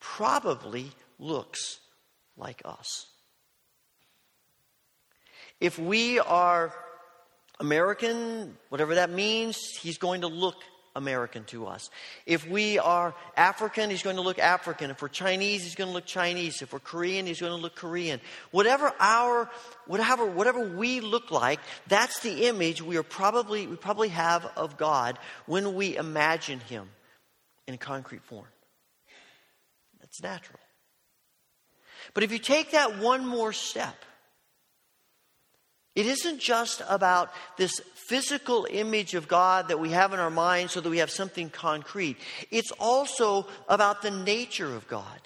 probably 0.00 0.90
looks 1.20 1.78
like 2.36 2.62
us. 2.64 3.06
If 5.60 5.78
we 5.78 6.18
are 6.18 6.74
American, 7.58 8.56
whatever 8.68 8.96
that 8.96 9.10
means, 9.10 9.56
he's 9.80 9.98
going 9.98 10.20
to 10.22 10.26
look 10.26 10.56
American 10.94 11.44
to 11.44 11.66
us. 11.66 11.90
If 12.24 12.48
we 12.48 12.78
are 12.78 13.14
African, 13.36 13.90
he's 13.90 14.02
going 14.02 14.16
to 14.16 14.22
look 14.22 14.38
African. 14.38 14.90
If 14.90 15.02
we're 15.02 15.08
Chinese, 15.08 15.62
he's 15.62 15.74
going 15.74 15.88
to 15.88 15.94
look 15.94 16.06
Chinese. 16.06 16.62
If 16.62 16.72
we're 16.72 16.78
Korean, 16.80 17.26
he's 17.26 17.40
going 17.40 17.52
to 17.52 17.60
look 17.60 17.76
Korean. 17.76 18.20
Whatever 18.50 18.92
our, 18.98 19.50
whatever, 19.86 20.24
whatever 20.24 20.66
we 20.66 21.00
look 21.00 21.30
like, 21.30 21.60
that's 21.86 22.20
the 22.20 22.46
image 22.46 22.80
we 22.80 22.96
are 22.96 23.02
probably, 23.02 23.66
we 23.66 23.76
probably 23.76 24.08
have 24.08 24.46
of 24.56 24.78
God 24.78 25.18
when 25.44 25.74
we 25.74 25.96
imagine 25.96 26.60
him 26.60 26.88
in 27.66 27.76
concrete 27.76 28.22
form. 28.24 28.46
That's 30.00 30.22
natural. 30.22 30.60
But 32.14 32.22
if 32.22 32.32
you 32.32 32.38
take 32.38 32.70
that 32.70 32.98
one 32.98 33.26
more 33.26 33.52
step, 33.52 33.96
it 35.96 36.06
isn't 36.06 36.40
just 36.40 36.82
about 36.88 37.32
this 37.56 37.80
physical 37.94 38.66
image 38.70 39.14
of 39.14 39.26
God 39.26 39.68
that 39.68 39.80
we 39.80 39.90
have 39.90 40.12
in 40.12 40.20
our 40.20 40.30
mind 40.30 40.70
so 40.70 40.80
that 40.80 40.90
we 40.90 40.98
have 40.98 41.10
something 41.10 41.50
concrete. 41.50 42.18
It's 42.50 42.70
also 42.72 43.48
about 43.68 44.02
the 44.02 44.10
nature 44.10 44.76
of 44.76 44.86
God. 44.86 45.20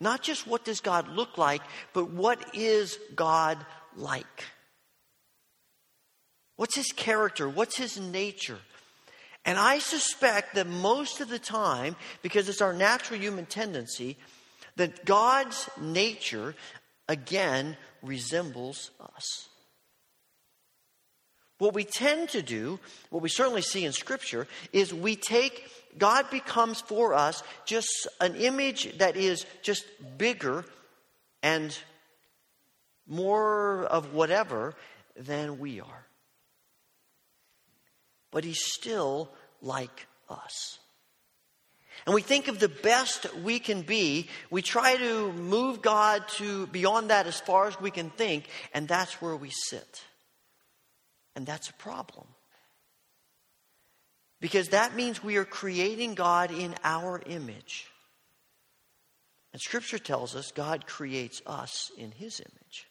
Not 0.00 0.22
just 0.22 0.48
what 0.48 0.64
does 0.64 0.80
God 0.80 1.06
look 1.08 1.38
like, 1.38 1.62
but 1.92 2.10
what 2.10 2.56
is 2.56 2.98
God 3.14 3.58
like? 3.94 4.44
What's 6.56 6.74
his 6.74 6.90
character? 6.92 7.48
What's 7.48 7.76
his 7.76 8.00
nature? 8.00 8.58
And 9.44 9.58
I 9.58 9.80
suspect 9.80 10.54
that 10.54 10.66
most 10.66 11.20
of 11.20 11.28
the 11.28 11.38
time, 11.38 11.94
because 12.22 12.48
it's 12.48 12.62
our 12.62 12.72
natural 12.72 13.20
human 13.20 13.46
tendency, 13.46 14.16
that 14.76 15.04
God's 15.04 15.68
nature, 15.80 16.54
again, 17.08 17.76
resembles 18.02 18.90
us. 19.00 19.48
What 21.58 21.74
we 21.74 21.84
tend 21.84 22.30
to 22.30 22.42
do, 22.42 22.80
what 23.10 23.22
we 23.22 23.28
certainly 23.28 23.62
see 23.62 23.84
in 23.84 23.92
Scripture, 23.92 24.48
is 24.72 24.92
we 24.92 25.14
take, 25.14 25.64
God 25.96 26.28
becomes 26.30 26.80
for 26.80 27.14
us 27.14 27.42
just 27.66 28.08
an 28.20 28.34
image 28.34 28.98
that 28.98 29.16
is 29.16 29.46
just 29.62 29.84
bigger 30.18 30.64
and 31.42 31.76
more 33.06 33.84
of 33.84 34.12
whatever 34.12 34.74
than 35.16 35.60
we 35.60 35.80
are. 35.80 36.06
But 38.32 38.42
He's 38.42 38.64
still 38.64 39.30
like 39.60 40.06
us 40.28 40.78
and 42.06 42.14
we 42.14 42.22
think 42.22 42.48
of 42.48 42.58
the 42.58 42.68
best 42.68 43.32
we 43.36 43.58
can 43.58 43.82
be, 43.82 44.28
we 44.50 44.62
try 44.62 44.96
to 44.96 45.32
move 45.32 45.82
God 45.82 46.26
to 46.36 46.66
beyond 46.68 47.10
that 47.10 47.26
as 47.26 47.38
far 47.38 47.68
as 47.68 47.80
we 47.80 47.90
can 47.90 48.10
think, 48.10 48.48
and 48.74 48.88
that's 48.88 49.20
where 49.22 49.36
we 49.36 49.50
sit. 49.50 50.02
And 51.36 51.46
that's 51.46 51.70
a 51.70 51.74
problem. 51.74 52.26
Because 54.40 54.70
that 54.70 54.96
means 54.96 55.22
we 55.22 55.36
are 55.36 55.44
creating 55.44 56.14
God 56.14 56.50
in 56.50 56.74
our 56.82 57.22
image. 57.26 57.86
And 59.52 59.62
Scripture 59.62 59.98
tells 59.98 60.34
us 60.34 60.50
God 60.50 60.86
creates 60.86 61.40
us 61.46 61.92
in 61.96 62.10
His 62.10 62.40
image. 62.40 62.88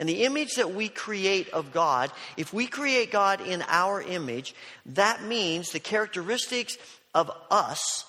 And 0.00 0.08
the 0.08 0.24
image 0.24 0.54
that 0.54 0.74
we 0.74 0.88
create 0.88 1.50
of 1.50 1.72
God, 1.72 2.10
if 2.38 2.54
we 2.54 2.66
create 2.66 3.12
God 3.12 3.42
in 3.42 3.62
our 3.68 4.00
image, 4.00 4.54
that 4.86 5.22
means 5.22 5.70
the 5.70 5.78
characteristics 5.78 6.78
of 7.14 7.30
us 7.50 8.06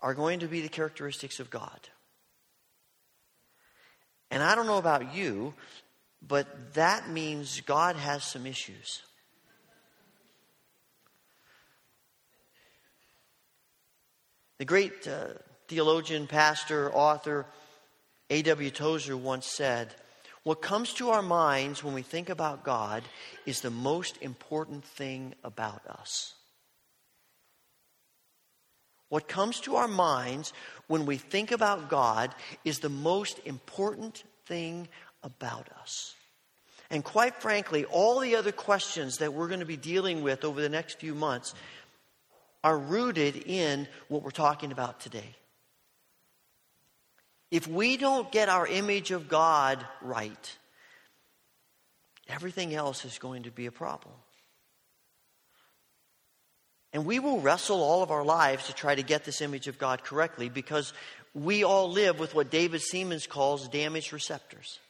are 0.00 0.12
going 0.12 0.40
to 0.40 0.46
be 0.46 0.60
the 0.60 0.68
characteristics 0.68 1.40
of 1.40 1.48
God. 1.48 1.80
And 4.30 4.42
I 4.42 4.54
don't 4.54 4.66
know 4.66 4.76
about 4.76 5.14
you, 5.14 5.54
but 6.20 6.74
that 6.74 7.08
means 7.08 7.62
God 7.62 7.96
has 7.96 8.22
some 8.22 8.44
issues. 8.44 9.00
The 14.58 14.66
great 14.66 15.08
uh, 15.08 15.28
theologian, 15.66 16.26
pastor, 16.26 16.92
author 16.92 17.46
A.W. 18.28 18.70
Tozer 18.70 19.16
once 19.16 19.46
said, 19.46 19.94
what 20.44 20.60
comes 20.60 20.92
to 20.94 21.10
our 21.10 21.22
minds 21.22 21.82
when 21.82 21.94
we 21.94 22.02
think 22.02 22.28
about 22.28 22.64
God 22.64 23.02
is 23.46 23.60
the 23.60 23.70
most 23.70 24.18
important 24.20 24.84
thing 24.84 25.34
about 25.42 25.82
us. 25.86 26.34
What 29.08 29.26
comes 29.26 29.60
to 29.60 29.76
our 29.76 29.88
minds 29.88 30.52
when 30.86 31.06
we 31.06 31.16
think 31.16 31.50
about 31.50 31.88
God 31.88 32.34
is 32.64 32.78
the 32.78 32.88
most 32.88 33.40
important 33.44 34.24
thing 34.44 34.88
about 35.22 35.68
us. 35.80 36.14
And 36.90 37.02
quite 37.02 37.36
frankly, 37.36 37.86
all 37.86 38.20
the 38.20 38.36
other 38.36 38.52
questions 38.52 39.18
that 39.18 39.32
we're 39.32 39.48
going 39.48 39.60
to 39.60 39.66
be 39.66 39.76
dealing 39.76 40.22
with 40.22 40.44
over 40.44 40.60
the 40.60 40.68
next 40.68 40.98
few 40.98 41.14
months 41.14 41.54
are 42.62 42.78
rooted 42.78 43.36
in 43.46 43.88
what 44.08 44.22
we're 44.22 44.30
talking 44.30 44.72
about 44.72 45.00
today. 45.00 45.34
If 47.54 47.68
we 47.68 47.96
don't 47.96 48.32
get 48.32 48.48
our 48.48 48.66
image 48.66 49.12
of 49.12 49.28
God 49.28 49.86
right, 50.02 50.58
everything 52.28 52.74
else 52.74 53.04
is 53.04 53.20
going 53.20 53.44
to 53.44 53.52
be 53.52 53.66
a 53.66 53.70
problem. 53.70 54.12
And 56.92 57.06
we 57.06 57.20
will 57.20 57.38
wrestle 57.38 57.80
all 57.80 58.02
of 58.02 58.10
our 58.10 58.24
lives 58.24 58.66
to 58.66 58.72
try 58.72 58.96
to 58.96 59.04
get 59.04 59.24
this 59.24 59.40
image 59.40 59.68
of 59.68 59.78
God 59.78 60.02
correctly 60.02 60.48
because 60.48 60.92
we 61.32 61.62
all 61.62 61.88
live 61.92 62.18
with 62.18 62.34
what 62.34 62.50
David 62.50 62.80
Seamands 62.80 63.28
calls 63.28 63.68
damaged 63.68 64.12
receptors. 64.12 64.80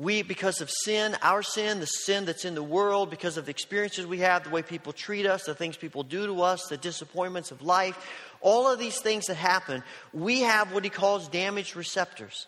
We, 0.00 0.22
because 0.22 0.62
of 0.62 0.70
sin, 0.70 1.14
our 1.20 1.42
sin, 1.42 1.78
the 1.78 1.84
sin 1.84 2.24
that's 2.24 2.46
in 2.46 2.54
the 2.54 2.62
world, 2.62 3.10
because 3.10 3.36
of 3.36 3.44
the 3.44 3.50
experiences 3.50 4.06
we 4.06 4.20
have, 4.20 4.44
the 4.44 4.48
way 4.48 4.62
people 4.62 4.94
treat 4.94 5.26
us, 5.26 5.44
the 5.44 5.54
things 5.54 5.76
people 5.76 6.04
do 6.04 6.24
to 6.24 6.40
us, 6.40 6.68
the 6.70 6.78
disappointments 6.78 7.50
of 7.50 7.60
life, 7.60 7.98
all 8.40 8.66
of 8.66 8.78
these 8.78 8.98
things 8.98 9.26
that 9.26 9.34
happen, 9.34 9.82
we 10.14 10.40
have 10.40 10.72
what 10.72 10.84
he 10.84 10.90
calls 10.90 11.28
damaged 11.28 11.76
receptors. 11.76 12.46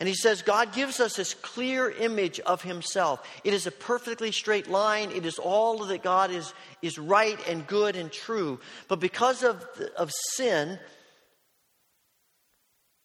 And 0.00 0.08
he 0.08 0.14
says 0.14 0.40
God 0.40 0.72
gives 0.72 0.98
us 0.98 1.16
this 1.16 1.34
clear 1.34 1.90
image 1.90 2.40
of 2.40 2.62
himself. 2.62 3.28
It 3.44 3.52
is 3.52 3.66
a 3.66 3.72
perfectly 3.72 4.32
straight 4.32 4.70
line. 4.70 5.10
It 5.10 5.26
is 5.26 5.38
all 5.38 5.84
that 5.84 6.02
God 6.02 6.30
is, 6.30 6.54
is 6.80 6.98
right 6.98 7.38
and 7.46 7.66
good 7.66 7.96
and 7.96 8.10
true. 8.10 8.58
But 8.88 9.00
because 9.00 9.42
of, 9.42 9.62
of 9.98 10.10
sin, 10.32 10.78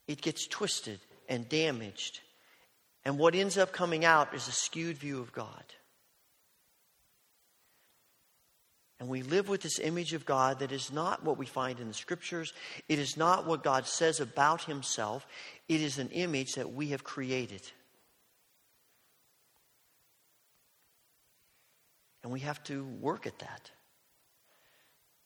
it 0.07 0.21
gets 0.21 0.47
twisted 0.47 1.01
and 1.27 1.49
damaged. 1.49 2.21
And 3.03 3.17
what 3.17 3.35
ends 3.35 3.57
up 3.57 3.71
coming 3.71 4.05
out 4.05 4.33
is 4.33 4.47
a 4.47 4.51
skewed 4.51 4.97
view 4.97 5.19
of 5.19 5.33
God. 5.33 5.63
And 8.99 9.09
we 9.09 9.23
live 9.23 9.49
with 9.49 9.61
this 9.61 9.79
image 9.79 10.13
of 10.13 10.27
God 10.27 10.59
that 10.59 10.71
is 10.71 10.91
not 10.91 11.23
what 11.23 11.39
we 11.39 11.47
find 11.47 11.79
in 11.79 11.87
the 11.87 11.93
scriptures. 11.93 12.53
It 12.87 12.99
is 12.99 13.17
not 13.17 13.47
what 13.47 13.63
God 13.63 13.87
says 13.87 14.19
about 14.19 14.65
himself. 14.65 15.25
It 15.67 15.81
is 15.81 15.97
an 15.97 16.09
image 16.09 16.53
that 16.53 16.71
we 16.71 16.89
have 16.89 17.03
created. 17.03 17.63
And 22.21 22.31
we 22.31 22.41
have 22.41 22.63
to 22.65 22.85
work 22.85 23.25
at 23.25 23.39
that. 23.39 23.71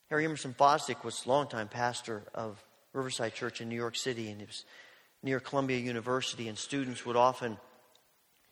Harry 0.10 0.24
Emerson 0.24 0.56
Fosdick 0.58 1.04
was 1.04 1.26
a 1.26 1.30
longtime 1.30 1.68
pastor 1.68 2.24
of 2.34 2.64
Riverside 2.94 3.34
Church 3.34 3.60
in 3.60 3.68
New 3.68 3.76
York 3.76 3.98
City, 3.98 4.30
and 4.30 4.40
he 4.40 4.46
was 4.46 4.64
near 5.26 5.40
Columbia 5.40 5.80
University, 5.80 6.48
and 6.48 6.58
students 6.58 7.06
would 7.06 7.16
often 7.16 7.58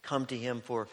come 0.02 0.26
to 0.26 0.38
him 0.38 0.60
for, 0.60 0.88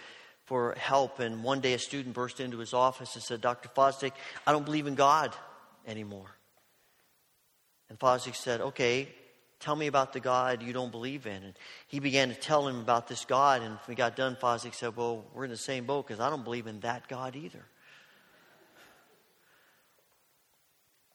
for 0.44 0.74
help. 0.78 1.18
And 1.18 1.42
one 1.42 1.60
day 1.60 1.72
a 1.72 1.78
student 1.78 2.14
burst 2.14 2.38
into 2.38 2.58
his 2.58 2.74
office 2.74 3.14
and 3.14 3.24
said, 3.24 3.40
Dr. 3.40 3.70
Fosdick, 3.70 4.12
I 4.46 4.52
don't 4.52 4.64
believe 4.64 4.86
in 4.86 4.94
God 4.94 5.34
anymore. 5.86 6.30
And 7.88 7.98
Fosdick 7.98 8.36
said, 8.36 8.60
Okay, 8.60 9.08
tell 9.58 9.74
me 9.74 9.86
about 9.86 10.12
the 10.12 10.20
God 10.20 10.62
you 10.62 10.74
don't 10.74 10.92
believe 10.92 11.26
in. 11.26 11.42
And 11.42 11.54
he 11.88 11.98
began 11.98 12.28
to 12.28 12.34
tell 12.34 12.68
him 12.68 12.78
about 12.78 13.08
this 13.08 13.24
God. 13.24 13.62
And 13.62 13.70
when 13.70 13.80
we 13.88 13.94
got 13.94 14.14
done, 14.14 14.36
Fosdick 14.36 14.74
said, 14.74 14.94
Well, 14.96 15.24
we're 15.34 15.44
in 15.44 15.50
the 15.50 15.56
same 15.56 15.86
boat 15.86 16.06
because 16.06 16.20
I 16.20 16.28
don't 16.28 16.44
believe 16.44 16.66
in 16.66 16.80
that 16.80 17.08
God 17.08 17.36
either. 17.36 17.64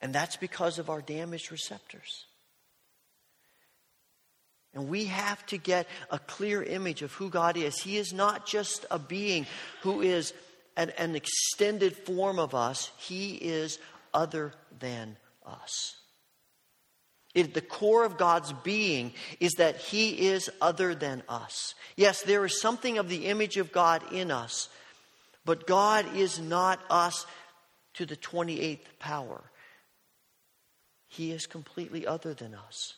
And 0.02 0.14
that's 0.14 0.36
because 0.36 0.80
of 0.80 0.90
our 0.90 1.02
damaged 1.02 1.52
receptors. 1.52 2.26
And 4.76 4.90
we 4.90 5.06
have 5.06 5.44
to 5.48 5.58
get 5.58 5.88
a 6.12 6.20
clear 6.20 6.62
image 6.62 7.02
of 7.02 7.14
who 7.14 7.30
God 7.30 7.58
is. 7.58 7.82
He 7.82 7.98
is 7.98 8.14
not 8.14 8.46
just 8.46 8.86
a 8.92 9.00
being 9.00 9.48
who 9.82 10.02
is 10.02 10.34
an, 10.78 10.92
an 10.98 11.16
extended 11.16 11.96
form 11.96 12.38
of 12.38 12.54
us, 12.54 12.92
he 12.98 13.36
is 13.36 13.80
other 14.14 14.54
than 14.80 15.16
us. 15.46 15.96
It, 17.36 17.54
the 17.54 17.62
core 17.62 18.06
of 18.06 18.18
God's 18.18 18.54
being 18.64 19.12
is 19.42 19.54
that 19.58 19.76
He 19.76 20.30
is 20.30 20.50
other 20.62 20.96
than 20.96 21.22
us. 21.28 21.76
Yes, 21.98 22.22
there 22.22 22.46
is 22.46 22.62
something 22.62 22.98
of 22.98 23.10
the 23.10 23.28
image 23.28 23.58
of 23.58 23.74
God 23.74 24.02
in 24.14 24.32
us, 24.32 24.70
but 25.44 25.68
God 25.68 26.16
is 26.16 26.40
not 26.40 26.80
us 26.90 27.26
to 27.96 28.06
the 28.06 28.16
28th 28.16 28.80
power. 29.00 29.44
He 31.10 31.32
is 31.32 31.46
completely 31.46 32.08
other 32.08 32.34
than 32.34 32.56
us. 32.56 32.94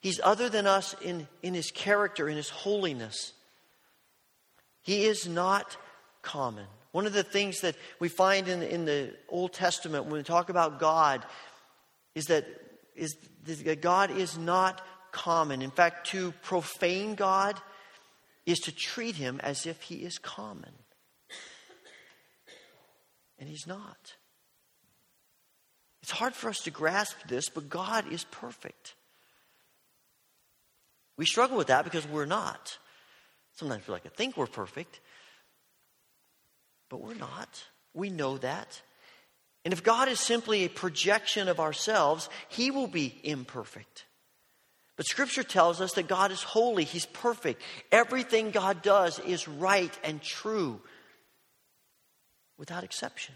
He's 0.00 0.20
other 0.22 0.48
than 0.48 0.66
us 0.66 0.94
in, 1.02 1.26
in 1.42 1.54
His 1.54 1.70
character, 1.70 2.28
in 2.28 2.36
His 2.36 2.50
holiness. 2.50 3.32
He 4.82 5.04
is 5.04 5.26
not 5.26 5.76
common. 6.22 6.66
One 6.92 7.06
of 7.06 7.12
the 7.12 7.22
things 7.22 7.60
that 7.60 7.76
we 7.98 8.08
find 8.08 8.48
in, 8.48 8.62
in 8.62 8.84
the 8.84 9.14
Old 9.28 9.52
Testament 9.52 10.04
when 10.04 10.14
we 10.14 10.22
talk 10.22 10.48
about 10.48 10.78
God 10.80 11.24
is 12.14 12.26
that 12.26 12.46
is 12.94 13.16
that 13.44 13.82
God 13.82 14.10
is 14.10 14.38
not 14.38 14.80
common. 15.12 15.62
In 15.62 15.70
fact, 15.70 16.08
to 16.08 16.32
profane 16.42 17.14
God 17.14 17.60
is 18.44 18.58
to 18.60 18.72
treat 18.72 19.16
him 19.16 19.40
as 19.42 19.66
if 19.66 19.82
he 19.82 19.96
is 19.96 20.18
common. 20.18 20.72
And 23.38 23.48
he's 23.48 23.66
not. 23.66 24.14
It's 26.02 26.12
hard 26.12 26.34
for 26.34 26.48
us 26.48 26.60
to 26.60 26.70
grasp 26.70 27.16
this, 27.28 27.48
but 27.48 27.68
God 27.68 28.10
is 28.10 28.24
perfect. 28.24 28.94
We 31.16 31.24
struggle 31.24 31.56
with 31.56 31.68
that 31.68 31.84
because 31.84 32.06
we're 32.06 32.26
not. 32.26 32.78
Sometimes 33.54 33.86
we 33.86 33.92
like 33.92 34.02
to 34.02 34.10
think 34.10 34.36
we're 34.36 34.46
perfect, 34.46 35.00
but 36.90 37.02
we're 37.02 37.14
not. 37.14 37.64
We 37.94 38.10
know 38.10 38.36
that. 38.38 38.82
And 39.64 39.72
if 39.72 39.82
God 39.82 40.08
is 40.08 40.20
simply 40.20 40.64
a 40.64 40.68
projection 40.68 41.48
of 41.48 41.58
ourselves, 41.58 42.28
he 42.48 42.70
will 42.70 42.86
be 42.86 43.18
imperfect. 43.24 44.04
But 44.96 45.06
Scripture 45.06 45.42
tells 45.42 45.80
us 45.80 45.92
that 45.92 46.08
God 46.08 46.32
is 46.32 46.42
holy, 46.42 46.84
He's 46.84 47.06
perfect. 47.06 47.60
Everything 47.92 48.50
God 48.50 48.82
does 48.82 49.18
is 49.18 49.46
right 49.46 49.96
and 50.02 50.22
true, 50.22 50.80
without 52.58 52.84
exception. 52.84 53.34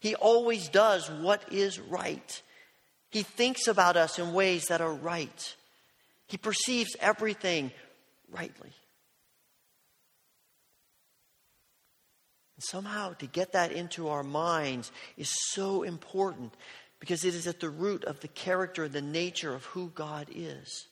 He 0.00 0.14
always 0.14 0.68
does 0.68 1.10
what 1.10 1.52
is 1.52 1.78
right. 1.78 2.42
He 3.10 3.22
thinks 3.22 3.68
about 3.68 3.96
us 3.96 4.18
in 4.18 4.32
ways 4.32 4.66
that 4.66 4.80
are 4.80 4.92
right. 4.92 5.56
He 6.26 6.36
perceives 6.36 6.96
everything 7.00 7.70
rightly. 8.30 8.72
And 12.56 12.64
somehow 12.64 13.14
to 13.14 13.26
get 13.26 13.52
that 13.52 13.72
into 13.72 14.08
our 14.08 14.22
minds 14.22 14.92
is 15.16 15.30
so 15.52 15.82
important 15.82 16.54
because 17.00 17.24
it 17.24 17.34
is 17.34 17.46
at 17.46 17.60
the 17.60 17.68
root 17.68 18.04
of 18.04 18.20
the 18.20 18.28
character 18.28 18.84
and 18.84 18.92
the 18.92 19.02
nature 19.02 19.54
of 19.54 19.64
who 19.66 19.90
God 19.94 20.28
is. 20.34 20.86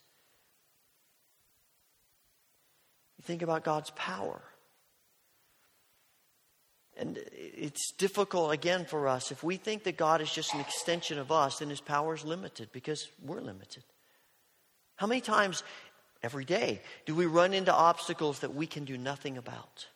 You 3.18 3.24
think 3.24 3.43
about 3.43 3.64
God's 3.64 3.91
power. 3.91 4.43
And 6.99 7.18
it's 7.33 7.93
difficult, 7.93 8.53
again, 8.53 8.85
for 8.85 9.09
us. 9.09 9.33
If 9.33 9.43
we 9.43 9.57
think 9.57 9.85
that 9.85 9.97
God 9.97 10.20
is 10.20 10.30
just 10.30 10.53
an 10.53 10.61
extension 10.61 11.18
of 11.18 11.33
us, 11.33 11.59
then 11.59 11.70
his 11.70 11.80
power 11.80 12.14
is 12.14 12.24
limited 12.24 12.68
because 12.72 13.09
we're 13.24 13.41
limited. 13.41 13.83
How 15.03 15.09
many 15.09 15.20
times 15.20 15.64
every 16.22 16.44
day 16.44 16.80
do 17.07 17.16
we 17.16 17.26
run 17.26 17.55
into 17.55 17.74
obstacles 17.74 18.38
that 18.38 18.55
we 18.55 18.68
can 18.68 18.84
do 18.84 18.96
nothing 18.96 19.36
about? 19.36 19.88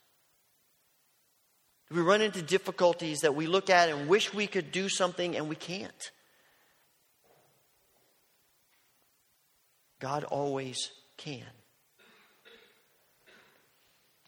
Do 1.89 1.95
we 1.95 2.03
run 2.03 2.23
into 2.23 2.43
difficulties 2.43 3.21
that 3.21 3.37
we 3.37 3.47
look 3.47 3.71
at 3.71 3.89
and 3.89 4.09
wish 4.09 4.35
we 4.35 4.49
could 4.49 4.73
do 4.73 4.89
something 4.89 5.37
and 5.37 5.49
we 5.49 5.55
can't. 5.55 6.11
God 10.01 10.25
always 10.25 10.91
can. 11.17 11.47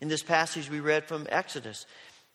In 0.00 0.06
this 0.06 0.22
passage 0.22 0.70
we 0.70 0.78
read 0.78 1.06
from 1.06 1.26
Exodus, 1.28 1.86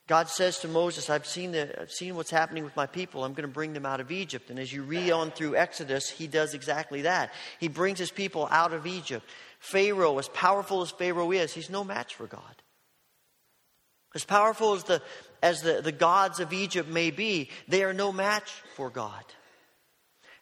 God 0.07 0.27
says 0.27 0.59
to 0.59 0.67
Moses, 0.67 1.09
I've 1.09 1.25
seen, 1.25 1.53
the, 1.53 1.81
I've 1.81 1.91
seen 1.91 2.15
what's 2.15 2.29
happening 2.29 2.65
with 2.65 2.75
my 2.75 2.85
people. 2.85 3.23
I'm 3.23 3.33
going 3.33 3.47
to 3.47 3.53
bring 3.53 3.71
them 3.71 3.85
out 3.85 4.01
of 4.01 4.11
Egypt. 4.11 4.49
And 4.49 4.59
as 4.59 4.71
you 4.71 4.83
read 4.83 5.11
on 5.11 5.31
through 5.31 5.55
Exodus, 5.55 6.09
he 6.09 6.27
does 6.27 6.53
exactly 6.53 7.03
that. 7.03 7.31
He 7.59 7.69
brings 7.69 7.99
his 7.99 8.11
people 8.11 8.47
out 8.51 8.73
of 8.73 8.85
Egypt. 8.85 9.25
Pharaoh, 9.59 10.17
as 10.19 10.27
powerful 10.27 10.81
as 10.81 10.91
Pharaoh 10.91 11.31
is, 11.31 11.53
he's 11.53 11.69
no 11.69 11.85
match 11.85 12.15
for 12.15 12.27
God. 12.27 12.41
As 14.13 14.25
powerful 14.25 14.73
as 14.73 14.83
the, 14.83 15.01
as 15.41 15.61
the, 15.61 15.81
the 15.81 15.93
gods 15.93 16.41
of 16.41 16.51
Egypt 16.51 16.89
may 16.89 17.09
be, 17.09 17.49
they 17.69 17.83
are 17.83 17.93
no 17.93 18.11
match 18.11 18.51
for 18.75 18.89
God. 18.89 19.23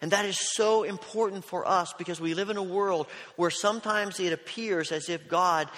And 0.02 0.12
that 0.12 0.26
is 0.26 0.40
so 0.40 0.82
important 0.82 1.46
for 1.46 1.68
us 1.68 1.94
because 1.94 2.20
we 2.20 2.34
live 2.34 2.50
in 2.50 2.58
a 2.58 2.64
world 2.64 3.06
where 3.36 3.52
sometimes 3.52 4.20
it 4.20 4.34
appears 4.34 4.92
as 4.92 5.08
if 5.10 5.28
God 5.28 5.70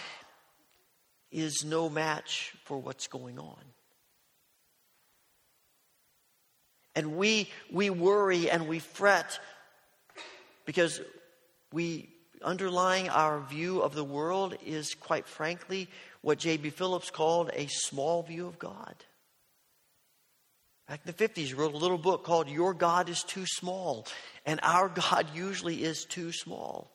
is 1.34 1.66
no 1.66 1.90
match 1.90 2.54
for 2.64 2.78
what's 2.78 3.08
going 3.08 3.40
on. 3.40 3.64
And 6.96 7.18
we, 7.18 7.50
we 7.72 7.90
worry 7.90 8.50
and 8.50 8.68
we 8.68 8.80
fret 8.80 9.40
because 10.66 11.02
we, 11.72 12.10
underlying 12.44 13.10
our 13.10 13.40
view 13.40 13.82
of 13.82 13.96
the 13.96 14.04
world 14.04 14.56
is, 14.66 14.94
quite 14.94 15.28
frankly, 15.28 15.90
what 16.22 16.38
J.B. 16.38 16.70
Phillips 16.70 17.10
called 17.10 17.50
a 17.54 17.68
small 17.68 18.22
view 18.22 18.46
of 18.46 18.60
God. 18.60 18.96
Back 20.88 21.02
in 21.06 21.14
the 21.16 21.28
50s, 21.28 21.48
he 21.48 21.54
wrote 21.54 21.74
a 21.74 21.78
little 21.78 21.98
book 21.98 22.24
called 22.24 22.50
Your 22.50 22.74
God 22.74 23.10
is 23.10 23.24
Too 23.24 23.46
Small. 23.46 24.06
And 24.46 24.60
our 24.62 24.90
God 24.90 25.28
usually 25.34 25.84
is 25.84 26.06
too 26.06 26.32
small. 26.32 26.92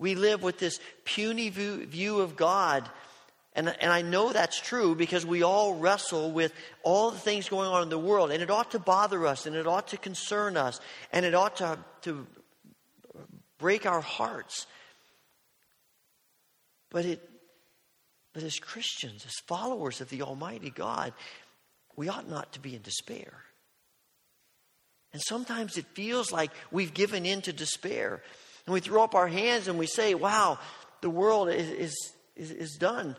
We 0.00 0.14
live 0.14 0.42
with 0.42 0.58
this 0.58 0.80
puny 1.04 1.50
view, 1.50 1.86
view 1.86 2.20
of 2.20 2.34
God. 2.34 2.88
And, 3.52 3.68
and 3.80 3.92
I 3.92 4.00
know 4.00 4.32
that's 4.32 4.58
true 4.58 4.94
because 4.94 5.26
we 5.26 5.42
all 5.42 5.74
wrestle 5.74 6.32
with 6.32 6.54
all 6.82 7.10
the 7.10 7.18
things 7.18 7.50
going 7.50 7.68
on 7.68 7.82
in 7.82 7.90
the 7.90 7.98
world. 7.98 8.30
And 8.30 8.42
it 8.42 8.50
ought 8.50 8.70
to 8.70 8.78
bother 8.78 9.26
us 9.26 9.44
and 9.44 9.54
it 9.54 9.66
ought 9.66 9.88
to 9.88 9.98
concern 9.98 10.56
us 10.56 10.80
and 11.12 11.26
it 11.26 11.34
ought 11.34 11.56
to, 11.56 11.78
to 12.02 12.26
break 13.58 13.84
our 13.84 14.00
hearts. 14.00 14.66
But 16.90 17.04
it 17.04 17.30
but 18.32 18.42
as 18.42 18.58
Christians, 18.58 19.24
as 19.26 19.34
followers 19.46 20.00
of 20.00 20.08
the 20.08 20.22
Almighty 20.22 20.70
God, 20.70 21.12
we 21.96 22.08
ought 22.08 22.28
not 22.28 22.52
to 22.52 22.60
be 22.60 22.76
in 22.76 22.82
despair. 22.82 23.42
And 25.12 25.20
sometimes 25.20 25.76
it 25.76 25.86
feels 25.94 26.30
like 26.30 26.52
we've 26.70 26.94
given 26.94 27.26
in 27.26 27.42
to 27.42 27.52
despair. 27.52 28.22
And 28.70 28.74
we 28.74 28.80
throw 28.80 29.02
up 29.02 29.16
our 29.16 29.26
hands 29.26 29.66
and 29.66 29.80
we 29.80 29.88
say, 29.88 30.14
wow, 30.14 30.56
the 31.00 31.10
world 31.10 31.48
is, 31.48 32.12
is, 32.36 32.52
is 32.52 32.76
done. 32.76 33.16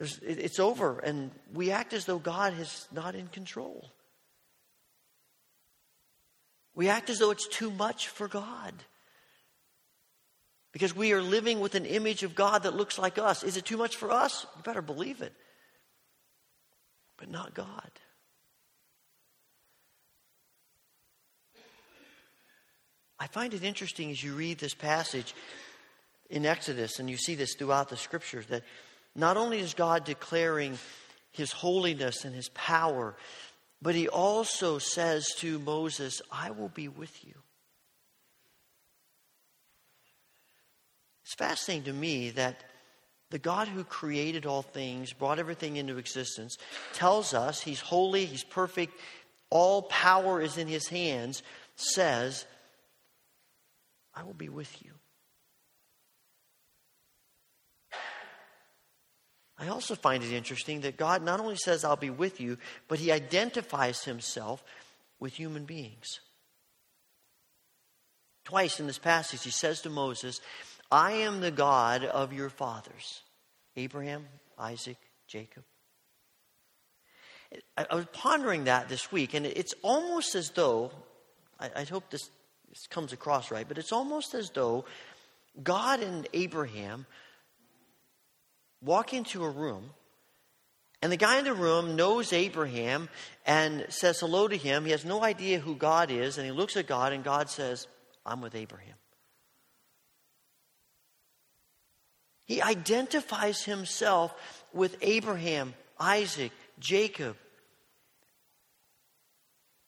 It's 0.00 0.58
over. 0.58 0.98
And 0.98 1.30
we 1.52 1.72
act 1.72 1.92
as 1.92 2.06
though 2.06 2.18
God 2.18 2.58
is 2.58 2.88
not 2.90 3.14
in 3.14 3.28
control. 3.28 3.90
We 6.74 6.88
act 6.88 7.10
as 7.10 7.18
though 7.18 7.32
it's 7.32 7.46
too 7.46 7.70
much 7.70 8.08
for 8.08 8.28
God. 8.28 8.72
Because 10.72 10.96
we 10.96 11.12
are 11.12 11.20
living 11.20 11.60
with 11.60 11.74
an 11.74 11.84
image 11.84 12.22
of 12.22 12.34
God 12.34 12.62
that 12.62 12.74
looks 12.74 12.98
like 12.98 13.18
us. 13.18 13.44
Is 13.44 13.58
it 13.58 13.66
too 13.66 13.76
much 13.76 13.96
for 13.96 14.10
us? 14.10 14.46
You 14.56 14.62
better 14.62 14.80
believe 14.80 15.20
it. 15.20 15.34
But 17.18 17.28
not 17.28 17.52
God. 17.52 17.90
I 23.24 23.26
find 23.26 23.54
it 23.54 23.64
interesting 23.64 24.10
as 24.10 24.22
you 24.22 24.34
read 24.34 24.58
this 24.58 24.74
passage 24.74 25.34
in 26.28 26.44
Exodus, 26.44 26.98
and 26.98 27.08
you 27.08 27.16
see 27.16 27.34
this 27.34 27.54
throughout 27.54 27.88
the 27.88 27.96
scriptures, 27.96 28.44
that 28.48 28.64
not 29.16 29.38
only 29.38 29.60
is 29.60 29.72
God 29.72 30.04
declaring 30.04 30.78
his 31.32 31.50
holiness 31.50 32.26
and 32.26 32.34
his 32.34 32.50
power, 32.50 33.16
but 33.80 33.94
he 33.94 34.08
also 34.08 34.76
says 34.76 35.26
to 35.38 35.58
Moses, 35.58 36.20
I 36.30 36.50
will 36.50 36.68
be 36.68 36.88
with 36.88 37.24
you. 37.24 37.32
It's 41.24 41.34
fascinating 41.34 41.84
to 41.84 41.94
me 41.94 42.28
that 42.32 42.62
the 43.30 43.38
God 43.38 43.68
who 43.68 43.84
created 43.84 44.44
all 44.44 44.60
things, 44.60 45.14
brought 45.14 45.38
everything 45.38 45.76
into 45.76 45.96
existence, 45.96 46.58
tells 46.92 47.32
us 47.32 47.62
he's 47.62 47.80
holy, 47.80 48.26
he's 48.26 48.44
perfect, 48.44 48.92
all 49.48 49.80
power 49.80 50.42
is 50.42 50.58
in 50.58 50.68
his 50.68 50.88
hands, 50.88 51.42
says, 51.76 52.44
I 54.14 54.22
will 54.22 54.34
be 54.34 54.48
with 54.48 54.82
you. 54.84 54.92
I 59.58 59.68
also 59.68 59.94
find 59.94 60.22
it 60.22 60.32
interesting 60.32 60.80
that 60.80 60.96
God 60.96 61.22
not 61.22 61.40
only 61.40 61.56
says, 61.56 61.84
I'll 61.84 61.96
be 61.96 62.10
with 62.10 62.40
you, 62.40 62.58
but 62.88 62.98
he 62.98 63.12
identifies 63.12 64.04
himself 64.04 64.64
with 65.20 65.34
human 65.34 65.64
beings. 65.64 66.20
Twice 68.44 68.80
in 68.80 68.86
this 68.86 68.98
passage, 68.98 69.42
he 69.42 69.50
says 69.50 69.80
to 69.82 69.90
Moses, 69.90 70.40
I 70.90 71.12
am 71.12 71.40
the 71.40 71.50
God 71.50 72.04
of 72.04 72.32
your 72.32 72.50
fathers, 72.50 73.22
Abraham, 73.76 74.26
Isaac, 74.58 74.98
Jacob? 75.26 75.64
I, 77.76 77.94
was 77.94 78.06
pondering 78.12 78.64
that 78.64 78.88
this 78.88 79.12
week, 79.12 79.34
and 79.34 79.46
it's 79.46 79.74
almost 79.82 80.34
as 80.34 80.50
though, 80.50 80.90
I, 81.60 81.70
I 81.76 81.84
hope 81.84 82.10
this, 82.10 82.28
this 82.74 82.88
comes 82.88 83.12
across 83.12 83.52
right, 83.52 83.68
but 83.68 83.78
it's 83.78 83.92
almost 83.92 84.34
as 84.34 84.50
though 84.50 84.84
God 85.62 86.02
and 86.02 86.26
Abraham 86.32 87.06
walk 88.82 89.14
into 89.14 89.44
a 89.44 89.48
room, 89.48 89.90
and 91.00 91.12
the 91.12 91.16
guy 91.16 91.38
in 91.38 91.44
the 91.44 91.54
room 91.54 91.94
knows 91.94 92.32
Abraham 92.32 93.08
and 93.46 93.86
says 93.90 94.18
hello 94.18 94.48
to 94.48 94.56
him. 94.56 94.84
He 94.84 94.90
has 94.90 95.04
no 95.04 95.22
idea 95.22 95.60
who 95.60 95.76
God 95.76 96.10
is, 96.10 96.36
and 96.36 96.44
he 96.44 96.50
looks 96.50 96.76
at 96.76 96.88
God, 96.88 97.12
and 97.12 97.22
God 97.22 97.48
says, 97.48 97.86
I'm 98.26 98.40
with 98.40 98.56
Abraham. 98.56 98.96
He 102.44 102.60
identifies 102.60 103.62
himself 103.62 104.34
with 104.72 104.96
Abraham, 105.00 105.74
Isaac, 106.00 106.50
Jacob. 106.80 107.36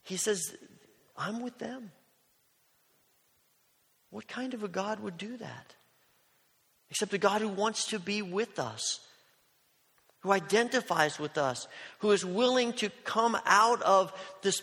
He 0.04 0.16
says, 0.16 0.54
I'm 1.16 1.40
with 1.42 1.58
them. 1.58 1.90
What 4.16 4.28
kind 4.28 4.54
of 4.54 4.64
a 4.64 4.68
God 4.68 5.00
would 5.00 5.18
do 5.18 5.36
that? 5.36 5.74
Except 6.88 7.12
a 7.12 7.18
God 7.18 7.42
who 7.42 7.48
wants 7.48 7.88
to 7.88 7.98
be 7.98 8.22
with 8.22 8.58
us, 8.58 8.98
who 10.20 10.32
identifies 10.32 11.18
with 11.18 11.36
us, 11.36 11.68
who 11.98 12.12
is 12.12 12.24
willing 12.24 12.72
to 12.74 12.88
come 13.04 13.36
out 13.44 13.82
of 13.82 14.14
this, 14.40 14.62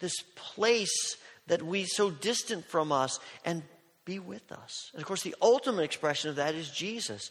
this 0.00 0.20
place 0.34 1.16
that 1.46 1.62
we 1.62 1.86
so 1.86 2.10
distant 2.10 2.66
from 2.66 2.92
us 2.92 3.20
and 3.46 3.62
be 4.04 4.18
with 4.18 4.52
us. 4.52 4.90
And 4.92 5.00
of 5.00 5.08
course, 5.08 5.22
the 5.22 5.34
ultimate 5.40 5.84
expression 5.84 6.28
of 6.28 6.36
that 6.36 6.54
is 6.54 6.68
Jesus. 6.68 7.30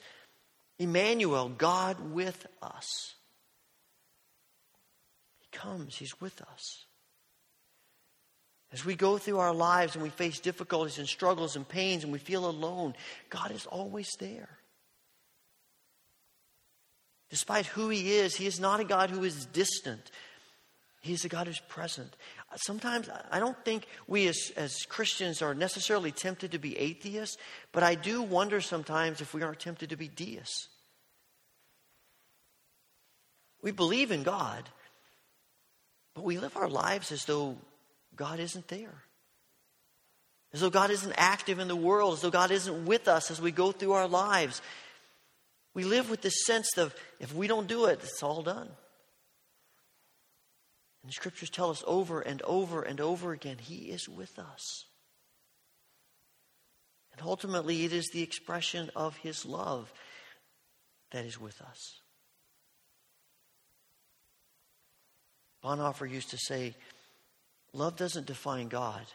Emmanuel, 0.79 1.49
God 1.49 1.99
with 2.13 2.47
us. 2.63 3.13
He 5.39 5.55
comes, 5.55 5.97
He's 5.97 6.19
with 6.19 6.41
us. 6.41 6.85
As 8.73 8.83
we 8.83 8.95
go 8.95 9.19
through 9.19 9.37
our 9.37 9.53
lives 9.53 9.93
and 9.93 10.03
we 10.03 10.09
face 10.09 10.39
difficulties 10.39 10.97
and 10.97 11.07
struggles 11.07 11.55
and 11.55 11.67
pains 11.67 12.03
and 12.03 12.11
we 12.11 12.17
feel 12.17 12.49
alone, 12.49 12.95
God 13.29 13.51
is 13.51 13.67
always 13.67 14.09
there. 14.19 14.49
Despite 17.29 17.67
who 17.67 17.89
He 17.89 18.13
is, 18.13 18.35
He 18.35 18.47
is 18.47 18.59
not 18.59 18.79
a 18.79 18.83
God 18.83 19.11
who 19.11 19.23
is 19.23 19.45
distant. 19.45 20.11
He's 21.01 21.23
a 21.23 21.29
God 21.29 21.45
who's 21.47 21.59
present. 21.59 22.15
Sometimes 22.55 23.09
I 23.29 23.39
don't 23.39 23.57
think 23.63 23.85
we 24.07 24.27
as, 24.27 24.51
as 24.55 24.85
Christians 24.87 25.41
are 25.41 25.53
necessarily 25.53 26.11
tempted 26.11 26.51
to 26.51 26.59
be 26.59 26.77
atheists, 26.77 27.37
but 27.73 27.83
I 27.83 27.93
do 27.93 28.23
wonder 28.23 28.59
sometimes 28.59 29.21
if 29.21 29.33
we 29.33 29.43
aren't 29.43 29.59
tempted 29.59 29.89
to 29.89 29.97
be 29.97 30.07
deists. 30.07 30.69
We 33.61 33.71
believe 33.71 34.11
in 34.11 34.23
God, 34.23 34.67
but 36.15 36.23
we 36.23 36.39
live 36.39 36.57
our 36.57 36.69
lives 36.69 37.11
as 37.11 37.25
though 37.25 37.57
God 38.15 38.39
isn't 38.39 38.67
there. 38.67 39.03
As 40.53 40.61
though 40.61 40.69
God 40.69 40.91
isn't 40.91 41.13
active 41.17 41.59
in 41.59 41.67
the 41.67 41.75
world, 41.75 42.13
as 42.13 42.21
though 42.21 42.29
God 42.29 42.51
isn't 42.51 42.85
with 42.85 43.07
us 43.07 43.31
as 43.31 43.41
we 43.41 43.51
go 43.51 43.71
through 43.71 43.93
our 43.93 44.07
lives. 44.07 44.61
We 45.73 45.83
live 45.83 46.09
with 46.09 46.21
this 46.21 46.45
sense 46.45 46.77
of 46.77 46.93
if 47.19 47.33
we 47.33 47.47
don't 47.47 47.67
do 47.67 47.85
it, 47.85 47.99
it's 48.03 48.21
all 48.21 48.43
done. 48.43 48.69
And 51.01 51.09
the 51.09 51.13
scriptures 51.13 51.49
tell 51.49 51.71
us 51.71 51.83
over 51.87 52.21
and 52.21 52.41
over 52.43 52.83
and 52.83 53.01
over 53.01 53.33
again 53.33 53.57
He 53.59 53.89
is 53.89 54.07
with 54.07 54.37
us. 54.37 54.85
And 57.11 57.21
ultimately, 57.25 57.83
it 57.83 57.93
is 57.93 58.09
the 58.13 58.23
expression 58.23 58.91
of 58.95 59.17
His 59.17 59.45
love 59.45 59.91
that 61.11 61.25
is 61.25 61.39
with 61.39 61.59
us. 61.61 61.99
Bonhoeffer 65.63 66.09
used 66.09 66.31
to 66.31 66.37
say, 66.37 66.75
Love 67.73 67.95
doesn't 67.95 68.27
define 68.27 68.67
God, 68.67 69.05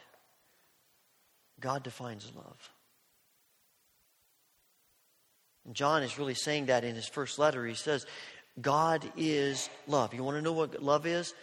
God 1.59 1.83
defines 1.83 2.31
love. 2.35 2.69
And 5.65 5.75
John 5.75 6.03
is 6.03 6.17
really 6.17 6.33
saying 6.33 6.67
that 6.67 6.83
in 6.83 6.95
his 6.95 7.07
first 7.07 7.37
letter. 7.37 7.65
He 7.65 7.75
says, 7.75 8.05
God 8.59 9.09
is 9.15 9.69
love. 9.87 10.13
You 10.13 10.23
want 10.23 10.37
to 10.37 10.41
know 10.41 10.53
what 10.53 10.81
love 10.81 11.05
is? 11.05 11.33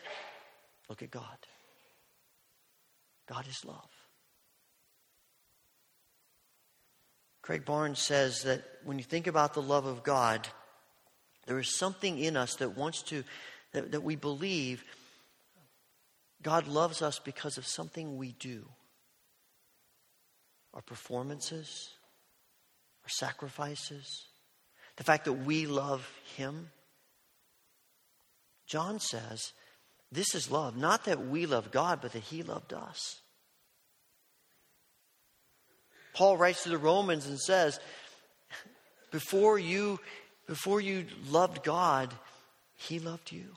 Look 0.88 1.02
at 1.02 1.10
God. 1.10 1.22
God 3.28 3.46
is 3.48 3.64
love. 3.64 3.88
Craig 7.42 7.64
Barnes 7.64 8.00
says 8.00 8.42
that 8.42 8.62
when 8.84 8.98
you 8.98 9.04
think 9.04 9.28
about 9.28 9.54
the 9.54 9.62
love 9.62 9.86
of 9.86 10.02
God, 10.02 10.48
there 11.46 11.58
is 11.60 11.78
something 11.78 12.18
in 12.18 12.36
us 12.36 12.56
that 12.56 12.76
wants 12.76 13.02
to, 13.02 13.22
that, 13.72 13.92
that 13.92 14.02
we 14.02 14.16
believe 14.16 14.84
God 16.46 16.68
loves 16.68 17.02
us 17.02 17.18
because 17.18 17.58
of 17.58 17.66
something 17.66 18.16
we 18.16 18.30
do 18.30 18.68
our 20.72 20.80
performances, 20.80 21.90
our 23.02 23.08
sacrifices, 23.08 24.26
the 24.94 25.02
fact 25.02 25.24
that 25.24 25.32
we 25.32 25.66
love 25.66 26.08
Him. 26.36 26.70
John 28.68 29.00
says, 29.00 29.54
This 30.12 30.36
is 30.36 30.48
love, 30.48 30.76
not 30.76 31.06
that 31.06 31.26
we 31.26 31.46
love 31.46 31.72
God, 31.72 31.98
but 32.00 32.12
that 32.12 32.22
He 32.22 32.44
loved 32.44 32.72
us. 32.72 33.20
Paul 36.14 36.36
writes 36.36 36.62
to 36.62 36.68
the 36.68 36.78
Romans 36.78 37.26
and 37.26 37.40
says, 37.40 37.80
Before 39.10 39.58
you, 39.58 39.98
before 40.46 40.80
you 40.80 41.06
loved 41.28 41.64
God, 41.64 42.14
He 42.76 43.00
loved 43.00 43.32
you. 43.32 43.56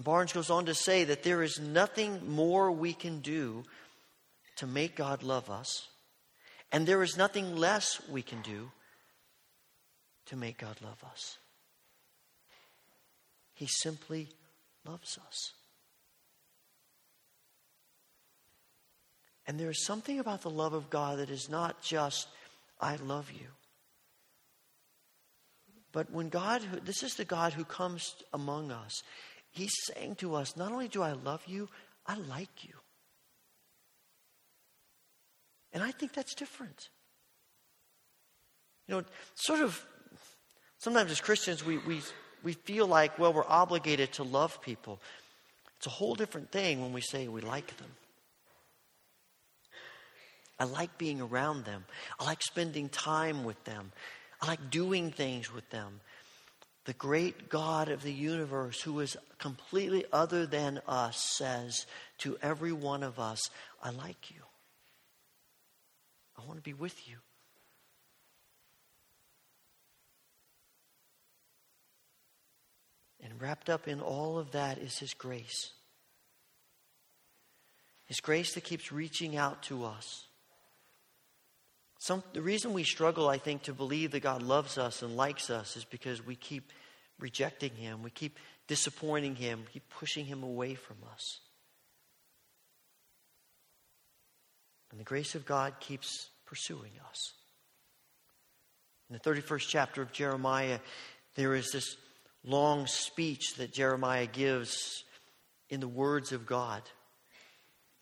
And 0.00 0.04
Barnes 0.06 0.32
goes 0.32 0.48
on 0.48 0.64
to 0.64 0.72
say 0.72 1.04
that 1.04 1.24
there 1.24 1.42
is 1.42 1.60
nothing 1.60 2.26
more 2.26 2.72
we 2.72 2.94
can 2.94 3.20
do 3.20 3.64
to 4.56 4.66
make 4.66 4.96
God 4.96 5.22
love 5.22 5.50
us, 5.50 5.88
and 6.72 6.86
there 6.86 7.02
is 7.02 7.18
nothing 7.18 7.54
less 7.54 8.00
we 8.08 8.22
can 8.22 8.40
do 8.40 8.70
to 10.24 10.36
make 10.36 10.56
God 10.56 10.76
love 10.82 11.04
us. 11.04 11.36
He 13.52 13.66
simply 13.66 14.30
loves 14.86 15.18
us. 15.18 15.52
And 19.46 19.60
there 19.60 19.68
is 19.68 19.84
something 19.84 20.18
about 20.18 20.40
the 20.40 20.48
love 20.48 20.72
of 20.72 20.88
God 20.88 21.18
that 21.18 21.28
is 21.28 21.50
not 21.50 21.82
just, 21.82 22.26
I 22.80 22.96
love 22.96 23.30
you. 23.30 23.48
But 25.92 26.10
when 26.10 26.30
God, 26.30 26.62
this 26.86 27.02
is 27.02 27.16
the 27.16 27.26
God 27.26 27.52
who 27.52 27.64
comes 27.64 28.14
among 28.32 28.70
us, 28.70 29.02
He's 29.50 29.72
saying 29.84 30.16
to 30.16 30.34
us, 30.34 30.56
not 30.56 30.72
only 30.72 30.88
do 30.88 31.02
I 31.02 31.12
love 31.12 31.42
you, 31.46 31.68
I 32.06 32.14
like 32.14 32.64
you. 32.64 32.74
And 35.72 35.82
I 35.82 35.90
think 35.90 36.12
that's 36.12 36.34
different. 36.34 36.88
You 38.86 38.96
know, 38.96 39.04
sort 39.34 39.60
of, 39.60 39.84
sometimes 40.78 41.10
as 41.10 41.20
Christians, 41.20 41.64
we, 41.64 41.78
we, 41.78 42.00
we 42.42 42.52
feel 42.54 42.86
like, 42.86 43.18
well, 43.18 43.32
we're 43.32 43.46
obligated 43.46 44.12
to 44.14 44.24
love 44.24 44.60
people. 44.62 45.00
It's 45.76 45.86
a 45.86 45.90
whole 45.90 46.14
different 46.14 46.50
thing 46.50 46.80
when 46.82 46.92
we 46.92 47.00
say 47.00 47.28
we 47.28 47.40
like 47.40 47.76
them. 47.76 47.90
I 50.58 50.64
like 50.64 50.98
being 50.98 51.20
around 51.20 51.64
them. 51.64 51.84
I 52.18 52.24
like 52.24 52.42
spending 52.42 52.88
time 52.88 53.44
with 53.44 53.62
them. 53.64 53.92
I 54.42 54.46
like 54.46 54.70
doing 54.70 55.10
things 55.10 55.52
with 55.52 55.68
them 55.70 56.00
the 56.86 56.92
great 56.94 57.48
God 57.48 57.88
of 57.88 58.02
the 58.02 58.12
universe, 58.12 58.80
who 58.80 59.00
is 59.00 59.16
completely 59.38 60.04
other 60.12 60.46
than 60.46 60.80
us, 60.88 61.22
says 61.36 61.86
to 62.18 62.38
every 62.42 62.72
one 62.72 63.02
of 63.02 63.18
us, 63.18 63.50
I 63.82 63.90
like 63.90 64.30
you. 64.30 64.42
I 66.38 66.46
want 66.46 66.58
to 66.58 66.62
be 66.62 66.72
with 66.72 67.08
you. 67.08 67.16
And 73.22 73.40
wrapped 73.40 73.68
up 73.68 73.86
in 73.86 74.00
all 74.00 74.38
of 74.38 74.52
that 74.52 74.78
is 74.78 74.98
His 74.98 75.12
grace. 75.12 75.72
His 78.06 78.20
grace 78.20 78.54
that 78.54 78.64
keeps 78.64 78.90
reaching 78.90 79.36
out 79.36 79.62
to 79.64 79.84
us. 79.84 80.26
Some, 82.00 82.24
the 82.32 82.40
reason 82.40 82.72
we 82.72 82.82
struggle, 82.82 83.28
I 83.28 83.36
think, 83.36 83.64
to 83.64 83.74
believe 83.74 84.12
that 84.12 84.20
God 84.20 84.42
loves 84.42 84.78
us 84.78 85.02
and 85.02 85.18
likes 85.18 85.50
us 85.50 85.76
is 85.76 85.84
because 85.84 86.24
we 86.24 86.34
keep 86.34 86.72
rejecting 87.18 87.74
Him. 87.74 88.02
We 88.02 88.08
keep 88.08 88.38
disappointing 88.66 89.36
Him, 89.36 89.60
We 89.66 89.72
keep 89.74 89.90
pushing 89.90 90.24
Him 90.24 90.42
away 90.42 90.74
from 90.74 90.96
us. 91.12 91.40
And 94.90 94.98
the 94.98 95.04
grace 95.04 95.34
of 95.34 95.44
God 95.44 95.74
keeps 95.78 96.30
pursuing 96.46 96.92
us. 97.06 97.34
In 99.10 99.18
the 99.22 99.30
31st 99.30 99.68
chapter 99.68 100.00
of 100.00 100.10
Jeremiah, 100.10 100.78
there 101.34 101.54
is 101.54 101.70
this 101.70 101.96
long 102.42 102.86
speech 102.86 103.56
that 103.56 103.74
Jeremiah 103.74 104.26
gives 104.26 105.04
in 105.68 105.80
the 105.80 105.88
words 105.88 106.32
of 106.32 106.46
God. 106.46 106.80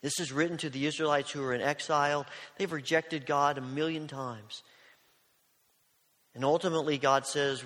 This 0.01 0.21
is 0.21 0.33
written 0.33 0.57
to 0.59 0.71
the 0.71 0.87
Israelites 0.87 1.31
who 1.31 1.43
are 1.43 1.55
in 1.55 1.61
exile. 1.61 2.25
They've 2.57 2.71
rejected 2.71 3.27
God 3.27 3.59
a 3.59 3.63
million 3.63 4.07
times. 4.07 4.63
And 6.35 6.45
ultimately, 6.45 6.99
God 6.99 7.27
says, 7.27 7.65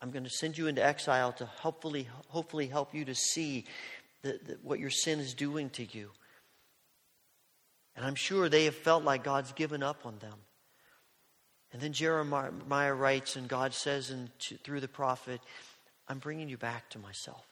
I'm 0.00 0.10
going 0.10 0.24
to 0.24 0.30
send 0.30 0.56
you 0.56 0.68
into 0.68 0.84
exile 0.84 1.32
to 1.32 1.46
hopefully, 1.46 2.08
hopefully 2.28 2.68
help 2.68 2.94
you 2.94 3.04
to 3.06 3.14
see 3.14 3.66
the, 4.22 4.38
the, 4.44 4.58
what 4.62 4.78
your 4.78 4.90
sin 4.90 5.18
is 5.18 5.34
doing 5.34 5.68
to 5.70 5.84
you. 5.84 6.10
And 7.96 8.04
I'm 8.04 8.14
sure 8.14 8.48
they 8.48 8.64
have 8.66 8.76
felt 8.76 9.02
like 9.02 9.24
God's 9.24 9.52
given 9.52 9.82
up 9.82 10.06
on 10.06 10.18
them. 10.20 10.38
And 11.72 11.82
then 11.82 11.92
Jeremiah 11.92 12.94
writes, 12.94 13.36
and 13.36 13.48
God 13.48 13.74
says 13.74 14.10
and 14.10 14.30
to, 14.40 14.56
through 14.58 14.80
the 14.80 14.88
prophet, 14.88 15.40
I'm 16.08 16.18
bringing 16.18 16.48
you 16.48 16.56
back 16.56 16.88
to 16.90 16.98
myself. 16.98 17.44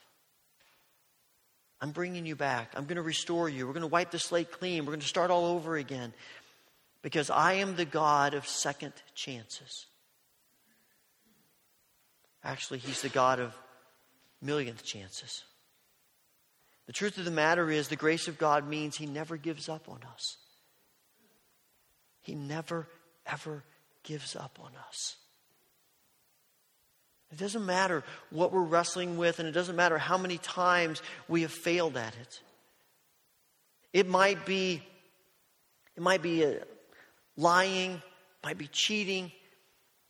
I'm 1.81 1.91
bringing 1.91 2.25
you 2.25 2.35
back. 2.35 2.73
I'm 2.75 2.85
going 2.85 2.97
to 2.97 3.01
restore 3.01 3.47
you. 3.47 3.65
We're 3.65 3.73
going 3.73 3.81
to 3.81 3.87
wipe 3.87 4.11
the 4.11 4.19
slate 4.19 4.51
clean. 4.51 4.85
We're 4.85 4.91
going 4.91 4.99
to 4.99 5.07
start 5.07 5.31
all 5.31 5.45
over 5.45 5.77
again 5.77 6.13
because 7.01 7.29
I 7.29 7.53
am 7.53 7.75
the 7.75 7.85
God 7.85 8.33
of 8.33 8.47
second 8.47 8.93
chances. 9.15 9.85
Actually, 12.43 12.79
He's 12.79 13.01
the 13.01 13.09
God 13.09 13.39
of 13.39 13.55
millionth 14.41 14.83
chances. 14.83 15.43
The 16.87 16.93
truth 16.93 17.17
of 17.17 17.25
the 17.25 17.31
matter 17.31 17.69
is, 17.69 17.87
the 17.87 17.95
grace 17.95 18.27
of 18.27 18.37
God 18.37 18.67
means 18.67 18.97
He 18.97 19.05
never 19.05 19.37
gives 19.37 19.69
up 19.69 19.87
on 19.87 19.99
us. 20.11 20.37
He 22.21 22.35
never, 22.35 22.87
ever 23.25 23.63
gives 24.03 24.35
up 24.35 24.59
on 24.61 24.71
us. 24.87 25.15
It 27.31 27.37
doesn't 27.37 27.65
matter 27.65 28.03
what 28.31 28.51
we're 28.51 28.63
wrestling 28.63 29.17
with, 29.17 29.39
and 29.39 29.47
it 29.47 29.51
doesn't 29.51 29.75
matter 29.75 29.97
how 29.97 30.17
many 30.17 30.37
times 30.39 31.01
we 31.27 31.43
have 31.43 31.51
failed 31.51 31.95
at 31.95 32.15
it. 32.15 32.41
It 33.93 34.07
might 34.07 34.45
be, 34.45 34.81
it 35.95 36.01
might 36.01 36.21
be 36.21 36.43
a 36.43 36.63
lying, 37.37 38.01
might 38.43 38.57
be 38.57 38.67
cheating, 38.67 39.31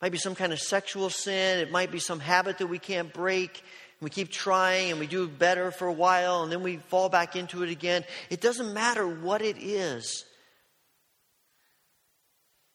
might 0.01 0.11
be 0.11 0.17
some 0.17 0.35
kind 0.35 0.53
of 0.53 0.59
sexual 0.59 1.09
sin, 1.09 1.59
it 1.59 1.71
might 1.71 1.91
be 1.91 1.99
some 1.99 2.19
habit 2.19 2.57
that 2.59 2.67
we 2.67 2.79
can't 2.79 3.11
break. 3.13 3.57
And 3.99 4.05
we 4.05 4.09
keep 4.09 4.31
trying 4.31 4.91
and 4.91 4.99
we 4.99 5.07
do 5.07 5.27
better 5.27 5.71
for 5.71 5.87
a 5.87 5.93
while 5.93 6.43
and 6.43 6.51
then 6.51 6.63
we 6.63 6.77
fall 6.77 7.09
back 7.09 7.35
into 7.35 7.63
it 7.63 7.69
again. 7.69 8.05
It 8.29 8.39
doesn't 8.39 8.73
matter 8.73 9.05
what 9.05 9.41
it 9.41 9.57
is. 9.59 10.23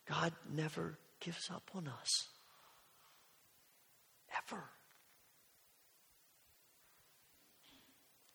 God 0.07 0.33
never 0.53 0.99
gives 1.21 1.51
up 1.51 1.71
on 1.75 1.89
us. 1.89 2.29
Ever. 4.37 4.63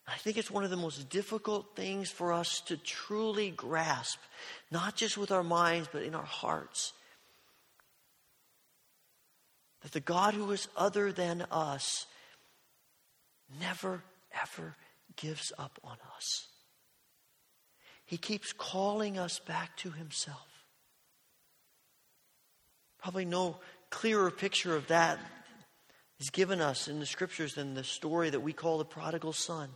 I 0.07 0.17
think 0.17 0.37
it's 0.37 0.49
one 0.49 0.63
of 0.63 0.71
the 0.71 0.77
most 0.77 1.09
difficult 1.09 1.75
things 1.75 2.09
for 2.09 2.33
us 2.33 2.61
to 2.61 2.77
truly 2.77 3.51
grasp, 3.51 4.17
not 4.71 4.95
just 4.95 5.17
with 5.17 5.31
our 5.31 5.43
minds, 5.43 5.87
but 5.91 6.01
in 6.01 6.15
our 6.15 6.25
hearts. 6.25 6.93
That 9.81 9.91
the 9.91 9.99
God 9.99 10.33
who 10.33 10.49
is 10.51 10.67
other 10.75 11.11
than 11.11 11.45
us 11.51 12.07
never, 13.59 14.03
ever 14.41 14.75
gives 15.15 15.53
up 15.59 15.79
on 15.83 15.97
us. 16.15 16.47
He 18.05 18.17
keeps 18.17 18.51
calling 18.51 19.19
us 19.19 19.37
back 19.37 19.77
to 19.77 19.91
Himself. 19.91 20.47
Probably 22.97 23.25
no 23.25 23.57
clearer 23.91 24.31
picture 24.31 24.75
of 24.75 24.87
that 24.87 25.19
is 26.19 26.29
given 26.29 26.61
us 26.61 26.87
in 26.87 26.99
the 26.99 27.05
scriptures 27.05 27.53
than 27.53 27.73
the 27.73 27.83
story 27.83 28.29
that 28.29 28.41
we 28.41 28.53
call 28.53 28.77
the 28.77 28.85
prodigal 28.85 29.33
son. 29.33 29.69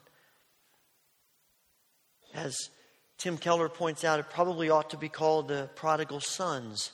As 2.34 2.70
Tim 3.18 3.38
Keller 3.38 3.70
points 3.70 4.04
out, 4.04 4.20
it 4.20 4.30
probably 4.30 4.70
ought 4.70 4.90
to 4.90 4.98
be 4.98 5.10
called 5.10 5.48
the 5.48 5.70
prodigal 5.76 6.20
sons. 6.20 6.92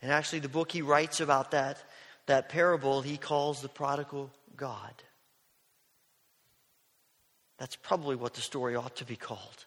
And 0.00 0.12
actually, 0.12 0.40
the 0.40 0.48
book 0.48 0.70
he 0.70 0.82
writes 0.82 1.20
about 1.20 1.50
that, 1.52 1.82
that 2.26 2.48
parable, 2.48 3.02
he 3.02 3.16
calls 3.16 3.62
the 3.62 3.68
prodigal 3.68 4.30
God. 4.56 4.92
That's 7.58 7.76
probably 7.76 8.16
what 8.16 8.34
the 8.34 8.40
story 8.40 8.76
ought 8.76 8.96
to 8.96 9.04
be 9.04 9.16
called. 9.16 9.66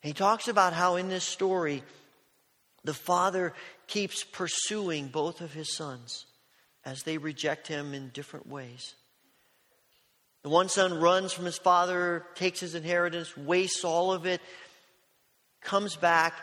He 0.00 0.12
talks 0.12 0.48
about 0.48 0.72
how 0.72 0.96
in 0.96 1.08
this 1.08 1.24
story, 1.24 1.82
the 2.84 2.94
father 2.94 3.54
keeps 3.86 4.24
pursuing 4.24 5.08
both 5.08 5.40
of 5.40 5.52
his 5.52 5.76
sons 5.76 6.26
as 6.84 7.02
they 7.02 7.18
reject 7.18 7.68
him 7.68 7.94
in 7.94 8.08
different 8.08 8.46
ways. 8.46 8.94
The 10.42 10.48
one 10.48 10.68
son 10.68 10.98
runs 10.98 11.32
from 11.32 11.44
his 11.44 11.58
father, 11.58 12.26
takes 12.34 12.60
his 12.60 12.74
inheritance, 12.74 13.36
wastes 13.36 13.84
all 13.84 14.12
of 14.12 14.26
it, 14.26 14.40
comes 15.60 15.94
back, 15.94 16.34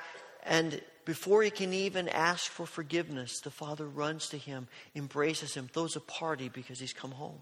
and 0.44 0.82
before 1.06 1.44
he 1.44 1.50
can 1.50 1.74
even 1.74 2.08
ask 2.08 2.50
for 2.50 2.66
forgiveness, 2.66 3.42
the 3.42 3.52
father 3.52 3.88
runs 3.88 4.30
to 4.30 4.38
him, 4.38 4.68
embraces 4.96 5.54
him, 5.54 5.68
throws 5.68 5.96
a 5.96 6.02
party 6.02 6.50
because 6.50 6.80
he's 6.80 6.94
come 6.94 7.12
home. 7.12 7.40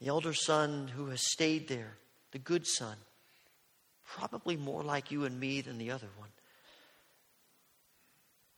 The 0.00 0.08
elder 0.08 0.32
son 0.32 0.88
who 0.88 1.08
has 1.08 1.20
stayed 1.30 1.68
there, 1.68 1.98
the 2.32 2.38
good 2.38 2.66
son, 2.66 2.96
probably 4.16 4.56
more 4.56 4.82
like 4.82 5.10
you 5.10 5.24
and 5.24 5.38
me 5.38 5.60
than 5.60 5.78
the 5.78 5.90
other 5.90 6.08
one. 6.18 6.28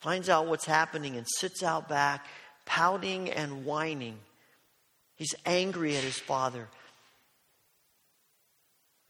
Finds 0.01 0.29
out 0.29 0.47
what's 0.47 0.65
happening 0.65 1.17
and 1.17 1.27
sits 1.29 1.63
out 1.63 1.89
back, 1.89 2.27
pouting 2.65 3.31
and 3.31 3.65
whining. 3.65 4.19
He's 5.15 5.35
angry 5.47 5.97
at 5.97 6.03
his 6.03 6.19
father. 6.19 6.69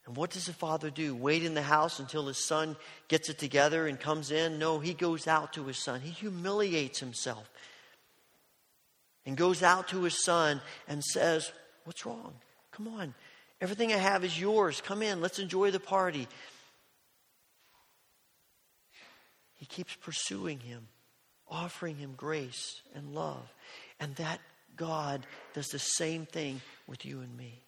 And 0.04 0.16
what 0.16 0.30
does 0.30 0.46
the 0.46 0.52
father 0.52 0.90
do? 0.90 1.14
Wait 1.14 1.44
in 1.44 1.54
the 1.54 1.62
house 1.62 2.00
until 2.00 2.26
his 2.26 2.44
son 2.44 2.76
gets 3.08 3.28
it 3.28 3.38
together 3.38 3.86
and 3.86 3.98
comes 3.98 4.30
in? 4.30 4.58
No, 4.58 4.80
he 4.80 4.94
goes 4.94 5.28
out 5.28 5.52
to 5.54 5.64
his 5.64 5.78
son. 5.78 6.00
He 6.00 6.10
humiliates 6.10 6.98
himself 6.98 7.48
and 9.24 9.36
goes 9.36 9.62
out 9.62 9.88
to 9.88 10.02
his 10.02 10.22
son 10.22 10.60
and 10.88 11.02
says, 11.04 11.52
What's 11.84 12.04
wrong? 12.04 12.34
Come 12.72 12.88
on. 12.88 13.14
Everything 13.62 13.92
I 13.92 13.96
have 13.96 14.24
is 14.24 14.38
yours. 14.38 14.80
Come 14.80 15.02
in. 15.02 15.20
Let's 15.20 15.38
enjoy 15.38 15.70
the 15.70 15.78
party. 15.78 16.26
He 19.54 19.66
keeps 19.66 19.94
pursuing 19.94 20.58
him, 20.58 20.88
offering 21.48 21.94
him 21.94 22.14
grace 22.16 22.82
and 22.92 23.14
love. 23.14 23.54
And 24.00 24.16
that 24.16 24.40
God 24.74 25.24
does 25.54 25.68
the 25.68 25.78
same 25.78 26.26
thing 26.26 26.60
with 26.88 27.06
you 27.06 27.20
and 27.20 27.36
me. 27.36 27.62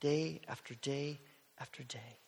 Day 0.00 0.40
after 0.48 0.74
day 0.74 1.20
after 1.60 1.84
day. 1.84 2.18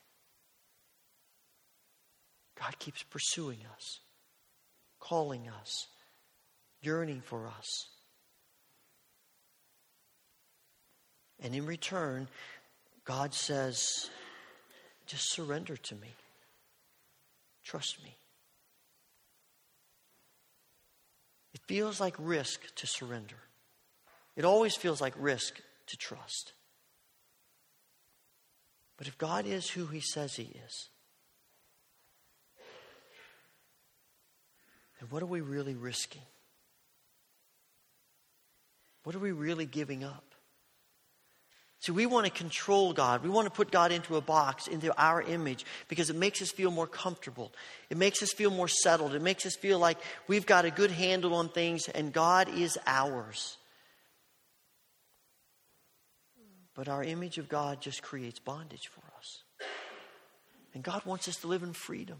God 2.61 2.79
keeps 2.79 3.03
pursuing 3.03 3.59
us, 3.75 3.99
calling 5.01 5.49
us, 5.61 5.89
yearning 6.81 7.23
for 7.23 7.49
us. 7.49 7.89
And 11.43 11.55
in 11.55 11.67
return, 11.67 12.29
God 13.05 13.33
says, 13.33 14.11
just 15.07 15.33
surrender 15.33 15.77
to 15.77 15.95
me. 15.95 16.15
Trust 17.65 18.03
me. 18.03 18.17
It 21.55 21.61
feels 21.67 22.01
like 22.01 22.15
risk 22.19 22.75
to 22.77 22.87
surrender. 22.87 23.37
It 24.37 24.45
always 24.45 24.77
feels 24.77 25.01
like 25.01 25.15
risk 25.19 25.61
to 25.89 25.97
trust. 25.97 26.53
But 28.97 29.09
if 29.09 29.19
God 29.19 29.47
is 29.47 29.69
who 29.71 29.87
He 29.87 30.01
says 30.01 30.37
He 30.37 30.53
is, 30.67 30.89
then 35.01 35.09
what 35.09 35.23
are 35.23 35.27
we 35.27 35.41
really 35.41 35.75
risking? 35.75 36.23
What 39.05 39.17
are 39.17 39.21
we 39.21 39.33
really 39.33 39.67
giving 39.67 40.05
up? 40.05 40.30
See, 41.81 41.93
we 41.93 42.05
want 42.05 42.27
to 42.27 42.33
control 42.33 42.93
God. 42.93 43.25
We 43.25 43.31
want 43.31 43.47
to 43.47 43.51
put 43.51 43.71
God 43.71 43.91
into 43.91 44.17
a 44.17 44.21
box, 44.21 44.67
into 44.67 44.95
our 45.01 45.23
image, 45.23 45.65
because 45.89 46.11
it 46.11 46.17
makes 46.17 46.43
us 46.43 46.51
feel 46.51 46.71
more 46.71 46.87
comfortable. 46.87 47.53
It 47.89 47.97
makes 47.97 48.23
us 48.23 48.33
feel 48.33 48.51
more 48.51 48.69
settled. 48.69 49.15
It 49.15 49.23
makes 49.23 49.47
us 49.47 49.57
feel 49.57 49.79
like 49.79 49.97
we've 50.29 50.45
got 50.45 50.67
a 50.67 50.71
good 50.71 50.91
handle 50.91 51.35
on 51.35 51.49
things 51.49 51.89
and 51.89 52.13
God 52.13 52.51
is 52.51 52.79
ours. 52.87 53.57
But 56.75 56.89
our 56.89 57.03
image 57.03 57.39
of 57.39 57.49
God 57.49 57.81
just 57.81 58.03
creates 58.03 58.39
bondage 58.39 58.91
for 58.93 59.03
us. 59.19 59.43
And 60.75 60.83
God 60.83 61.05
wants 61.07 61.29
us 61.29 61.37
to 61.37 61.47
live 61.47 61.63
in 61.63 61.73
freedom. 61.73 62.19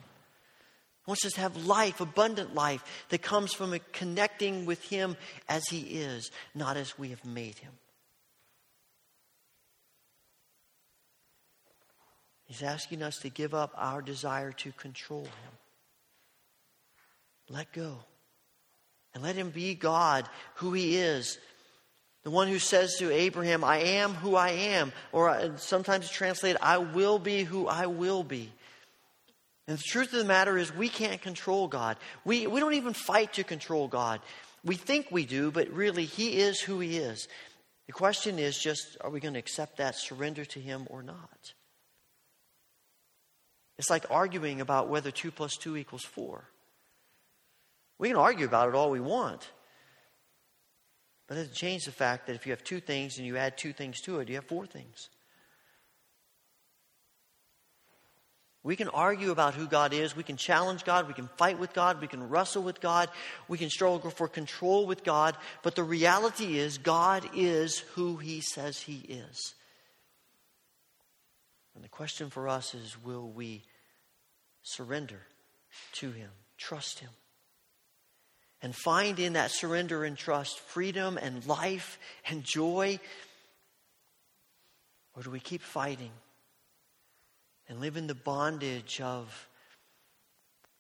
He 1.05 1.11
wants 1.11 1.25
us 1.27 1.33
to 1.33 1.41
have 1.41 1.67
life, 1.67 2.01
abundant 2.01 2.55
life, 2.55 2.83
that 3.11 3.23
comes 3.23 3.53
from 3.53 3.79
connecting 3.93 4.65
with 4.65 4.83
Him 4.85 5.17
as 5.49 5.63
He 5.69 5.81
is, 5.81 6.31
not 6.55 6.77
as 6.77 6.99
we 6.99 7.11
have 7.11 7.25
made 7.25 7.59
Him. 7.59 7.73
He's 12.51 12.65
asking 12.65 13.01
us 13.01 13.19
to 13.19 13.29
give 13.29 13.55
up 13.55 13.73
our 13.77 14.03
desire 14.03 14.51
to 14.51 14.73
control 14.73 15.23
Him. 15.23 15.53
Let 17.49 17.73
go. 17.73 17.99
And 19.15 19.23
let 19.23 19.37
Him 19.37 19.51
be 19.51 19.77
God, 19.77 20.29
who 20.57 20.73
He 20.73 20.97
is. 20.97 21.39
The 22.25 22.33
one 22.33 22.49
who 22.49 22.59
says 22.59 22.97
to 22.99 23.13
Abraham, 23.13 23.63
I 23.63 23.79
am 23.79 24.15
who 24.15 24.35
I 24.35 24.49
am. 24.49 24.91
Or 25.13 25.31
uh, 25.31 25.59
sometimes 25.59 26.11
translated, 26.11 26.59
I 26.61 26.79
will 26.79 27.21
be 27.21 27.45
who 27.45 27.69
I 27.69 27.87
will 27.87 28.25
be. 28.25 28.53
And 29.69 29.79
the 29.79 29.85
truth 29.85 30.13
of 30.13 30.19
the 30.19 30.25
matter 30.25 30.59
is, 30.59 30.75
we 30.75 30.89
can't 30.89 31.23
control 31.23 31.69
God. 31.69 31.99
We, 32.25 32.49
we 32.49 32.59
don't 32.59 32.75
even 32.75 32.95
fight 32.95 33.35
to 33.35 33.45
control 33.45 33.87
God. 33.87 34.21
We 34.65 34.75
think 34.75 35.07
we 35.13 35.25
do, 35.25 35.53
but 35.53 35.69
really, 35.69 36.05
He 36.05 36.41
is 36.41 36.61
who 36.61 36.81
He 36.81 36.97
is. 36.97 37.29
The 37.87 37.93
question 37.93 38.41
is 38.41 38.59
just 38.59 38.97
are 39.03 39.11
we 39.11 39.21
going 39.21 39.35
to 39.35 39.41
accept 39.41 39.77
that, 39.77 39.95
surrender 39.95 40.45
to 40.47 40.59
Him, 40.59 40.89
or 40.91 41.05
not? 41.05 41.53
It's 43.81 43.89
like 43.89 44.05
arguing 44.11 44.61
about 44.61 44.91
whether 44.91 45.11
2 45.11 45.31
plus 45.31 45.57
2 45.57 45.79
equals 45.79 46.05
4. 46.05 46.45
We 47.97 48.09
can 48.09 48.19
argue 48.19 48.45
about 48.45 48.69
it 48.69 48.75
all 48.75 48.91
we 48.91 49.01
want. 49.01 49.51
But 51.27 51.39
it 51.39 51.41
doesn't 51.41 51.55
change 51.55 51.87
the 51.87 51.91
fact 51.91 52.27
that 52.27 52.35
if 52.35 52.45
you 52.45 52.53
have 52.53 52.63
two 52.63 52.81
things 52.81 53.17
and 53.17 53.27
you 53.27 53.39
add 53.39 53.57
two 53.57 53.73
things 53.73 54.03
to 54.03 54.21
it, 54.21 54.29
you 54.29 54.35
have 54.35 54.45
four 54.45 54.67
things. 54.67 55.09
We 58.63 58.77
can 58.77 58.89
argue 58.89 59.31
about 59.31 59.55
who 59.55 59.67
God 59.67 59.95
is. 59.95 60.15
We 60.15 60.25
can 60.25 60.37
challenge 60.37 60.85
God. 60.85 61.09
We 61.09 61.15
can 61.15 61.31
fight 61.39 61.59
with 61.59 61.73
God. 61.73 62.03
We 62.03 62.07
can 62.07 62.29
wrestle 62.29 62.63
with 62.63 62.83
God. 62.83 63.09
We 63.49 63.57
can 63.57 63.71
struggle 63.71 64.11
for 64.11 64.29
control 64.29 64.85
with 64.85 65.05
God. 65.05 65.39
But 65.63 65.75
the 65.75 65.85
reality 65.85 66.59
is, 66.59 66.77
God 66.77 67.27
is 67.35 67.79
who 67.95 68.19
He 68.19 68.43
says 68.43 68.79
He 68.79 68.99
is. 69.09 69.55
And 71.75 71.83
the 71.83 71.89
question 71.89 72.29
for 72.29 72.47
us 72.47 72.75
is 72.75 73.03
will 73.03 73.31
we 73.31 73.63
surrender 74.63 75.21
to 75.93 76.11
Him, 76.11 76.31
trust 76.59 77.01
Him? 77.01 77.11
And 78.63 78.75
find 78.75 79.19
in 79.19 79.35
that 79.35 79.51
surrender 79.51 80.05
and 80.05 80.19
trust 80.19 80.59
freedom 80.61 81.17
and 81.17 81.47
life 81.47 81.99
and 82.29 82.45
joy? 82.45 83.01
Or 85.17 85.23
do 85.23 85.31
we 85.31 85.41
keep 85.41 85.63
fighting? 85.63 86.13
and 87.71 87.81
live 87.81 87.97
in 87.97 88.09
the 88.09 88.17
bondage 88.17 89.01
of 89.01 89.49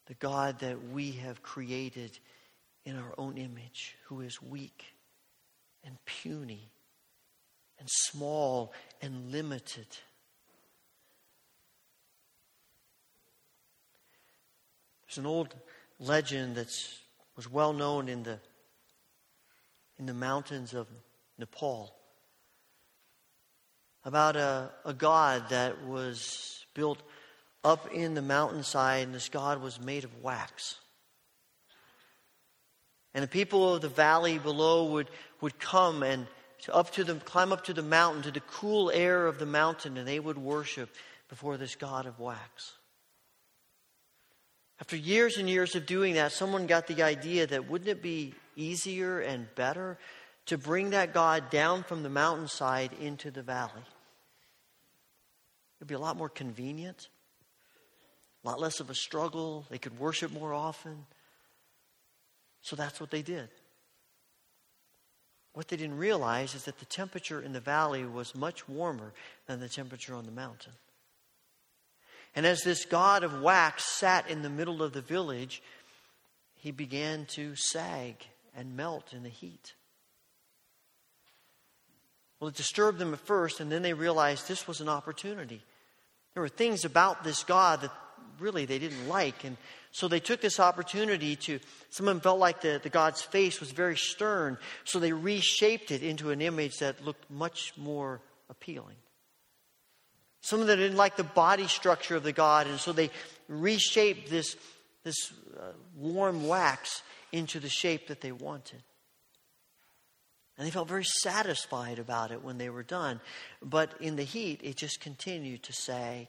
the 0.06 0.14
God 0.14 0.58
that 0.58 0.88
we 0.90 1.12
have 1.12 1.40
created 1.40 2.18
in 2.84 2.96
our 2.96 3.14
own 3.16 3.38
image, 3.38 3.96
who 4.06 4.22
is 4.22 4.42
weak 4.42 4.84
and 5.84 5.96
puny 6.04 6.68
and 7.78 7.88
small 7.88 8.72
and 9.00 9.30
limited. 9.30 9.86
There's 15.10 15.18
an 15.18 15.26
old 15.26 15.52
legend 15.98 16.54
that 16.54 16.72
was 17.34 17.50
well 17.50 17.72
known 17.72 18.08
in 18.08 18.22
the, 18.22 18.38
in 19.98 20.06
the 20.06 20.14
mountains 20.14 20.72
of 20.72 20.86
Nepal 21.36 21.92
about 24.04 24.36
a, 24.36 24.70
a 24.84 24.94
god 24.94 25.48
that 25.48 25.84
was 25.84 26.64
built 26.74 27.02
up 27.64 27.92
in 27.92 28.14
the 28.14 28.22
mountainside, 28.22 29.02
and 29.02 29.12
this 29.12 29.28
god 29.28 29.60
was 29.60 29.80
made 29.80 30.04
of 30.04 30.22
wax. 30.22 30.76
And 33.12 33.24
the 33.24 33.28
people 33.28 33.74
of 33.74 33.80
the 33.82 33.88
valley 33.88 34.38
below 34.38 34.92
would, 34.92 35.10
would 35.40 35.58
come 35.58 36.04
and 36.04 36.28
up 36.72 36.92
to 36.92 37.02
the, 37.02 37.16
climb 37.16 37.52
up 37.52 37.64
to 37.64 37.72
the 37.72 37.82
mountain, 37.82 38.22
to 38.22 38.30
the 38.30 38.38
cool 38.42 38.92
air 38.92 39.26
of 39.26 39.40
the 39.40 39.46
mountain, 39.46 39.96
and 39.96 40.06
they 40.06 40.20
would 40.20 40.38
worship 40.38 40.88
before 41.28 41.56
this 41.56 41.74
god 41.74 42.06
of 42.06 42.20
wax. 42.20 42.74
After 44.80 44.96
years 44.96 45.36
and 45.36 45.48
years 45.48 45.74
of 45.74 45.84
doing 45.84 46.14
that, 46.14 46.32
someone 46.32 46.66
got 46.66 46.86
the 46.86 47.02
idea 47.02 47.46
that 47.46 47.68
wouldn't 47.68 47.88
it 47.88 48.02
be 48.02 48.34
easier 48.56 49.20
and 49.20 49.54
better 49.54 49.98
to 50.46 50.56
bring 50.56 50.90
that 50.90 51.12
God 51.12 51.50
down 51.50 51.82
from 51.82 52.02
the 52.02 52.08
mountainside 52.08 52.92
into 52.94 53.30
the 53.30 53.42
valley? 53.42 53.82
It'd 55.78 55.88
be 55.88 55.94
a 55.94 55.98
lot 55.98 56.16
more 56.16 56.30
convenient, 56.30 57.08
a 58.42 58.48
lot 58.48 58.58
less 58.58 58.80
of 58.80 58.88
a 58.88 58.94
struggle. 58.94 59.66
They 59.70 59.78
could 59.78 59.98
worship 59.98 60.32
more 60.32 60.54
often. 60.54 61.04
So 62.62 62.74
that's 62.74 63.00
what 63.00 63.10
they 63.10 63.22
did. 63.22 63.48
What 65.52 65.68
they 65.68 65.76
didn't 65.76 65.98
realize 65.98 66.54
is 66.54 66.64
that 66.64 66.78
the 66.78 66.84
temperature 66.86 67.40
in 67.40 67.52
the 67.52 67.60
valley 67.60 68.04
was 68.04 68.34
much 68.34 68.68
warmer 68.68 69.12
than 69.46 69.60
the 69.60 69.68
temperature 69.68 70.14
on 70.14 70.24
the 70.24 70.30
mountain. 70.30 70.72
And 72.34 72.46
as 72.46 72.62
this 72.62 72.84
god 72.84 73.24
of 73.24 73.42
wax 73.42 73.84
sat 73.84 74.30
in 74.30 74.42
the 74.42 74.50
middle 74.50 74.82
of 74.82 74.92
the 74.92 75.00
village, 75.00 75.62
he 76.54 76.70
began 76.70 77.26
to 77.34 77.54
sag 77.56 78.16
and 78.56 78.76
melt 78.76 79.12
in 79.12 79.22
the 79.22 79.28
heat. 79.28 79.74
Well, 82.38 82.48
it 82.48 82.54
disturbed 82.54 82.98
them 82.98 83.12
at 83.12 83.20
first, 83.20 83.60
and 83.60 83.70
then 83.70 83.82
they 83.82 83.92
realized 83.92 84.48
this 84.48 84.66
was 84.66 84.80
an 84.80 84.88
opportunity. 84.88 85.62
There 86.34 86.42
were 86.42 86.48
things 86.48 86.84
about 86.84 87.24
this 87.24 87.42
God 87.42 87.82
that 87.82 87.92
really 88.38 88.64
they 88.64 88.78
didn't 88.78 89.08
like. 89.08 89.44
And 89.44 89.56
so 89.92 90.08
they 90.08 90.20
took 90.20 90.40
this 90.40 90.60
opportunity 90.60 91.36
to, 91.36 91.60
some 91.90 92.08
of 92.08 92.14
them 92.14 92.20
felt 92.20 92.38
like 92.38 92.60
the, 92.60 92.80
the 92.82 92.88
God's 92.88 93.22
face 93.22 93.60
was 93.60 93.72
very 93.72 93.96
stern. 93.96 94.56
So 94.84 94.98
they 94.98 95.12
reshaped 95.12 95.90
it 95.90 96.02
into 96.02 96.30
an 96.30 96.40
image 96.40 96.78
that 96.78 97.04
looked 97.04 97.30
much 97.30 97.72
more 97.76 98.20
appealing. 98.48 98.96
Some 100.40 100.60
of 100.60 100.66
them 100.66 100.78
didn't 100.78 100.96
like 100.96 101.16
the 101.16 101.24
body 101.24 101.66
structure 101.66 102.16
of 102.16 102.22
the 102.22 102.32
God, 102.32 102.66
and 102.66 102.78
so 102.78 102.92
they 102.92 103.10
reshaped 103.48 104.30
this, 104.30 104.56
this 105.04 105.32
uh, 105.58 105.72
warm 105.96 106.46
wax 106.46 107.02
into 107.32 107.60
the 107.60 107.68
shape 107.68 108.08
that 108.08 108.20
they 108.20 108.32
wanted. 108.32 108.82
And 110.56 110.66
they 110.66 110.70
felt 110.70 110.88
very 110.88 111.04
satisfied 111.04 111.98
about 111.98 112.32
it 112.32 112.44
when 112.44 112.58
they 112.58 112.68
were 112.68 112.82
done. 112.82 113.20
But 113.62 113.94
in 113.98 114.16
the 114.16 114.24
heat, 114.24 114.60
it 114.62 114.76
just 114.76 115.00
continued 115.00 115.62
to 115.64 115.72
sag. 115.72 116.28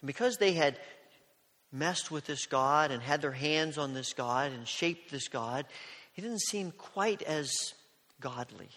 And 0.00 0.06
because 0.06 0.36
they 0.36 0.52
had 0.52 0.78
messed 1.72 2.10
with 2.10 2.26
this 2.26 2.46
God 2.46 2.92
and 2.92 3.02
had 3.02 3.22
their 3.22 3.32
hands 3.32 3.76
on 3.76 3.92
this 3.92 4.12
God 4.12 4.52
and 4.52 4.68
shaped 4.68 5.10
this 5.10 5.26
God, 5.26 5.66
it 6.14 6.20
didn't 6.20 6.42
seem 6.42 6.70
quite 6.70 7.22
as 7.22 7.52
godly. 8.20 8.70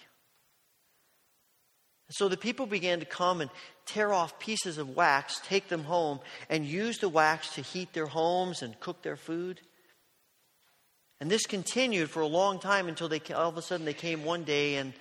So 2.10 2.30
the 2.30 2.38
people 2.38 2.66
began 2.66 3.00
to 3.00 3.06
come 3.06 3.42
and 3.42 3.50
tear 3.86 4.14
off 4.14 4.40
pieces 4.40 4.78
of 4.78 4.96
wax, 4.96 5.42
take 5.44 5.68
them 5.68 5.84
home, 5.84 6.20
and 6.50 6.66
use 6.66 7.00
the 7.00 7.10
wax 7.10 7.56
to 7.56 7.62
heat 7.62 7.92
their 7.94 8.06
homes 8.06 8.62
and 8.62 8.80
cook 8.80 9.02
their 9.02 9.18
food. 9.18 9.60
And 11.20 11.30
this 11.30 11.46
continued 11.46 12.10
for 12.10 12.22
a 12.22 12.28
long 12.28 12.60
time 12.60 12.88
until 12.88 13.10
they 13.10 13.20
all 13.34 13.50
of 13.50 13.58
a 13.58 13.62
sudden 13.62 13.86
they 13.86 13.94
came 13.94 14.24
one 14.24 14.44
day 14.44 14.76
and 14.76 14.94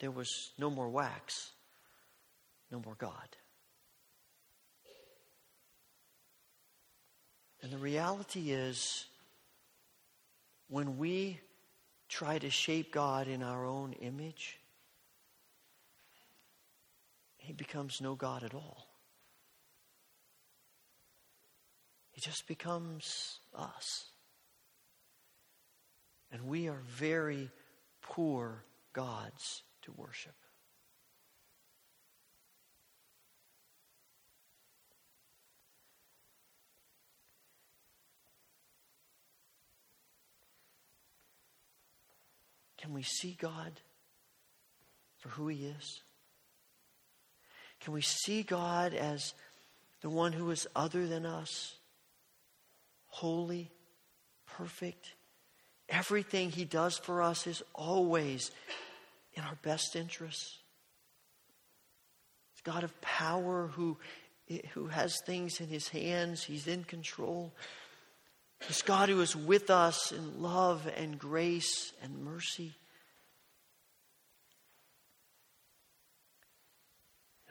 there 0.00 0.10
was 0.10 0.28
no 0.58 0.70
more 0.70 0.88
wax, 0.88 1.50
no 2.70 2.80
more 2.80 2.96
God. 2.98 3.36
And 7.62 7.70
the 7.70 7.78
reality 7.78 8.52
is, 8.52 9.04
when 10.68 10.96
we 10.96 11.38
try 12.08 12.38
to 12.38 12.48
shape 12.48 12.92
God 12.92 13.28
in 13.28 13.42
our 13.42 13.66
own 13.66 13.92
image, 13.92 14.59
he 17.50 17.54
becomes 17.54 18.00
no 18.00 18.14
God 18.14 18.44
at 18.44 18.54
all. 18.54 18.86
He 22.12 22.20
just 22.20 22.46
becomes 22.46 23.40
us. 23.52 24.06
And 26.30 26.42
we 26.42 26.68
are 26.68 26.80
very 26.86 27.50
poor 28.02 28.62
gods 28.92 29.64
to 29.82 29.90
worship. 29.96 30.36
Can 42.78 42.92
we 42.92 43.02
see 43.02 43.36
God 43.40 43.80
for 45.18 45.30
who 45.30 45.48
He 45.48 45.66
is? 45.66 46.04
Can 47.80 47.92
we 47.92 48.02
see 48.02 48.42
God 48.42 48.94
as 48.94 49.34
the 50.02 50.10
one 50.10 50.32
who 50.32 50.50
is 50.50 50.66
other 50.74 51.06
than 51.06 51.26
us, 51.26 51.74
holy, 53.08 53.70
perfect, 54.46 55.14
Everything 55.90 56.50
He 56.50 56.64
does 56.64 56.96
for 56.96 57.20
us 57.20 57.46
is 57.48 57.62
always 57.74 58.52
in 59.34 59.42
our 59.42 59.58
best 59.62 59.96
interests. 59.96 60.58
He's 62.52 62.62
God 62.62 62.84
of 62.84 63.00
power 63.00 63.66
who, 63.66 63.98
who 64.72 64.86
has 64.86 65.20
things 65.26 65.60
in 65.60 65.66
His 65.66 65.88
hands, 65.88 66.44
He's 66.44 66.68
in 66.68 66.84
control. 66.84 67.52
He's 68.68 68.82
God 68.82 69.08
who 69.08 69.20
is 69.20 69.34
with 69.34 69.68
us 69.68 70.12
in 70.12 70.40
love 70.40 70.88
and 70.96 71.18
grace 71.18 71.92
and 72.02 72.24
mercy. 72.24 72.74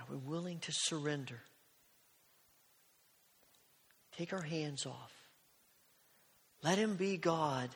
Are 0.10 0.15
we 0.15 0.18
willing 0.18 0.60
to 0.60 0.72
surrender? 0.72 1.41
Take 4.18 4.34
our 4.34 4.41
hands 4.41 4.86
off. 4.86 5.14
Let 6.64 6.77
Him 6.77 6.95
be 6.95 7.18
God 7.18 7.69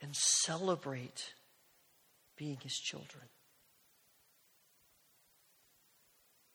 and 0.00 0.14
celebrate 0.14 1.34
being 2.36 2.58
his 2.62 2.72
children. 2.72 3.24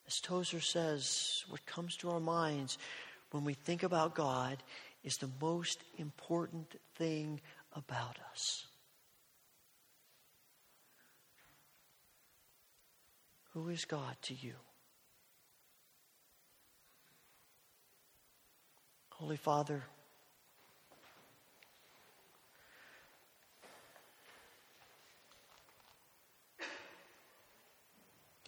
As 0.06 0.20
Tozer 0.20 0.60
says, 0.60 1.44
what 1.48 1.64
comes 1.66 1.96
to 1.98 2.10
our 2.10 2.20
minds 2.20 2.78
when 3.30 3.44
we 3.44 3.54
think 3.54 3.82
about 3.82 4.14
God 4.14 4.62
is 5.04 5.14
the 5.14 5.30
most 5.40 5.82
important 5.98 6.74
thing 6.96 7.40
about 7.72 8.16
us. 8.32 8.66
Who 13.52 13.68
is 13.68 13.84
God 13.84 14.16
to 14.22 14.34
you? 14.34 14.54
Holy 19.18 19.38
Father, 19.38 19.82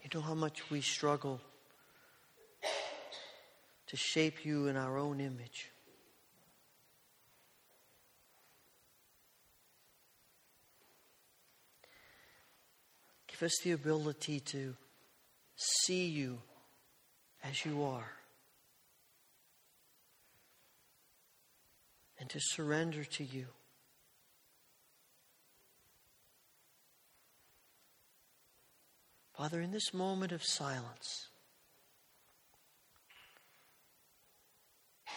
you 0.02 0.10
know 0.12 0.20
how 0.20 0.34
much 0.34 0.70
we 0.70 0.82
struggle 0.82 1.40
to 3.86 3.96
shape 3.96 4.44
you 4.44 4.66
in 4.66 4.76
our 4.76 4.98
own 4.98 5.20
image. 5.20 5.70
Give 13.26 13.42
us 13.42 13.56
the 13.64 13.72
ability 13.72 14.40
to 14.40 14.74
see 15.56 16.08
you 16.08 16.42
as 17.42 17.64
you 17.64 17.82
are 17.84 18.17
and 22.18 22.28
to 22.30 22.40
surrender 22.40 23.04
to 23.04 23.24
you. 23.24 23.46
Father, 29.36 29.60
in 29.60 29.70
this 29.70 29.94
moment 29.94 30.32
of 30.32 30.42
silence, 30.42 31.28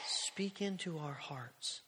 speak 0.06 0.62
into 0.62 1.00
our 1.00 1.14
hearts 1.14 1.82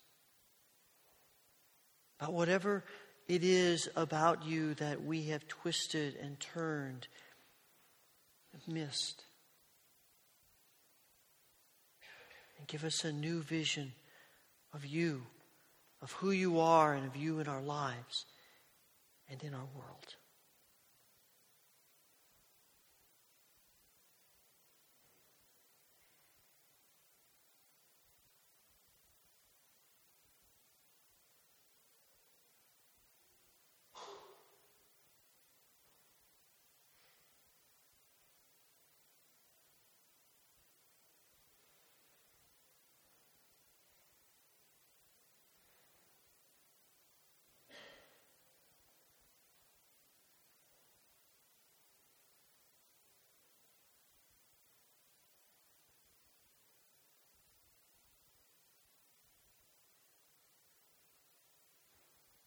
about 2.19 2.33
whatever 2.33 2.83
it 3.27 3.43
is 3.43 3.87
about 3.95 4.45
you 4.45 4.73
that 4.75 5.03
we 5.03 5.25
have 5.25 5.47
twisted 5.47 6.15
and 6.15 6.39
turned 6.39 7.07
and 8.51 8.75
missed. 8.75 9.23
And 12.57 12.67
give 12.67 12.83
us 12.83 13.05
a 13.05 13.11
new 13.11 13.41
vision 13.41 13.93
of 14.73 14.85
you, 14.85 15.23
of 16.01 16.11
who 16.13 16.31
you 16.31 16.59
are, 16.59 16.93
and 16.93 17.05
of 17.05 17.15
you 17.15 17.39
in 17.39 17.47
our 17.47 17.61
lives 17.61 18.25
and 19.29 19.41
in 19.43 19.53
our 19.53 19.67
world. 19.75 20.15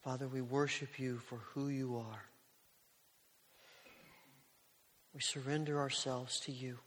Father, 0.07 0.28
we 0.28 0.41
worship 0.41 1.01
you 1.01 1.19
for 1.19 1.41
who 1.53 1.66
you 1.66 1.97
are. 1.97 2.23
We 5.12 5.20
surrender 5.20 5.81
ourselves 5.81 6.39
to 6.43 6.53
you, 6.53 6.78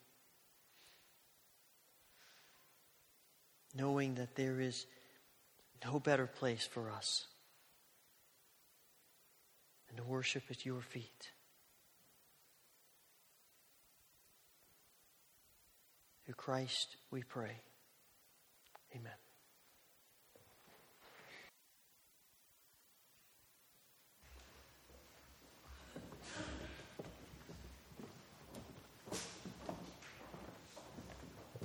knowing 3.76 4.16
that 4.16 4.36
there 4.36 4.62
is 4.62 4.86
no 5.84 6.00
better 6.00 6.28
place 6.28 6.66
for 6.66 6.90
us 6.90 7.26
than 9.90 9.98
to 9.98 10.10
worship 10.10 10.44
at 10.50 10.66
your 10.66 10.80
feet. 10.80 11.32
Through 16.24 16.36
Christ 16.36 16.96
we 17.12 17.24
pray. 17.24 17.58
Amen. 18.96 19.12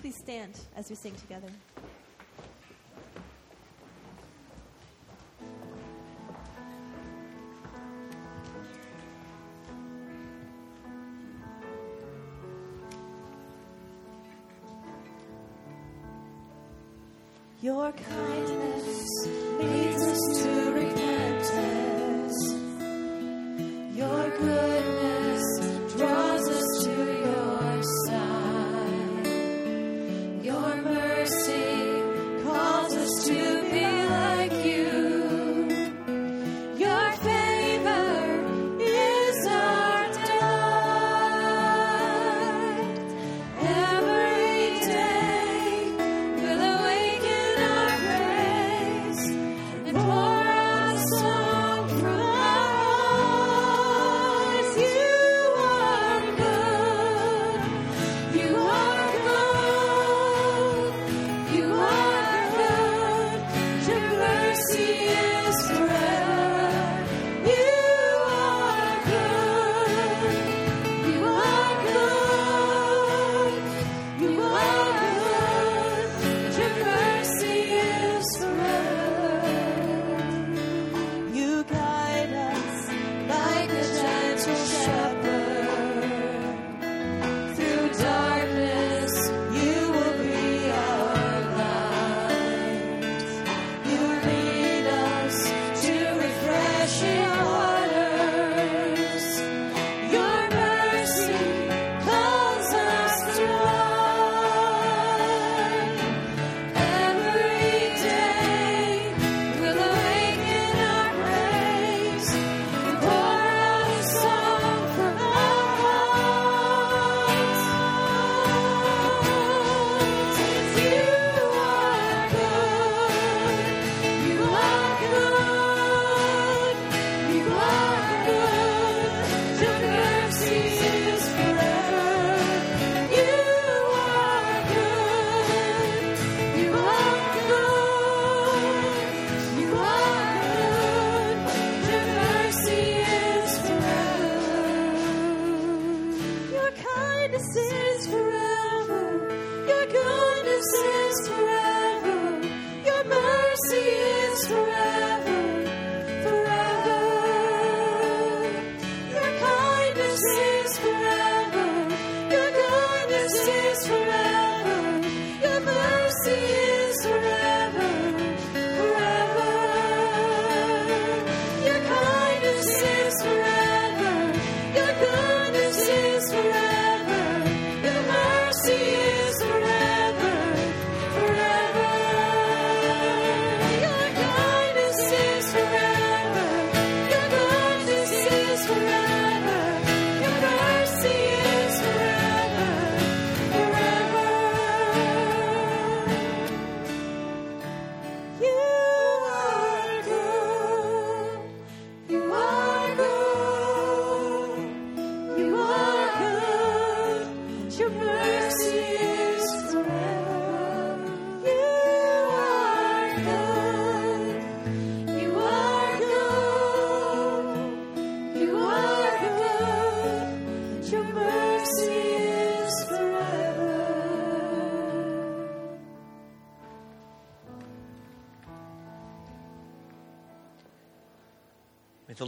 Please 0.04 0.13
stand 0.24 0.58
as 0.74 0.88
we 0.88 0.96
sing 0.96 1.14
together. 1.16 1.48